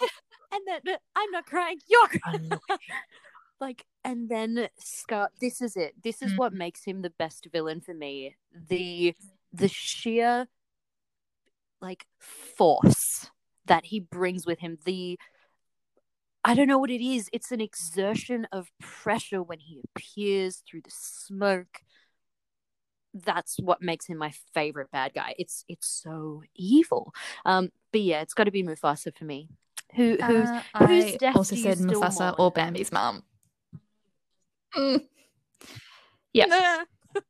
And 0.52 0.62
then 0.66 0.96
I'm 1.14 1.30
not 1.30 1.44
crying. 1.46 1.78
You're 1.88 2.08
crying. 2.22 2.50
like, 3.60 3.84
and 4.02 4.28
then 4.30 4.68
Scar. 4.78 5.28
This 5.40 5.60
is 5.60 5.76
it. 5.76 5.94
This 6.02 6.22
is 6.22 6.32
Mm. 6.32 6.38
what 6.38 6.52
makes 6.54 6.84
him 6.84 7.02
the 7.02 7.10
best 7.10 7.48
villain 7.52 7.80
for 7.82 7.92
me. 7.94 8.36
The 8.68 9.14
the 9.52 9.68
sheer 9.68 10.46
like 11.80 12.06
force 12.18 13.30
that 13.66 13.86
he 13.86 14.00
brings 14.00 14.46
with 14.46 14.58
him. 14.60 14.78
The 14.84 15.18
I 16.44 16.54
don't 16.54 16.66
know 16.68 16.78
what 16.78 16.90
it 16.90 17.04
is. 17.04 17.28
It's 17.32 17.52
an 17.52 17.60
exertion 17.60 18.46
of 18.50 18.70
pressure 18.80 19.42
when 19.42 19.58
he 19.58 19.80
appears 19.94 20.62
through 20.66 20.80
the 20.82 20.90
smoke. 20.92 21.80
That's 23.14 23.58
what 23.58 23.82
makes 23.82 24.06
him 24.06 24.18
my 24.18 24.32
favorite 24.54 24.90
bad 24.90 25.12
guy. 25.14 25.34
It's 25.38 25.64
it's 25.68 25.86
so 25.88 26.42
evil. 26.54 27.12
Um, 27.44 27.70
but 27.92 28.00
yeah, 28.02 28.20
it's 28.22 28.34
got 28.34 28.44
to 28.44 28.50
be 28.50 28.62
Mufasa 28.62 29.16
for 29.16 29.24
me. 29.24 29.48
Who 29.94 30.16
who's 30.20 30.48
Uh, 30.50 30.86
whose 30.86 31.14
I 31.14 31.16
death 31.18 31.36
also 31.36 31.56
said 31.56 31.78
Mufasa 31.78 32.34
or 32.38 32.52
Bambi's 32.52 32.92
mom? 32.92 33.22
Mm. 34.76 35.06
Yeah. 36.32 36.46
Nah. 36.46 36.84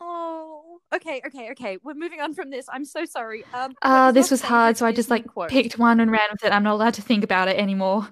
oh, 0.00 0.78
okay, 0.94 1.20
okay, 1.26 1.50
okay. 1.50 1.78
We're 1.82 1.94
moving 1.94 2.20
on 2.20 2.34
from 2.34 2.50
this. 2.50 2.66
I'm 2.72 2.84
so 2.84 3.04
sorry. 3.04 3.44
Um, 3.52 3.74
Uh, 3.82 4.12
this 4.12 4.30
was 4.30 4.40
hard, 4.42 4.76
so 4.76 4.86
I 4.86 4.92
just 4.92 5.10
like 5.10 5.26
quote? 5.26 5.50
picked 5.50 5.78
one 5.78 6.00
and 6.00 6.10
ran 6.10 6.28
with 6.30 6.44
it. 6.44 6.52
I'm 6.52 6.62
not 6.62 6.74
allowed 6.74 6.94
to 6.94 7.02
think 7.02 7.24
about 7.24 7.48
it 7.48 7.58
anymore. 7.58 8.08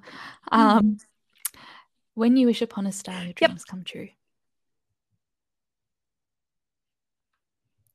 Um, 0.50 0.98
when 2.14 2.36
you 2.36 2.46
wish 2.46 2.62
upon 2.62 2.86
a 2.86 2.92
star, 2.92 3.24
your 3.24 3.32
dreams 3.32 3.64
come 3.64 3.84
true. 3.84 4.08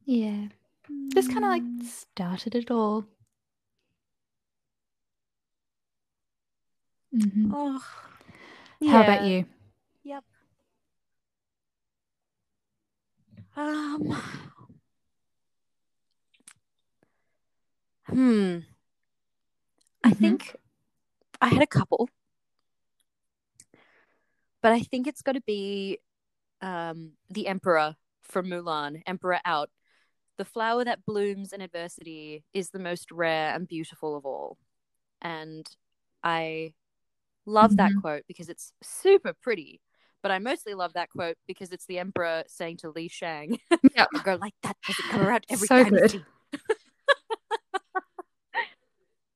Yeah, 0.06 0.48
this 1.14 1.28
kind 1.28 1.44
of 1.44 1.50
like 1.50 1.64
Mm. 1.64 1.84
started 1.84 2.56
it 2.56 2.72
all. 2.72 3.06
Mhm. 7.14 7.52
Oh, 7.54 7.80
How 8.86 9.02
about 9.02 9.22
yeah. 9.22 9.28
you? 9.28 9.46
Um. 13.56 14.22
Hmm. 18.06 18.60
I 20.04 20.12
Mhm. 20.12 20.14
think 20.14 20.56
I 21.42 21.48
had 21.50 21.62
a 21.64 21.68
couple, 21.68 22.10
but 24.62 24.72
I 24.72 24.82
think 24.82 25.08
it's 25.08 25.22
got 25.22 25.34
to 25.34 25.42
be 25.42 26.00
um, 26.62 27.14
the 27.30 27.48
Emperor 27.48 27.96
from 28.24 28.48
Mulan, 28.48 29.02
Emperor 29.08 29.40
Out. 29.46 29.70
The 30.38 30.46
flower 30.46 30.84
that 30.86 31.06
blooms 31.06 31.54
in 31.54 31.62
adversity 31.62 32.44
is 32.54 32.70
the 32.70 32.80
most 32.80 33.12
rare 33.12 33.54
and 33.54 33.68
beautiful 33.68 34.16
of 34.16 34.26
all. 34.26 34.58
And 35.22 35.68
I 36.24 36.74
love 37.48 37.78
that 37.78 37.92
Mhm. 37.94 38.02
quote 38.02 38.24
because 38.28 38.50
it's 38.50 38.74
super 38.84 39.34
pretty. 39.34 39.82
But 40.22 40.32
I 40.32 40.40
mostly 40.40 40.74
love 40.74 40.94
that 40.94 41.10
quote 41.10 41.38
because 41.48 41.72
it's 41.72 41.86
the 41.86 42.00
Emperor 42.00 42.44
saying 42.48 42.78
to 42.78 42.90
Li 42.92 43.08
Shang, 43.08 43.60
Yeah. 43.96 44.06
girl 44.24 44.38
like 44.38 44.54
that 44.64 44.76
doesn't 44.86 45.10
come 45.10 45.22
around 45.22 45.46
every 45.50 45.68
So 45.68 45.84
good. 45.86 46.26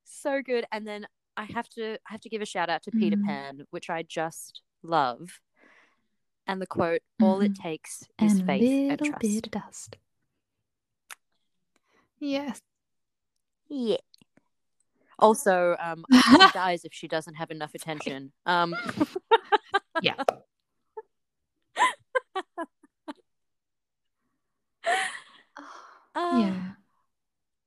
so 0.04 0.42
good. 0.42 0.66
And 0.70 0.86
then 0.86 1.06
I 1.36 1.44
have 1.44 1.68
to 1.70 1.94
I 1.94 2.12
have 2.12 2.20
to 2.20 2.28
give 2.28 2.42
a 2.42 2.46
shout 2.46 2.68
out 2.68 2.82
to 2.84 2.90
Peter 2.90 3.16
Mm. 3.16 3.26
Pan, 3.26 3.66
which 3.70 3.88
I 3.90 4.02
just 4.02 4.62
love. 4.82 5.40
And 6.46 6.60
the 6.60 6.66
quote, 6.66 7.02
all 7.22 7.40
it 7.40 7.54
takes 7.54 8.02
is 8.20 8.28
Mm-hmm. 8.34 8.34
and 8.34 8.42
a 8.42 8.44
faith 8.44 8.90
and 8.90 8.98
trust. 9.00 9.20
bit 9.20 9.46
of 9.46 9.50
dust. 9.52 9.96
Yes. 12.18 12.60
Yeah. 13.68 13.96
Also, 15.22 15.76
um, 15.80 16.04
she 16.12 16.36
dies 16.52 16.84
if 16.84 16.92
she 16.92 17.08
doesn't 17.08 17.34
have 17.34 17.50
enough 17.50 17.74
attention. 17.74 18.32
Um, 18.44 18.74
Yeah. 20.02 20.14
uh, 26.16 26.38
yeah. 26.38 26.72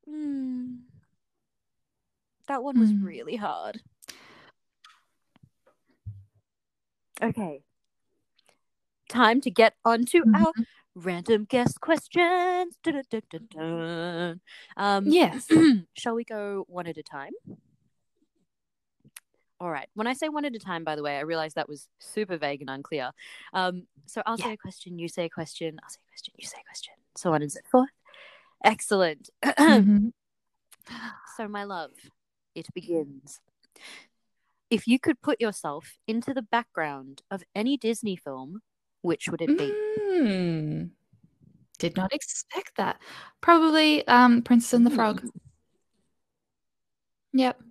mm, 0.09 0.79
that 2.47 2.61
one 2.61 2.77
was 2.77 2.91
Mm. 2.91 3.03
really 3.05 3.35
hard. 3.37 3.81
Okay. 7.21 7.63
Time 9.07 9.39
to 9.41 9.49
get 9.49 9.75
on 9.85 10.03
to 10.07 10.23
our. 10.35 10.51
Random 10.95 11.45
guest 11.45 11.79
questions. 11.81 12.75
Dun-dun-dun-dun-dun. 12.83 14.41
Um, 14.77 15.05
Yes. 15.07 15.47
shall 15.93 16.15
we 16.15 16.23
go 16.23 16.65
one 16.67 16.87
at 16.87 16.97
a 16.97 17.03
time? 17.03 17.31
All 19.59 19.69
right. 19.69 19.87
When 19.93 20.07
I 20.07 20.13
say 20.13 20.27
one 20.29 20.45
at 20.45 20.55
a 20.55 20.59
time, 20.59 20.83
by 20.83 20.95
the 20.95 21.03
way, 21.03 21.17
I 21.17 21.21
realize 21.21 21.53
that 21.53 21.69
was 21.69 21.87
super 21.99 22.37
vague 22.37 22.61
and 22.61 22.69
unclear. 22.69 23.11
Um, 23.53 23.87
so 24.05 24.21
I'll 24.25 24.37
say 24.37 24.53
a 24.53 24.57
question, 24.57 24.99
you 24.99 25.07
say 25.07 25.25
a 25.25 25.29
question, 25.29 25.79
I'll 25.81 25.89
say 25.89 25.99
a 26.05 26.09
question, 26.09 26.33
you 26.37 26.47
say 26.47 26.57
a 26.59 26.63
question, 26.67 26.93
so 27.15 27.33
on 27.33 27.41
and 27.41 27.51
so 27.51 27.61
forth. 27.71 27.89
Excellent. 28.63 29.29
Mhm. 29.43 30.11
So, 31.35 31.47
my 31.47 31.63
love, 31.63 31.91
it 32.53 32.67
begins. 32.75 33.39
If 34.69 34.87
you 34.87 34.99
could 34.99 35.19
put 35.21 35.41
yourself 35.41 35.97
into 36.07 36.31
the 36.31 36.43
background 36.43 37.23
of 37.31 37.43
any 37.55 37.75
Disney 37.75 38.15
film, 38.15 38.61
which 39.05 39.29
would 39.29 39.41
it 39.41 39.57
be? 39.57 39.71
Mm. 40.11 40.89
Did 41.77 41.95
not 41.95 42.13
expect 42.13 42.77
that. 42.77 42.99
Probably 43.41 44.05
um 44.07 44.41
Princess 44.41 44.73
and 44.73 44.85
the 44.85 44.89
Frog. 44.89 45.21
Mm. 45.21 45.29
Yep. 47.33 47.61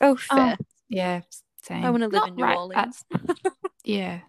Oh, 0.00 0.16
fair. 0.16 0.56
Yeah. 0.88 1.20
Same. 1.62 1.84
I 1.84 1.90
want 1.90 2.02
to 2.02 2.08
live 2.08 2.14
Not 2.14 2.28
in 2.28 2.34
New 2.36 2.44
right, 2.44 2.56
Orleans. 2.56 3.04
yeah. 3.84 4.20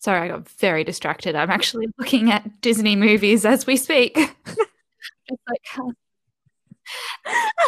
Sorry, 0.00 0.20
I 0.20 0.28
got 0.28 0.48
very 0.48 0.84
distracted. 0.84 1.34
I'm 1.36 1.50
actually 1.50 1.86
looking 1.98 2.30
at 2.30 2.60
Disney 2.60 2.96
movies 2.96 3.44
as 3.44 3.66
we 3.66 3.76
speak. 3.76 4.18
It's 5.32 5.42
like, 5.48 5.94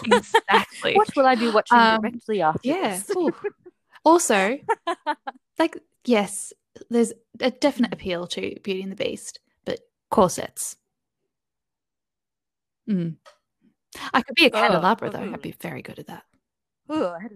exactly. 0.05 0.97
what 0.97 1.09
will 1.15 1.27
I 1.27 1.37
be 1.37 1.49
watching 1.49 1.79
Um, 1.79 2.01
directly 2.01 2.43
after 2.43 2.59
Yeah. 2.65 3.01
Also, 4.05 4.59
like, 5.59 5.77
yes, 6.05 6.53
there's 6.91 7.13
a 7.41 7.51
definite 7.51 7.93
appeal 7.93 8.27
to 8.29 8.59
Beauty 8.63 8.83
and 8.83 8.93
the 8.93 8.97
Beast, 8.97 9.41
but 9.65 9.81
corsets. 10.11 10.77
Mm. 12.89 13.17
I 14.13 14.23
could 14.23 14.35
be 14.35 14.47
a 14.47 14.51
Oh, 14.53 14.61
candelabra, 14.61 15.11
though. 15.11 15.23
ooh. 15.23 15.33
I'd 15.35 15.43
be 15.43 15.53
very 15.53 15.83
good 15.83 15.99
at 15.99 16.07
that. 16.09 16.25
Ooh, 16.91 17.05
I, 17.07 17.29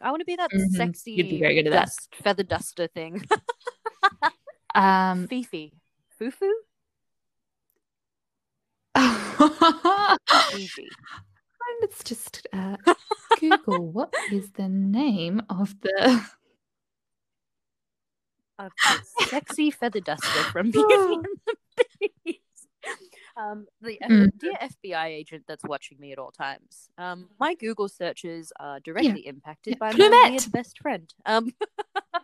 I 0.00 0.10
want 0.10 0.20
to 0.20 0.24
be 0.24 0.36
that 0.36 0.50
Mhm. 0.50 0.76
sexy 0.76 1.12
You'd 1.12 1.28
be 1.28 1.38
very 1.38 1.54
good 1.54 1.66
at 1.66 1.72
that. 1.86 2.16
feather 2.22 2.42
duster 2.42 2.86
thing. 2.86 3.26
Um, 4.74 5.26
Fifi. 5.28 5.72
Fufu? 6.20 6.50
let's 11.80 12.02
just 12.04 12.46
uh, 12.52 12.76
Google 13.40 13.90
what 13.90 14.12
is 14.32 14.50
the 14.52 14.68
name 14.68 15.42
of 15.50 15.74
the. 15.80 16.22
Of 18.58 18.72
sexy 19.28 19.70
feather 19.70 20.00
duster 20.00 20.26
from 20.50 20.70
Beauty 20.72 21.14
and 21.14 21.26
the 21.76 22.08
Beast. 22.24 22.40
Um, 23.36 23.66
the 23.82 23.98
Mm. 24.08 24.30
dear 24.38 24.54
FBI 24.62 25.08
agent 25.08 25.44
that's 25.46 25.62
watching 25.64 26.00
me 26.00 26.12
at 26.12 26.18
all 26.18 26.30
times. 26.30 26.88
Um, 26.96 27.28
my 27.38 27.54
Google 27.54 27.86
searches 27.88 28.50
are 28.58 28.80
directly 28.80 29.26
impacted 29.26 29.74
Yeah. 29.74 29.78
by 29.78 29.92
my 29.92 29.98
Plumette. 29.98 30.30
weird 30.30 30.52
best 30.52 30.78
friend. 30.80 31.12
Um, 31.26 31.52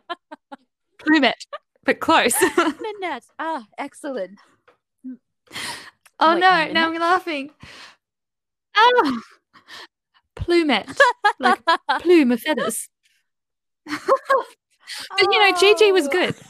Plumette, 0.98 1.44
but 1.84 2.00
close. 2.00 2.32
Nanette. 2.56 3.24
Ah, 3.38 3.66
excellent. 3.76 4.38
oh 5.04 5.12
Wait, 6.34 6.40
no, 6.40 6.48
Nanette? 6.50 6.72
now 6.72 6.88
I'm 6.94 6.98
laughing. 6.98 7.50
Oh, 8.74 9.20
Plumette, 10.44 10.98
like 11.38 11.60
plume 12.00 12.32
of 12.32 12.40
feathers. 12.40 12.88
but 13.86 13.96
you 15.20 15.38
know, 15.38 15.58
Gigi 15.58 15.92
was 15.92 16.08
good. 16.08 16.34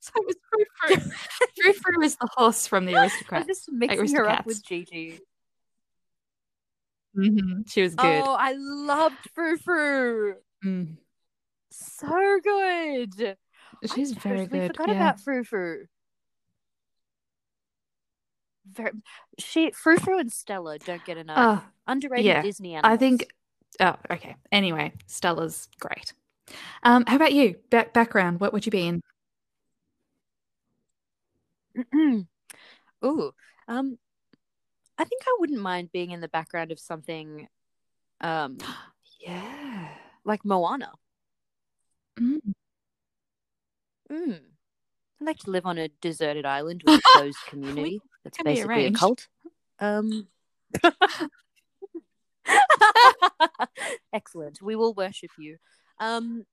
So 0.00 0.22
it 0.22 0.26
was 0.26 0.36
Frou 0.50 0.96
Frou. 0.96 1.12
Frou 1.60 1.72
Frou 1.74 2.02
is 2.02 2.16
the 2.16 2.28
horse 2.34 2.66
from 2.66 2.86
the 2.86 2.94
Aristocats. 2.94 3.32
I'm 3.32 3.46
just 3.46 3.70
mixing 3.70 4.16
her 4.16 4.28
up 4.28 4.46
with 4.46 4.64
Gigi. 4.64 5.20
hmm 7.14 7.60
She 7.66 7.82
was 7.82 7.94
good. 7.94 8.22
Oh, 8.24 8.36
I 8.38 8.54
loved 8.56 9.28
Frou 9.34 9.58
Frou. 9.58 10.34
Mm. 10.64 10.96
So 11.70 12.40
good. 12.42 13.36
She's 13.94 14.16
I 14.16 14.20
very 14.20 14.38
totally 14.46 14.60
good. 14.60 14.76
forgot 14.76 14.88
yeah. 14.88 14.94
about 14.94 15.20
Frou 15.20 15.44
Frou. 15.44 15.84
Very, 18.72 18.92
she 19.38 19.70
Frou 19.70 19.96
Frou 19.98 20.18
and 20.18 20.32
Stella 20.32 20.78
don't 20.78 21.04
get 21.04 21.16
enough. 21.16 21.62
Oh, 21.62 21.68
Underrated 21.86 22.26
yeah. 22.26 22.42
Disney 22.42 22.74
animals. 22.74 22.94
I 22.94 22.96
think. 22.96 23.32
Oh, 23.80 23.96
okay. 24.10 24.36
Anyway, 24.52 24.92
Stella's 25.06 25.68
great. 25.80 26.12
Um, 26.82 27.04
how 27.06 27.16
about 27.16 27.32
you? 27.32 27.56
Back 27.70 27.92
background. 27.92 28.40
What 28.40 28.52
would 28.52 28.66
you 28.66 28.72
be 28.72 28.86
in? 28.86 29.02
Ooh, 33.04 33.32
um, 33.68 33.98
I 34.98 35.04
think 35.04 35.22
I 35.26 35.36
wouldn't 35.38 35.60
mind 35.60 35.92
being 35.92 36.10
in 36.10 36.20
the 36.20 36.28
background 36.28 36.72
of 36.72 36.80
something, 36.80 37.48
um, 38.20 38.58
Yeah. 39.20 39.88
like 40.24 40.44
Moana. 40.44 40.92
Mm. 42.18 42.40
Mm. 44.10 44.40
I'd 45.20 45.26
like 45.26 45.38
to 45.40 45.50
live 45.50 45.66
on 45.66 45.78
a 45.78 45.88
deserted 46.00 46.46
island 46.46 46.82
with 46.84 46.98
a 46.98 47.02
closed 47.12 47.38
community 47.46 48.00
that's 48.28 48.36
can 48.38 48.44
be 48.44 48.50
basically 48.54 48.74
a 48.74 48.78
arranged. 48.78 49.00
cult. 49.00 49.28
Um. 49.80 50.28
Excellent. 54.12 54.60
We 54.62 54.76
will 54.76 54.94
worship 54.94 55.30
you. 55.38 55.56
Um, 56.00 56.44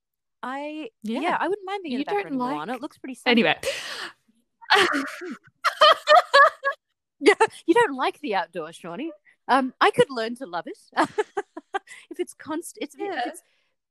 I 0.43 0.89
yeah, 1.03 1.19
Yeah. 1.21 1.38
I 1.39 1.47
wouldn't 1.47 1.65
mind 1.65 1.84
being 1.84 1.93
in 1.93 1.99
You 1.99 2.05
the 2.05 2.11
don't 2.11 2.23
background 2.23 2.41
of 2.41 2.47
Moana. 2.57 2.71
like- 2.73 2.78
It 2.78 2.82
looks 2.82 2.97
pretty. 2.97 3.15
Sunny. 3.15 3.32
Anyway. 3.32 3.55
Yeah, 7.19 7.34
you 7.65 7.73
don't 7.73 7.95
like 7.95 8.19
the 8.19 8.36
outdoors, 8.36 8.76
Shawnee. 8.76 9.11
Um, 9.47 9.73
I 9.80 9.91
could 9.91 10.09
learn 10.09 10.36
to 10.36 10.45
love 10.45 10.65
it 10.67 10.78
if 12.09 12.19
it's 12.19 12.34
constant. 12.34 12.84
It's, 12.84 12.95
Yeah. 12.97 13.19
if 13.19 13.28
it's 13.34 13.41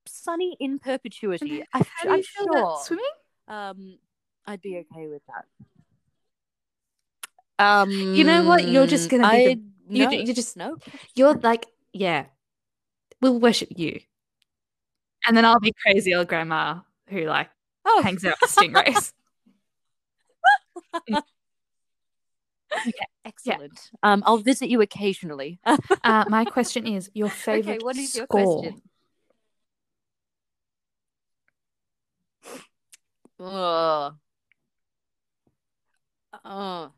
sunny 0.07 0.57
in 0.61 0.79
perpetuity. 0.79 1.65
I, 1.73 1.79
How 1.79 1.85
do 2.05 2.11
I'm 2.11 2.23
feel 2.23 2.47
sure. 2.53 2.79
swimming? 2.85 3.05
Um, 3.49 3.99
I'd 4.47 4.61
be 4.61 4.77
okay 4.79 5.07
with 5.09 5.23
that. 5.27 5.47
Um, 7.59 7.91
You 7.91 8.25
know 8.25 8.45
what? 8.45 8.67
You're 8.69 8.87
just 8.87 9.09
gonna 9.11 9.31
be 9.31 9.45
the- 9.45 9.51
I- 9.51 9.63
you 9.89 10.05
no, 10.05 10.11
d- 10.11 10.25
you 10.27 10.35
just- 10.35 10.57
no. 10.57 10.77
You're 11.15 11.35
like, 11.35 11.67
yeah, 11.93 12.27
we'll 13.21 13.39
worship 13.39 13.69
you. 13.77 14.01
And 15.27 15.37
then 15.37 15.45
I'll 15.45 15.61
be 15.61 15.73
crazy 15.83 16.15
old 16.15 16.29
grandma 16.29 16.81
who 17.09 17.25
like 17.27 17.51
Oh, 17.87 18.03
hangs 18.03 18.25
out 18.25 18.37
with 18.41 18.51
stingrays. 18.51 19.13
excellent. 23.25 23.91
Um, 24.03 24.23
I'll 24.27 24.39
visit 24.39 24.69
you 24.69 24.81
occasionally. 24.81 25.61
uh, 25.65 25.77
my 26.29 26.45
question 26.45 26.87
is 26.87 27.11
your 27.15 27.29
favorite 27.31 27.77
okay, 27.77 27.85
what 27.85 27.97
is 27.97 28.15
your 28.17 28.27
score? 28.27 28.63
question? 28.63 28.83
Ugh. 33.41 34.15
Uh. 36.45 36.89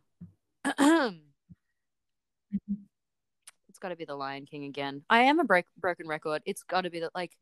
It's 3.68 3.78
got 3.80 3.88
to 3.90 3.96
be 3.96 4.04
the 4.04 4.14
Lion 4.16 4.46
King 4.46 4.64
again. 4.64 5.02
I 5.10 5.22
am 5.22 5.38
a 5.40 5.44
break- 5.44 5.66
broken 5.78 6.06
record. 6.08 6.42
It's 6.46 6.62
got 6.62 6.82
to 6.82 6.90
be 6.90 7.00
the 7.00 7.10
like, 7.14 7.36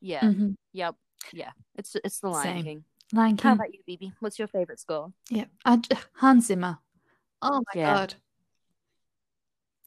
yeah, 0.00 0.22
Mhm. 0.22 0.56
yep, 0.72 0.94
yeah. 1.32 1.52
It's 1.76 1.96
it's 2.04 2.20
the 2.20 2.28
Lion 2.28 2.56
Same. 2.56 2.64
King. 2.64 2.84
Lion 3.12 3.36
King. 3.36 3.48
How 3.48 3.54
about 3.54 3.72
you, 3.74 3.80
Bibi? 3.86 4.12
What's 4.20 4.38
your 4.38 4.48
favorite 4.48 4.78
score? 4.80 5.12
Yeah, 5.30 5.46
I 5.64 5.80
Hans 6.14 6.46
Zimmer. 6.46 6.78
Oh 7.42 7.62
my 7.74 7.80
Yeah. 7.80 7.94
god. 7.94 8.14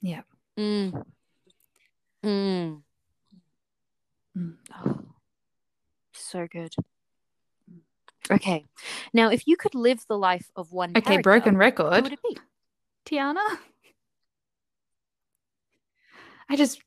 Yeah. 0.01 0.21
Mm. 0.57 1.05
Mm. 2.23 2.83
Mm. 4.37 4.57
Oh, 4.75 5.05
so 6.13 6.47
good. 6.47 6.73
Okay, 8.31 8.65
now 9.13 9.29
if 9.29 9.45
you 9.47 9.57
could 9.57 9.75
live 9.75 10.05
the 10.07 10.17
life 10.17 10.49
of 10.55 10.71
one, 10.71 10.93
Okay, 10.97 11.17
broken 11.21 11.53
who 11.55 11.59
record. 11.59 12.03
would 12.03 12.13
it 12.13 12.21
be? 12.23 12.37
Tiana. 13.05 13.41
I 16.49 16.55
just 16.55 16.81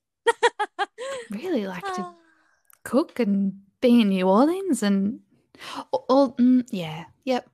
really 1.30 1.66
like 1.66 1.82
to 1.82 2.02
Ah. 2.02 2.14
cook 2.84 3.18
and 3.20 3.60
be 3.80 4.00
in 4.02 4.08
New 4.10 4.28
Orleans 4.28 4.82
and 4.82 5.20
all. 5.92 6.32
mm, 6.34 6.66
yeah. 6.70 7.06
Yep. 7.24 7.48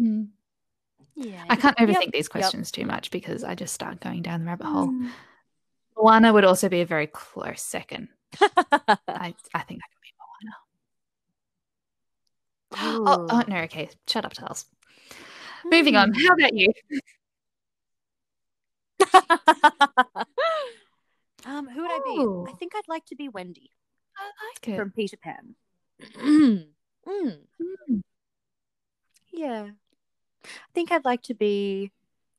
Mm. 0.00 0.28
yeah, 1.14 1.44
I 1.50 1.56
can't 1.56 1.78
yep, 1.78 1.88
overthink 1.88 2.12
these 2.12 2.24
yep. 2.26 2.30
questions 2.30 2.70
too 2.70 2.86
much 2.86 3.10
because 3.10 3.44
I 3.44 3.54
just 3.54 3.74
start 3.74 4.00
going 4.00 4.22
down 4.22 4.40
the 4.40 4.46
rabbit 4.46 4.64
hole. 4.66 4.88
Mm. 4.88 5.10
Moana 5.96 6.32
would 6.32 6.44
also 6.44 6.68
be 6.70 6.80
a 6.80 6.86
very 6.86 7.06
close 7.06 7.60
second. 7.62 8.08
I, 8.40 9.34
I 9.54 9.60
think 9.62 9.80
I 9.82 9.88
could 9.92 9.99
be 9.99 9.99
Moana. 9.99 9.99
Oh, 12.76 13.26
oh, 13.30 13.42
no, 13.48 13.56
okay. 13.62 13.90
Shut 14.08 14.24
up, 14.24 14.32
Charles. 14.32 14.64
Moving 15.64 15.96
on. 15.96 16.12
How 16.14 16.34
about 16.34 16.54
you? 16.54 16.72
um, 21.46 21.68
who 21.68 21.82
would 21.82 21.90
I 21.90 22.00
be? 22.04 22.50
I 22.50 22.54
think 22.58 22.72
I'd 22.74 22.88
like 22.88 23.04
to 23.06 23.16
be 23.16 23.28
Wendy 23.28 23.70
I 24.16 24.24
like 24.24 24.68
it. 24.68 24.76
from 24.76 24.90
Peter 24.90 25.16
Pan. 25.16 25.54
Mm. 27.06 27.38
Mm. 27.60 28.02
Yeah. 29.32 29.68
I 30.44 30.48
think 30.74 30.92
I'd 30.92 31.04
like 31.04 31.22
to 31.22 31.34
be 31.34 31.90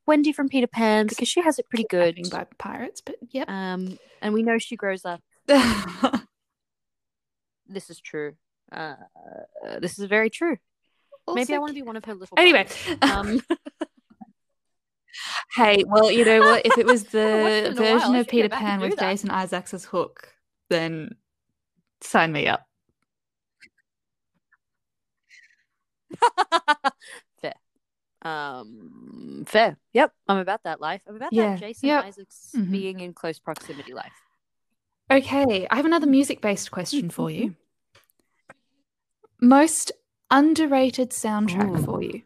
Wendy 0.06 0.32
from 0.32 0.50
Peter 0.50 0.68
Pan 0.68 1.08
because 1.08 1.28
she 1.28 1.42
has 1.42 1.60
it 1.60 1.68
pretty 1.68 1.86
good. 1.90 2.18
By 2.32 2.46
pirates, 2.58 3.02
but 3.02 3.16
yep. 3.32 3.50
Um, 3.50 3.98
and 4.22 4.34
we 4.34 4.44
know 4.44 4.60
she 4.60 4.76
grows 4.76 5.04
up. 5.04 5.22
This 7.72 7.90
is 7.90 8.02
true. 8.02 8.34
Uh, 8.72 8.96
this 9.80 10.00
is 10.00 10.06
very 10.06 10.30
true. 10.30 10.58
Maybe 11.34 11.54
I 11.54 11.60
want 11.60 11.70
to 11.70 11.74
be 11.76 11.82
one 11.82 11.98
of 11.98 12.06
her 12.06 12.16
little. 12.16 12.38
Anyway. 12.40 12.68
Um, 13.02 13.42
hey, 15.56 15.84
well, 15.86 16.12
you 16.12 16.26
know 16.26 16.42
what? 16.42 16.66
If 16.66 16.78
it 16.78 16.86
was 16.86 17.04
I 17.16 17.20
haven't 17.20 17.42
watched 17.42 17.76
the 17.76 17.84
version 17.84 18.16
of 18.16 18.28
Peter 18.28 18.50
Pan 18.50 18.80
with 18.80 18.96
that. 18.98 19.12
Jason 19.12 19.30
Isaacs 19.30 19.74
as 19.74 19.86
Hook, 19.86 20.34
then 20.70 21.16
sign 22.02 22.32
me 22.32 22.48
up. 22.48 22.66
fair. 27.42 27.54
Um, 28.22 29.44
fair. 29.48 29.78
Yep, 29.94 30.14
I'm 30.28 30.38
about 30.38 30.64
that 30.64 30.82
life. 30.82 31.02
I'm 31.08 31.16
about 31.16 31.34
Yeah, 31.34 31.52
that 31.56 31.60
Jason 31.60 31.90
yep. 31.90 32.06
Isaacs 32.06 32.52
Mhm. 32.56 32.72
being 32.72 33.00
in 33.00 33.14
close 33.14 33.40
proximity 33.40 33.94
life. 33.94 34.14
Okay, 35.10 35.68
I 35.70 35.76
have 35.76 35.86
another 35.86 36.08
music-based 36.08 36.72
question 36.72 37.10
for 37.10 37.30
you. 37.30 37.56
Most 39.42 39.92
underrated 40.30 41.10
soundtrack 41.10 41.80
Ooh. 41.80 41.84
for 41.84 42.04
you? 42.04 42.22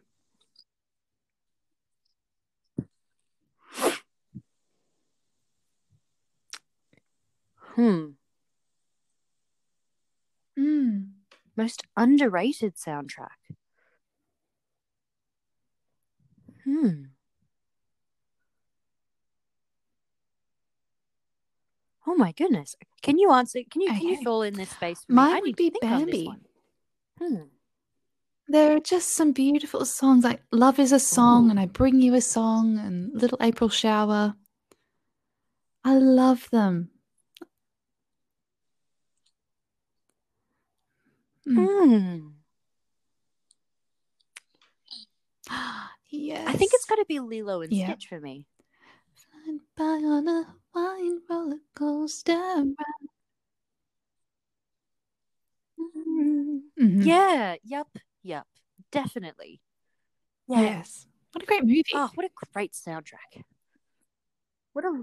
Hmm. 7.74 8.06
Hmm. 10.56 10.98
Most 11.56 11.82
underrated 11.96 12.76
soundtrack. 12.76 13.28
Hmm. 16.64 16.90
Oh 22.06 22.14
my 22.14 22.32
goodness! 22.32 22.76
Can 23.02 23.18
you 23.18 23.32
answer? 23.32 23.60
Can 23.70 23.82
you 23.82 23.88
okay. 23.88 23.98
can 23.98 24.08
you 24.08 24.22
fill 24.22 24.42
in 24.42 24.54
this 24.54 24.70
space? 24.70 25.04
Mine 25.08 25.42
would 25.42 25.56
be 25.56 25.72
Bambi. 25.80 26.28
Hmm. 27.18 27.36
There 28.48 28.76
are 28.76 28.80
just 28.80 29.14
some 29.14 29.32
beautiful 29.32 29.84
songs 29.84 30.22
like 30.24 30.40
Love 30.52 30.78
is 30.78 30.92
a 30.92 31.00
Song 31.00 31.46
Ooh. 31.46 31.50
and 31.50 31.58
I 31.60 31.66
Bring 31.66 32.00
You 32.00 32.14
a 32.14 32.20
Song 32.20 32.78
and 32.78 33.10
Little 33.12 33.38
April 33.40 33.68
Shower. 33.68 34.34
I 35.84 35.94
love 35.94 36.48
them. 36.50 36.90
Mm. 41.46 42.32
Hmm. 45.48 45.68
yes. 46.10 46.44
I 46.48 46.52
think 46.54 46.72
it's 46.74 46.84
got 46.86 46.96
to 46.96 47.04
be 47.06 47.20
Lilo 47.20 47.62
and 47.62 47.72
Yeah. 47.72 47.86
Stitch 47.86 48.06
for 48.08 48.20
me. 48.20 48.46
Flying 49.14 49.60
by 49.76 49.84
on 50.06 50.28
a 50.28 50.56
Hawaiian 50.74 51.22
roller 51.28 51.58
coaster. 51.74 52.32
Mhm. 52.32 52.74
Yeah. 57.06 57.56
Yep. 57.64 57.86
Yep. 58.22 58.46
Definitely. 58.92 59.60
Yeah. 60.48 60.60
Yes. 60.60 61.06
What 61.32 61.42
a 61.42 61.46
great 61.46 61.64
movie. 61.64 61.82
Oh, 61.94 62.10
what 62.14 62.26
a 62.26 62.30
great 62.52 62.72
soundtrack. 62.72 63.42
What 64.72 64.84
a 64.84 65.02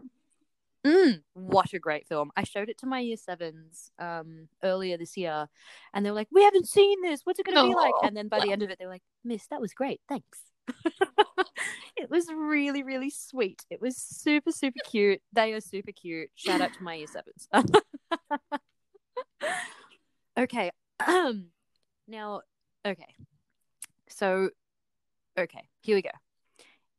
Mm, 0.85 1.21
what 1.33 1.73
a 1.73 1.79
great 1.79 2.07
film. 2.07 2.31
I 2.35 2.43
showed 2.43 2.67
it 2.67 2.77
to 2.79 2.85
my 2.85 2.99
year 2.99 3.15
sevens 3.15 3.89
um 3.99 4.49
earlier 4.63 4.97
this 4.97 5.15
year 5.15 5.47
and 5.93 6.05
they 6.05 6.09
were 6.09 6.15
like, 6.15 6.27
We 6.29 6.43
haven't 6.43 6.67
seen 6.67 7.01
this. 7.01 7.21
What's 7.23 7.39
it 7.39 7.45
gonna 7.45 7.63
be 7.63 7.73
like? 7.73 7.93
And 8.03 8.17
then 8.17 8.27
by 8.27 8.41
the 8.41 8.51
end 8.51 8.63
of 8.63 8.69
it 8.69 8.79
they 8.79 8.85
were 8.85 8.91
like, 8.91 9.03
Miss, 9.23 9.47
that 9.47 9.61
was 9.61 9.73
great, 9.73 10.01
thanks. 10.09 10.41
it 11.95 12.09
was 12.09 12.27
really, 12.33 12.83
really 12.83 13.09
sweet. 13.09 13.63
It 13.69 13.79
was 13.79 13.95
super, 13.95 14.51
super 14.51 14.79
cute. 14.85 15.21
They 15.31 15.53
are 15.53 15.61
super 15.61 15.93
cute. 15.93 16.29
Shout 16.35 16.59
out 16.59 16.73
to 16.73 16.83
my 16.83 16.95
year 16.95 17.07
sevens. 17.07 17.47
okay. 20.37 20.69
Um 21.05 21.47
now 22.07 22.41
okay. 22.85 23.15
So 24.09 24.49
okay, 25.37 25.67
here 25.81 25.95
we 25.95 26.01
go. 26.01 26.09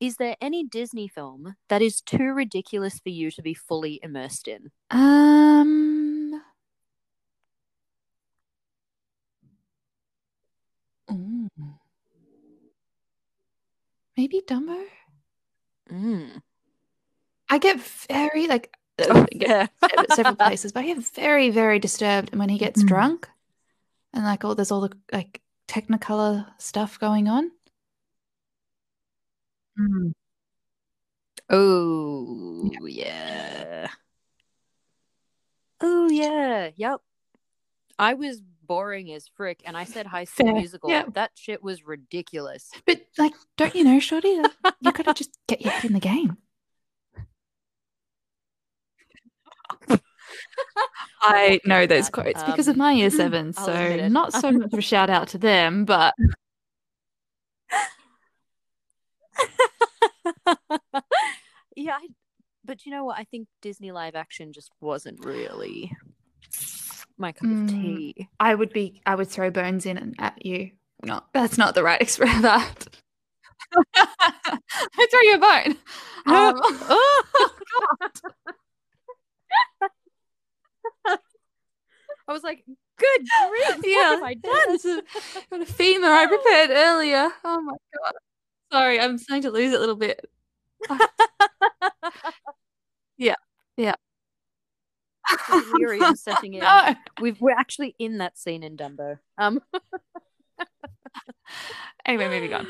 Is 0.00 0.16
there 0.16 0.36
any 0.40 0.64
Disney 0.64 1.09
film 1.09 1.55
that 1.68 1.80
is 1.80 2.00
too 2.00 2.32
ridiculous 2.32 2.98
for 2.98 3.09
you 3.11 3.30
to 3.32 3.42
be 3.42 3.55
fully 3.55 4.00
immersed 4.02 4.48
in? 4.48 4.70
Um. 4.90 6.42
Ooh. 11.11 11.48
Maybe 14.16 14.40
Dumbo. 14.46 14.84
Mm. 15.90 16.40
I 17.50 17.59
get 17.59 17.80
very 18.09 18.46
like 18.46 18.72
Oh, 19.00 19.26
yeah. 19.32 19.66
several 20.11 20.36
places, 20.36 20.72
but 20.72 20.80
I 20.80 20.86
get 20.86 20.98
very 20.98 21.50
very 21.50 21.78
disturbed 21.78 22.34
when 22.34 22.48
he 22.48 22.59
gets 22.59 22.82
Mm. 22.82 22.86
drunk, 22.86 23.28
and 24.14 24.24
like 24.24 24.44
all 24.44 24.54
there's 24.54 24.70
all 24.70 24.80
the 24.80 24.96
like 25.12 25.42
Technicolor 25.68 26.46
stuff 26.58 26.98
going 26.98 27.28
on. 27.28 27.50
Mm. 29.78 30.12
Oh, 31.50 32.70
yeah. 32.86 33.88
Oh, 35.80 36.08
yeah. 36.08 36.70
Yep. 36.74 37.00
I 37.98 38.14
was 38.14 38.40
boring 38.66 39.12
as 39.12 39.28
frick 39.36 39.60
and 39.64 39.76
I 39.76 39.84
said 39.84 40.06
high 40.06 40.24
school 40.24 40.46
Fair. 40.46 40.54
musical. 40.54 40.90
Yeah. 40.90 41.04
That 41.12 41.32
shit 41.34 41.62
was 41.62 41.86
ridiculous. 41.86 42.70
But 42.86 43.02
like, 43.18 43.34
don't 43.56 43.74
you 43.74 43.84
know, 43.84 44.00
Shorty? 44.00 44.28
You 44.28 44.92
gotta 44.92 45.12
just 45.14 45.38
get 45.46 45.60
your 45.60 45.72
head 45.72 45.84
in 45.84 45.92
the 45.92 46.00
game. 46.00 46.38
I 51.22 51.61
know 51.64 51.86
those 51.86 52.11
quotes 52.11 52.42
because 52.42 52.68
of 52.68 52.74
Um, 52.74 52.78
my 52.78 52.92
year 52.92 53.11
seven, 53.22 53.52
so 53.52 54.09
not 54.09 54.32
so 54.32 54.52
much 54.52 54.72
of 54.72 54.78
a 54.78 54.82
shout 54.82 55.11
out 55.11 55.28
to 55.28 55.38
them, 55.38 55.84
but 55.84 56.14
yeah, 61.76 61.96
I, 61.96 62.09
but 62.64 62.86
you 62.86 62.92
know 62.92 63.05
what? 63.05 63.18
I 63.18 63.24
think 63.24 63.48
Disney 63.62 63.92
live 63.92 64.14
action 64.14 64.52
just 64.52 64.70
wasn't 64.80 65.24
really 65.24 65.92
my 67.16 67.32
cup 67.32 67.48
Mm. 67.48 67.64
of 67.64 67.70
tea. 67.70 68.28
I 68.40 68.55
would 68.55 68.72
be 68.72 69.00
I 69.07 69.14
would 69.14 69.28
throw 69.28 69.50
bones 69.50 69.86
in 69.86 69.96
and 69.98 70.14
at 70.18 70.44
you. 70.44 70.72
No, 71.02 71.20
that's 71.32 71.59
not 71.59 71.74
the 71.74 71.82
right 71.82 72.00
expression. 72.00 72.36
For 72.42 72.42
that 72.42 72.86
I 73.76 75.07
throw 75.11 75.20
you 75.20 75.34
a 75.34 75.38
bone. 75.38 75.76
Um, 76.26 76.55
oh, 76.88 77.22
I 78.00 78.09
was 82.35 82.45
like, 82.45 82.64
good 82.66 83.20
grief, 83.49 83.76
what 83.76 83.87
yeah, 83.87 84.20
I 84.22 84.35
done? 84.35 84.53
That's 84.68 84.85
a, 84.85 85.03
got 85.51 85.62
a 85.62 85.66
femur 85.66 86.09
I 86.09 86.26
prepared 86.26 86.70
earlier. 86.70 87.30
Oh 87.45 87.61
my 87.61 87.72
god. 87.72 88.14
Sorry, 88.72 89.01
I'm 89.01 89.18
starting 89.18 89.43
to 89.43 89.51
lose 89.51 89.72
it 89.72 89.76
a 89.76 89.80
little 89.80 89.97
bit. 89.97 90.28
Delirium 95.95 96.16
setting 96.16 96.55
in. 96.55 96.61
No. 96.61 96.95
We've, 97.20 97.41
we're 97.41 97.57
actually 97.57 97.95
in 97.99 98.18
that 98.18 98.39
scene 98.39 98.62
in 98.62 98.76
Dumbo. 98.76 99.18
Um, 99.39 99.61
Anyway, 102.07 102.28
moving 102.28 102.53
on. 102.53 102.66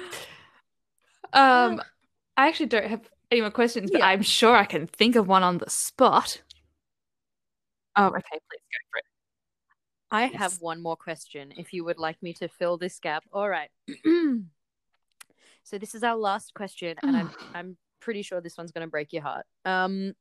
Um, 1.33 1.83
I 2.37 2.47
actually 2.49 2.67
don't 2.67 2.87
have 2.87 3.09
any 3.31 3.41
more 3.41 3.51
questions, 3.51 3.91
but 3.91 3.99
Yeah. 4.01 4.07
I'm 4.07 4.23
sure 4.23 4.55
I 4.55 4.65
can 4.65 4.87
think 4.87 5.17
of 5.17 5.27
one 5.27 5.43
on 5.43 5.59
the 5.59 5.69
spot. 5.69 6.41
Oh, 7.97 8.07
okay. 8.07 8.21
Please 8.21 8.63
go 8.71 8.79
for 8.91 8.99
it. 8.99 9.05
I 10.15 10.27
Yes. 10.27 10.35
have 10.39 10.53
one 10.61 10.81
more 10.81 10.97
question 10.97 11.53
if 11.57 11.73
you 11.73 11.85
would 11.85 11.99
like 11.99 12.23
me 12.23 12.33
to 12.35 12.47
fill 12.49 12.77
this 12.79 13.01
gap. 13.01 13.25
All 13.33 13.49
right. 13.49 13.71
so 15.65 15.79
this 15.79 15.95
is 15.95 16.03
our 16.05 16.17
last 16.17 16.55
question 16.55 16.97
and 17.03 17.17
I'm 17.17 17.31
I'm 17.55 17.77
pretty 18.01 18.23
sure 18.23 18.41
this 18.41 18.57
one's 18.57 18.71
going 18.71 18.87
to 18.87 18.91
break 18.91 19.13
your 19.13 19.23
heart. 19.23 19.47
Um 19.65 20.15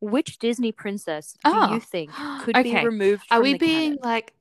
which 0.00 0.38
Disney 0.38 0.70
princess 0.70 1.32
do 1.44 1.50
Oh. 1.54 1.74
you 1.74 1.80
think 1.80 2.10
could 2.42 2.54
be 2.62 2.74
removed 2.76 3.24
Are 3.30 3.38
from 3.38 3.42
we 3.42 3.52
the 3.54 3.58
being 3.58 3.92
canon? 3.92 3.98
like 4.02 4.32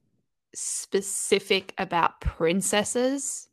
specific 0.53 1.73
about 1.77 2.21
princesses, 2.21 3.47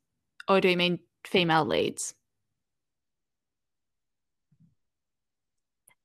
or 0.49 0.61
do 0.61 0.69
we 0.69 0.77
mean 0.77 0.99
female 1.25 1.65
leads? 1.65 2.15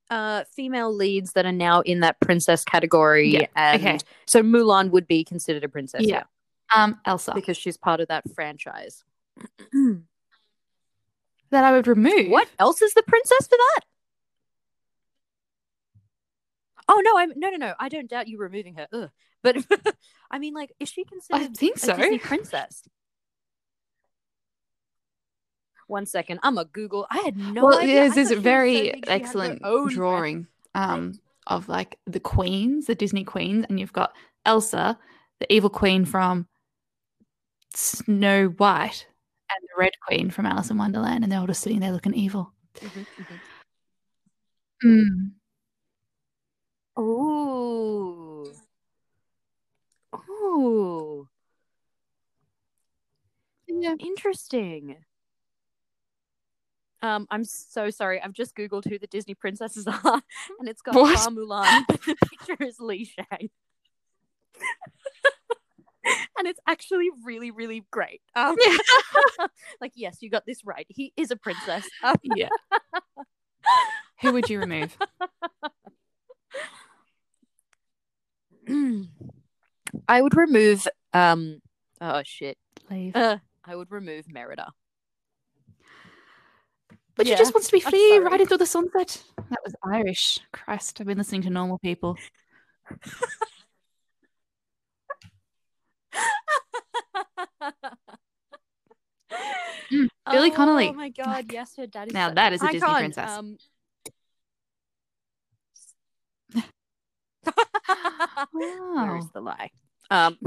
Uh 0.10 0.44
female 0.56 0.94
leads 0.94 1.34
that 1.34 1.46
are 1.46 1.52
now 1.52 1.82
in 1.82 2.02
that 2.02 2.20
princess 2.20 2.64
category 2.64 3.30
Yeah, 3.30 3.48
and 3.56 3.82
okay. 3.82 3.98
so 4.28 4.44
Mulan 4.44 4.92
would 4.92 5.08
be 5.08 5.24
considered 5.24 5.64
a 5.64 5.70
princess 5.70 6.02
Yeah. 6.04 6.24
yeah, 6.72 6.84
Um, 6.84 7.00
Elsa. 7.06 7.32
because 7.34 7.58
she's 7.58 7.78
part 7.78 8.00
of 8.00 8.08
that 8.10 8.24
franchise. 8.34 9.04
That 11.52 11.64
I 11.64 11.72
would 11.72 11.88
remove. 11.88 12.30
What 12.32 12.50
else 12.60 12.82
is 12.82 12.94
the 12.96 13.04
princess 13.04 13.48
for 13.48 13.56
that? 13.56 13.82
Oh 16.88 17.02
no, 17.04 17.18
I'm 17.18 17.34
no 17.36 17.50
no 17.50 17.58
no. 17.58 17.74
I 17.80 17.88
don't 17.90 18.10
doubt 18.10 18.28
you 18.28 18.38
removing 18.40 18.76
her. 18.76 18.88
Ugh. 18.92 19.10
But 19.44 19.58
I 20.32 20.40
mean, 20.40 20.54
like, 20.54 20.74
is 20.80 20.90
she 20.90 21.04
considered 21.06 21.42
I 21.44 21.48
think 21.48 21.78
a 21.78 21.80
so. 21.80 21.96
Disney 21.96 22.18
princess? 22.20 22.84
One 25.88 26.06
second, 26.06 26.40
I'm 26.42 26.58
a 26.58 26.66
Google. 26.66 27.06
I 27.12 27.20
had 27.20 27.38
no 27.38 27.66
well, 27.66 27.80
idea. 27.80 27.96
there's 27.96 28.16
this 28.16 28.30
was 28.30 28.38
so 28.38 28.42
very 28.42 28.72
big 28.72 28.84
she 28.84 28.88
had 28.88 29.08
her 29.08 29.14
excellent 29.14 29.62
drawing 29.90 30.48
um, 30.74 31.20
of 31.46 31.70
like 31.70 32.00
the 32.08 32.20
queens, 32.20 32.88
the 32.88 32.96
Disney 32.96 33.24
queens, 33.24 33.66
and 33.70 33.80
you've 33.80 33.94
got 33.94 34.14
Elsa, 34.46 34.98
the 35.40 35.54
evil 35.54 35.70
queen 35.70 36.06
from 36.06 36.48
Snow 37.74 38.48
White, 38.48 39.08
and 39.50 39.62
the 39.62 39.80
red 39.80 39.94
queen 40.06 40.32
from 40.32 40.46
Alice 40.48 40.72
in 40.72 40.78
Wonderland, 40.78 41.24
and 41.24 41.32
they're 41.32 41.40
all 41.40 41.48
just 41.48 41.62
sitting 41.62 41.80
there 41.80 41.92
looking 41.92 42.16
evil. 42.16 42.52
Mhm, 42.82 43.06
mhm. 43.20 43.40
Mm. 44.84 45.32
Ooh. 47.00 48.52
Ooh. 50.30 51.28
Yeah. 53.68 53.96
Interesting. 54.00 54.98
Um, 57.02 57.28
I'm 57.30 57.44
so 57.44 57.90
sorry. 57.90 58.22
I've 58.22 58.34
just 58.34 58.56
googled 58.56 58.88
who 58.88 58.98
the 58.98 59.08
Disney 59.08 59.36
princesses 59.36 59.88
are, 60.04 60.22
and 60.60 60.70
it's 60.70 60.82
got 60.82 60.96
Mulan, 60.96 61.84
but 61.88 62.02
the 62.02 62.16
picture 62.16 62.64
is 62.64 62.80
Li 62.80 63.06
Shang. 63.06 63.50
and 66.38 66.48
it's 66.48 66.60
actually 66.68 67.10
really, 67.24 67.52
really 67.52 67.84
great. 67.92 68.22
Um, 68.36 68.56
yeah. 68.60 68.78
like, 69.82 69.92
yes, 69.96 70.18
you 70.22 70.30
got 70.30 70.46
this 70.46 70.64
right. 70.66 70.86
He 70.90 71.14
is 71.18 71.32
a 71.32 71.36
princess. 71.36 71.88
Um, 72.04 72.16
yeah. 72.24 72.50
who 74.22 74.34
would 74.34 74.50
you 74.50 74.60
remove? 74.60 74.98
I 80.08 80.22
would 80.22 80.36
remove. 80.36 80.88
Um. 81.14 81.62
Oh 82.02 82.22
shit. 82.26 82.58
Leave. 82.90 83.16
Uh, 83.16 83.38
I 83.64 83.76
would 83.76 83.92
remove 83.92 84.28
Merida 84.28 84.72
but 87.16 87.26
yeah, 87.26 87.36
she 87.36 87.40
just 87.40 87.54
wants 87.54 87.68
to 87.68 87.74
be 87.74 87.80
free, 87.80 88.18
riding 88.20 88.48
through 88.48 88.58
the 88.58 88.66
sunset. 88.66 89.22
That 89.50 89.60
was 89.64 89.76
Irish. 89.84 90.40
Christ, 90.52 91.00
I've 91.00 91.08
been 91.08 91.18
listening 91.18 91.42
to 91.44 91.50
normal 91.50 91.78
people. 91.80 92.18
Mm, 99.92 100.08
Billy 100.32 100.52
Connolly. 100.52 100.90
Oh 100.90 100.94
my 100.94 101.10
god, 101.10 101.52
yes, 101.52 101.76
her 101.78 101.88
dad 101.88 102.08
is 102.08 102.14
now 102.14 102.32
that 102.32 102.54
an 102.54 102.66
a 102.66 102.72
Disney 102.72 102.94
princess. 102.94 103.30
Um, 103.30 103.58
Wow. 108.54 109.08
Where's 109.08 109.30
the 109.34 109.42
lie? 109.42 109.70
Um. 110.10 110.38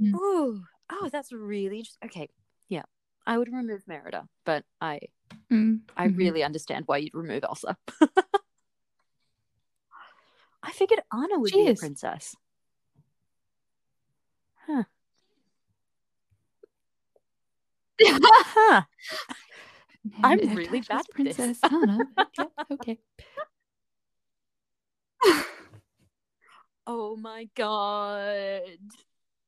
Mm. 0.00 0.14
Ooh, 0.14 0.62
oh, 0.90 1.08
that's 1.10 1.32
really 1.32 1.82
just 1.82 1.98
okay. 2.04 2.28
Yeah, 2.68 2.82
I 3.26 3.38
would 3.38 3.52
remove 3.52 3.82
Merida, 3.86 4.28
but 4.44 4.64
I 4.80 5.00
Mm, 5.50 5.80
I 5.96 6.08
mhm. 6.08 6.16
really 6.16 6.42
understand 6.42 6.84
why 6.86 6.98
you'd 6.98 7.14
remove 7.14 7.44
Elsa. 7.44 7.76
I 10.62 10.72
figured 10.72 11.00
Anna 11.12 11.38
would 11.38 11.52
be 11.52 11.68
a 11.68 11.74
princess. 11.74 12.34
Huh. 14.66 14.84
I'm 20.24 20.38
really 20.54 20.80
bad 20.80 21.00
at 21.00 21.06
this. 21.24 21.36
princess 21.36 21.60
Anna. 21.70 22.08
Okay, 22.70 22.70
okay. 22.70 22.98
Oh 26.86 27.16
my 27.16 27.48
god. 27.54 28.62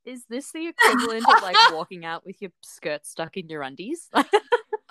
Is 0.04 0.24
this 0.28 0.52
the 0.52 0.66
equivalent 0.68 1.24
of 1.28 1.42
like 1.42 1.56
walking 1.72 2.04
out 2.04 2.24
with 2.26 2.40
your 2.42 2.50
skirt 2.62 3.06
stuck 3.06 3.36
in 3.36 3.48
your 3.48 3.62
undies? 3.62 4.08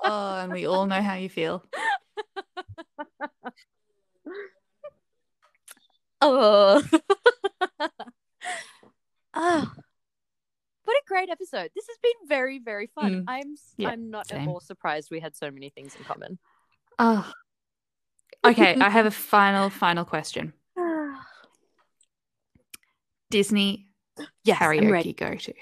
Oh, 0.06 0.40
and 0.40 0.52
we 0.52 0.66
all 0.66 0.86
know 0.86 1.02
how 1.02 1.14
you 1.14 1.30
feel. 1.30 1.64
oh. 6.22 6.84
Ah. 9.34 9.74
What 10.86 10.98
a 10.98 11.02
great 11.08 11.30
episode. 11.30 11.70
This 11.74 11.88
has 11.88 11.98
been 12.04 12.28
very, 12.28 12.60
very 12.60 12.88
fun. 12.88 13.22
Mm. 13.22 13.24
I'm 13.26 13.56
Yeah, 13.78 13.92
I'm 13.92 14.10
not 14.10 14.28
same. 14.28 14.42
at 14.42 14.48
all 14.50 14.60
surprised 14.60 15.10
we 15.10 15.22
had 15.22 15.34
so 15.34 15.50
many 15.50 15.70
things 15.70 15.96
in 15.96 16.04
common. 16.04 16.38
Oh. 17.00 17.32
Okay, 18.44 18.76
I 18.76 18.90
have 18.90 19.06
a 19.06 19.12
final, 19.12 19.70
final 19.70 20.04
question. 20.04 20.52
Disney 23.32 23.88
yes, 24.44 24.60
karaoke 24.60 25.16
go 25.16 25.36
to. 25.36 25.54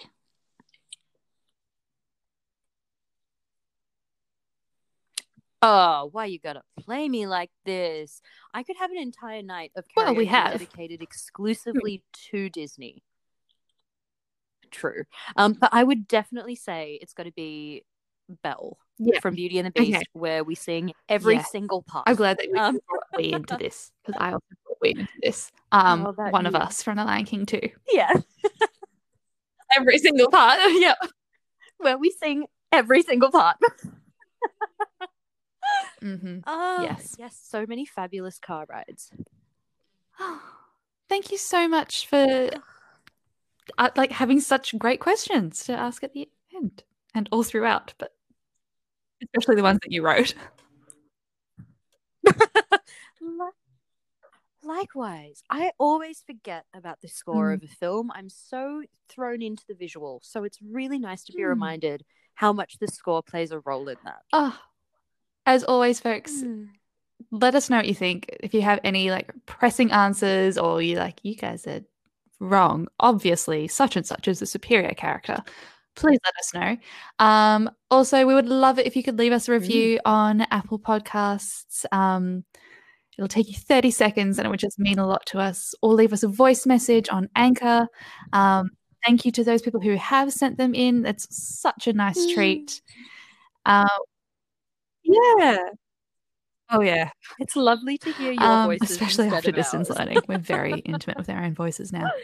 Oh, 5.64 6.10
why 6.12 6.26
you 6.26 6.40
gotta 6.40 6.64
play 6.80 7.08
me 7.08 7.28
like 7.28 7.52
this? 7.66 8.22
I 8.54 8.64
could 8.64 8.78
have 8.78 8.90
an 8.90 8.98
entire 8.98 9.44
night 9.44 9.72
of 9.76 9.86
karaoke 9.86 10.06
Well, 10.06 10.16
we 10.16 10.26
have. 10.26 10.54
dedicated 10.54 11.02
exclusively 11.04 12.04
to 12.32 12.50
Disney. 12.50 13.04
True. 14.72 15.04
Um, 15.36 15.54
but 15.54 15.70
I 15.72 15.84
would 15.84 16.08
definitely 16.08 16.56
say 16.56 16.98
it's 17.02 17.14
got 17.14 17.24
to 17.24 17.32
be 17.32 17.84
Belle 18.42 18.78
Yeah. 18.98 19.20
from 19.20 19.36
Beauty 19.36 19.60
and 19.60 19.68
the 19.68 19.72
Beast, 19.72 19.98
Okay. 19.98 20.06
where 20.14 20.44
we 20.44 20.56
sing 20.56 20.94
every 21.10 21.36
Yeah. 21.36 21.44
single 21.44 21.84
part. 21.84 22.06
I'm 22.08 22.16
glad 22.16 22.38
that 22.40 22.48
we 22.52 22.58
Um, 22.58 22.80
we 23.18 23.34
into 23.34 23.56
this 23.60 23.92
because 24.06 24.20
I 24.20 24.32
also 24.34 24.46
brought 24.66 24.78
we 24.82 24.90
into 24.92 25.08
this. 25.22 25.52
Um, 25.72 26.06
Oh, 26.08 26.30
one 26.32 26.46
of 26.46 26.56
us 26.56 26.82
from 26.84 26.98
The 26.98 27.04
Lion 27.06 27.26
King 27.26 27.46
too. 27.46 27.70
Yeah, 27.92 28.12
Every 29.78 29.98
single 30.00 30.30
part. 30.30 30.60
yeah. 30.74 30.96
where 31.78 31.98
we 31.98 32.12
sing 32.12 32.46
every 32.72 33.02
single 33.04 33.32
part. 33.32 33.58
Mm-hmm. 36.04 36.40
Oh, 36.48 36.82
Yes. 36.82 37.16
yes, 37.20 37.40
so 37.42 37.66
many 37.66 37.86
fabulous 37.86 38.40
car 38.40 38.66
rides. 38.70 39.12
Thank 41.10 41.32
you 41.32 41.38
so 41.38 41.68
much 41.68 42.08
for 42.08 42.50
uh, 43.78 43.90
like 43.96 44.12
having 44.12 44.40
such 44.40 44.78
great 44.80 45.00
questions 45.00 45.64
to 45.66 45.74
ask 45.74 46.04
at 46.04 46.14
the 46.14 46.28
end 46.56 46.84
and 47.14 47.30
all 47.32 47.44
throughout, 47.44 47.94
but 47.98 48.14
especially 49.24 49.56
the 49.56 49.64
ones 49.64 49.80
that 49.84 49.92
you 49.92 50.04
wrote. 50.04 50.34
Li- 54.64 54.70
Likewise, 54.82 55.44
I 55.50 55.72
always 55.80 56.24
forget 56.26 56.66
about 56.74 57.02
the 57.02 57.08
score 57.08 57.50
Mm. 57.52 57.54
of 57.56 57.64
a 57.64 57.68
film. 57.68 58.12
I'm 58.14 58.30
so 58.30 58.84
thrown 59.10 59.42
into 59.42 59.64
the 59.68 59.74
visual, 59.76 60.20
so 60.24 60.44
it's 60.44 60.60
really 60.62 61.00
nice 61.00 61.24
to 61.26 61.34
be 61.34 61.42
Mm. 61.44 61.50
reminded 61.50 62.06
how 62.36 62.54
much 62.54 62.78
the 62.80 62.88
score 62.88 63.22
plays 63.24 63.52
a 63.52 63.60
role 63.60 63.88
in 63.90 63.98
that. 64.04 64.22
Oh, 64.34 64.60
as 65.46 65.64
always, 65.64 66.00
folks, 66.00 66.32
Mm. 66.44 66.70
let 67.32 67.56
us 67.56 67.70
know 67.70 67.78
what 67.78 67.88
you 67.88 67.96
think. 67.96 68.36
If 68.42 68.54
you 68.54 68.62
have 68.62 68.80
any 68.84 69.12
like 69.12 69.32
pressing 69.46 69.92
answers 69.92 70.58
or 70.58 70.82
you 70.82 70.98
like, 70.98 71.20
you 71.24 71.36
guys 71.36 71.68
are 71.68 71.82
wrong. 72.40 72.88
Obviously, 73.00 73.68
such 73.68 73.96
and 73.96 74.06
such 74.06 74.28
is 74.28 74.40
the 74.40 74.46
superior 74.46 74.94
character. 74.94 75.44
Please 75.96 76.20
let 76.24 76.36
us 76.40 76.54
know. 76.54 76.78
Um, 77.26 77.70
also, 77.92 78.26
we 78.26 78.34
would 78.34 78.48
love 78.48 78.80
it 78.80 78.88
if 78.88 78.96
you 78.96 79.04
could 79.04 79.20
leave 79.20 79.34
us 79.34 79.48
a 79.50 79.52
review 79.52 80.00
on 80.06 80.42
Apple 80.50 80.80
Podcasts. 80.80 81.86
Um, 81.92 82.46
it'll 83.18 83.28
take 83.28 83.48
you 83.50 83.56
30 83.56 83.92
seconds 83.92 84.38
and 84.40 84.46
it 84.46 84.50
would 84.50 84.60
just 84.60 84.80
mean 84.80 85.00
a 85.00 85.06
lot 85.08 85.26
to 85.28 85.40
us. 85.40 85.74
Or 85.82 85.94
leave 85.94 86.14
us 86.14 86.24
a 86.24 86.28
voice 86.28 86.66
message 86.66 87.10
on 87.10 87.30
Anchor. 87.36 87.88
Um, 88.34 88.70
thank 89.06 89.26
you 89.26 89.32
to 89.34 89.44
those 89.44 89.62
people 89.62 89.82
who 89.82 89.96
have 89.98 90.32
sent 90.32 90.58
them 90.58 90.74
in. 90.74 91.06
It's 91.06 91.28
such 91.36 91.88
a 91.88 91.94
nice 91.94 92.20
Mm. 92.26 92.34
treat. 92.34 92.82
Um, 93.66 93.88
yeah. 95.04 95.58
Oh, 96.74 96.82
yeah. 96.82 97.10
It's 97.40 97.56
lovely 97.58 97.98
to 97.98 98.12
hear 98.14 98.32
your 98.32 98.44
Um, 98.44 98.68
voices, 98.68 98.92
especially 98.92 99.28
after 99.28 99.52
distance 99.52 99.90
ours. 99.90 100.00
learning. 100.00 100.20
We're 100.28 100.38
very 100.38 100.80
intimate 100.86 101.18
with 101.18 101.30
our 101.30 101.44
own 101.44 101.54
voices 101.54 101.92
now. 101.92 102.10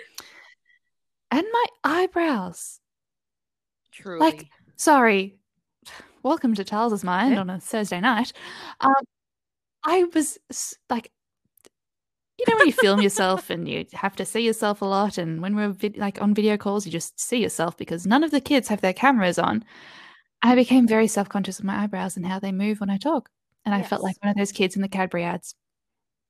And 1.30 1.46
my 1.52 1.66
eyebrows. 1.84 2.80
Truly. 3.92 4.20
Like, 4.22 4.48
sorry. 4.78 5.38
Welcome 6.24 6.56
to 6.56 6.64
Charles's 6.64 7.04
mind 7.04 7.34
Yeah. 7.34 7.42
on 7.42 7.50
a 7.50 7.60
Thursday 7.60 8.00
night. 8.00 8.32
Um, 8.80 8.94
I 9.88 10.04
was 10.14 10.38
like, 10.90 11.12
you 12.38 12.46
know, 12.48 12.58
when 12.58 12.68
you 12.68 12.74
film 12.74 13.02
yourself 13.02 13.50
and 13.50 13.68
you 13.68 13.86
have 13.94 14.18
to 14.18 14.26
see 14.26 14.42
yourself 14.42 14.82
a 14.82 14.86
lot, 14.86 15.18
and 15.18 15.42
when 15.42 15.56
we're 15.56 15.70
vid- 15.70 15.98
like 15.98 16.22
on 16.22 16.34
video 16.34 16.58
calls, 16.58 16.86
you 16.86 16.92
just 16.92 17.20
see 17.20 17.42
yourself 17.42 17.78
because 17.78 18.06
none 18.06 18.24
of 18.24 18.32
the 18.32 18.42
kids 18.42 18.68
have 18.68 18.82
their 18.82 18.94
cameras 18.94 19.40
on. 19.40 19.64
I 20.44 20.56
became 20.56 20.88
very 20.88 21.08
self 21.08 21.30
conscious 21.30 21.58
of 21.58 21.66
my 21.66 21.84
eyebrows 21.84 22.18
and 22.18 22.26
how 22.28 22.38
they 22.38 22.52
move 22.52 22.82
when 22.82 22.90
I 22.90 22.98
talk, 22.98 23.30
and 23.66 23.74
I 23.74 23.82
felt 23.82 24.04
like 24.04 24.18
one 24.22 24.30
of 24.30 24.36
those 24.36 24.52
kids 24.52 24.76
in 24.76 24.82
the 24.82 24.90
Cadbury 24.90 25.24
ads 25.24 25.56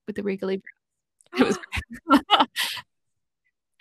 with 0.05 0.15
the 0.15 0.23
wriggly. 0.23 0.61
It 1.37 1.47
was. 1.47 1.59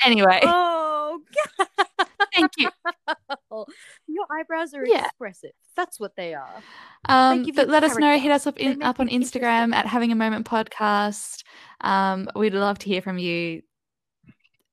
anyway, 0.05 0.40
oh, 0.42 1.20
God. 1.59 2.07
thank 2.34 2.51
you. 2.59 2.68
Your 4.07 4.26
eyebrows 4.30 4.74
are 4.74 4.84
Yeah. 4.86 5.07
expressive. 5.07 5.53
That's 5.76 5.99
what 6.01 6.16
they 6.16 6.34
are. 6.34 6.62
Um, 7.09 7.42
give 7.42 7.55
but 7.57 7.68
let 7.68 7.84
us 7.84 7.97
know. 7.97 8.18
Hit 8.18 8.30
us 8.32 8.47
up, 8.47 8.59
in, 8.59 8.82
up 8.82 9.01
on 9.01 9.09
Instagram 9.09 9.74
at 9.74 9.86
Having 9.86 10.12
a 10.12 10.14
Moment 10.16 10.47
Podcast. 10.47 11.42
Um, 11.80 12.28
we'd 12.34 12.55
love 12.55 12.78
to 12.80 12.86
hear 12.86 13.03
from 13.03 13.18
you. 13.18 13.62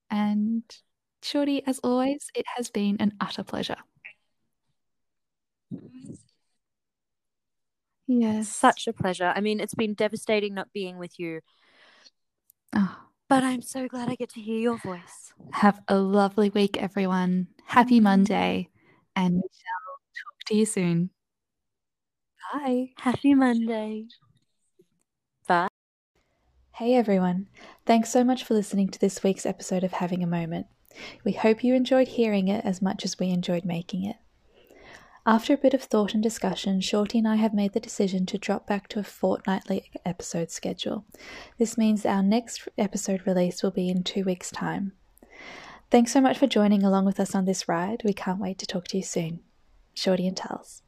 And 0.09 0.63
Shorty, 1.21 1.65
as 1.65 1.79
always, 1.79 2.27
it 2.35 2.45
has 2.55 2.69
been 2.69 2.97
an 2.99 3.13
utter 3.19 3.43
pleasure. 3.43 3.77
Yes. 8.07 8.49
Such 8.49 8.87
a 8.87 8.93
pleasure. 8.93 9.31
I 9.35 9.41
mean, 9.41 9.59
it's 9.59 9.73
been 9.75 9.93
devastating 9.93 10.53
not 10.53 10.71
being 10.73 10.97
with 10.97 11.17
you, 11.19 11.39
Oh, 12.75 12.97
but 13.33 13.43
I'm 13.43 13.63
so 13.63 13.87
glad 13.87 14.09
I 14.09 14.15
get 14.15 14.29
to 14.33 14.41
hear 14.41 14.59
your 14.59 14.77
voice. 14.77 15.33
have 15.53 15.81
a 15.87 15.97
lovely 15.97 16.51
week, 16.51 16.77
everyone. 16.77 17.47
Happy 17.65 17.99
Monday, 17.99 18.69
and 19.15 19.37
we 19.37 19.41
shall 19.41 19.95
talk 20.21 20.45
to 20.45 20.55
you 20.55 20.67
soon. 20.67 21.09
Bye. 22.53 22.91
Happy 22.99 23.33
Monday. 23.33 24.05
Bye. 25.47 25.67
Hey 26.75 26.93
everyone, 26.93 27.47
thanks 27.87 28.11
so 28.11 28.23
much 28.23 28.43
for 28.43 28.53
listening 28.53 28.89
to 28.89 28.99
this 28.99 29.23
week's 29.23 29.47
episode 29.47 29.83
of 29.83 29.93
Having 29.93 30.21
a 30.21 30.27
Moment. 30.27 30.67
We 31.23 31.31
hope 31.31 31.63
you 31.63 31.73
enjoyed 31.73 32.09
hearing 32.09 32.49
it 32.49 32.63
as 32.63 32.83
much 32.83 33.03
as 33.03 33.17
we 33.17 33.29
enjoyed 33.29 33.65
making 33.65 34.05
it. 34.05 34.17
After 35.25 35.53
a 35.53 35.57
bit 35.57 35.73
of 35.73 35.81
thought 35.81 36.13
and 36.13 36.21
discussion, 36.21 36.81
Shorty 36.81 37.19
and 37.19 37.27
I 37.27 37.37
have 37.37 37.53
made 37.53 37.71
the 37.71 37.79
decision 37.79 38.25
to 38.25 38.37
drop 38.37 38.67
back 38.67 38.89
to 38.89 38.99
a 38.99 39.03
fortnightly 39.03 39.89
episode 40.05 40.51
schedule. 40.51 41.05
This 41.57 41.77
means 41.77 42.05
our 42.05 42.21
next 42.21 42.67
episode 42.77 43.25
release 43.25 43.63
will 43.63 43.71
be 43.71 43.87
in 43.87 44.03
two 44.03 44.25
weeks' 44.25 44.51
time. 44.51 44.91
Thanks 45.89 46.11
so 46.11 46.19
much 46.19 46.37
for 46.37 46.47
joining 46.47 46.83
along 46.83 47.05
with 47.05 47.21
us 47.21 47.33
on 47.33 47.45
this 47.45 47.69
ride. 47.69 48.01
We 48.03 48.13
can't 48.13 48.39
wait 48.39 48.57
to 48.59 48.65
talk 48.65 48.87
to 48.89 48.97
you 48.97 49.03
soon. 49.03 49.39
Shorty 49.93 50.27
and 50.27 50.35
Tals. 50.35 50.81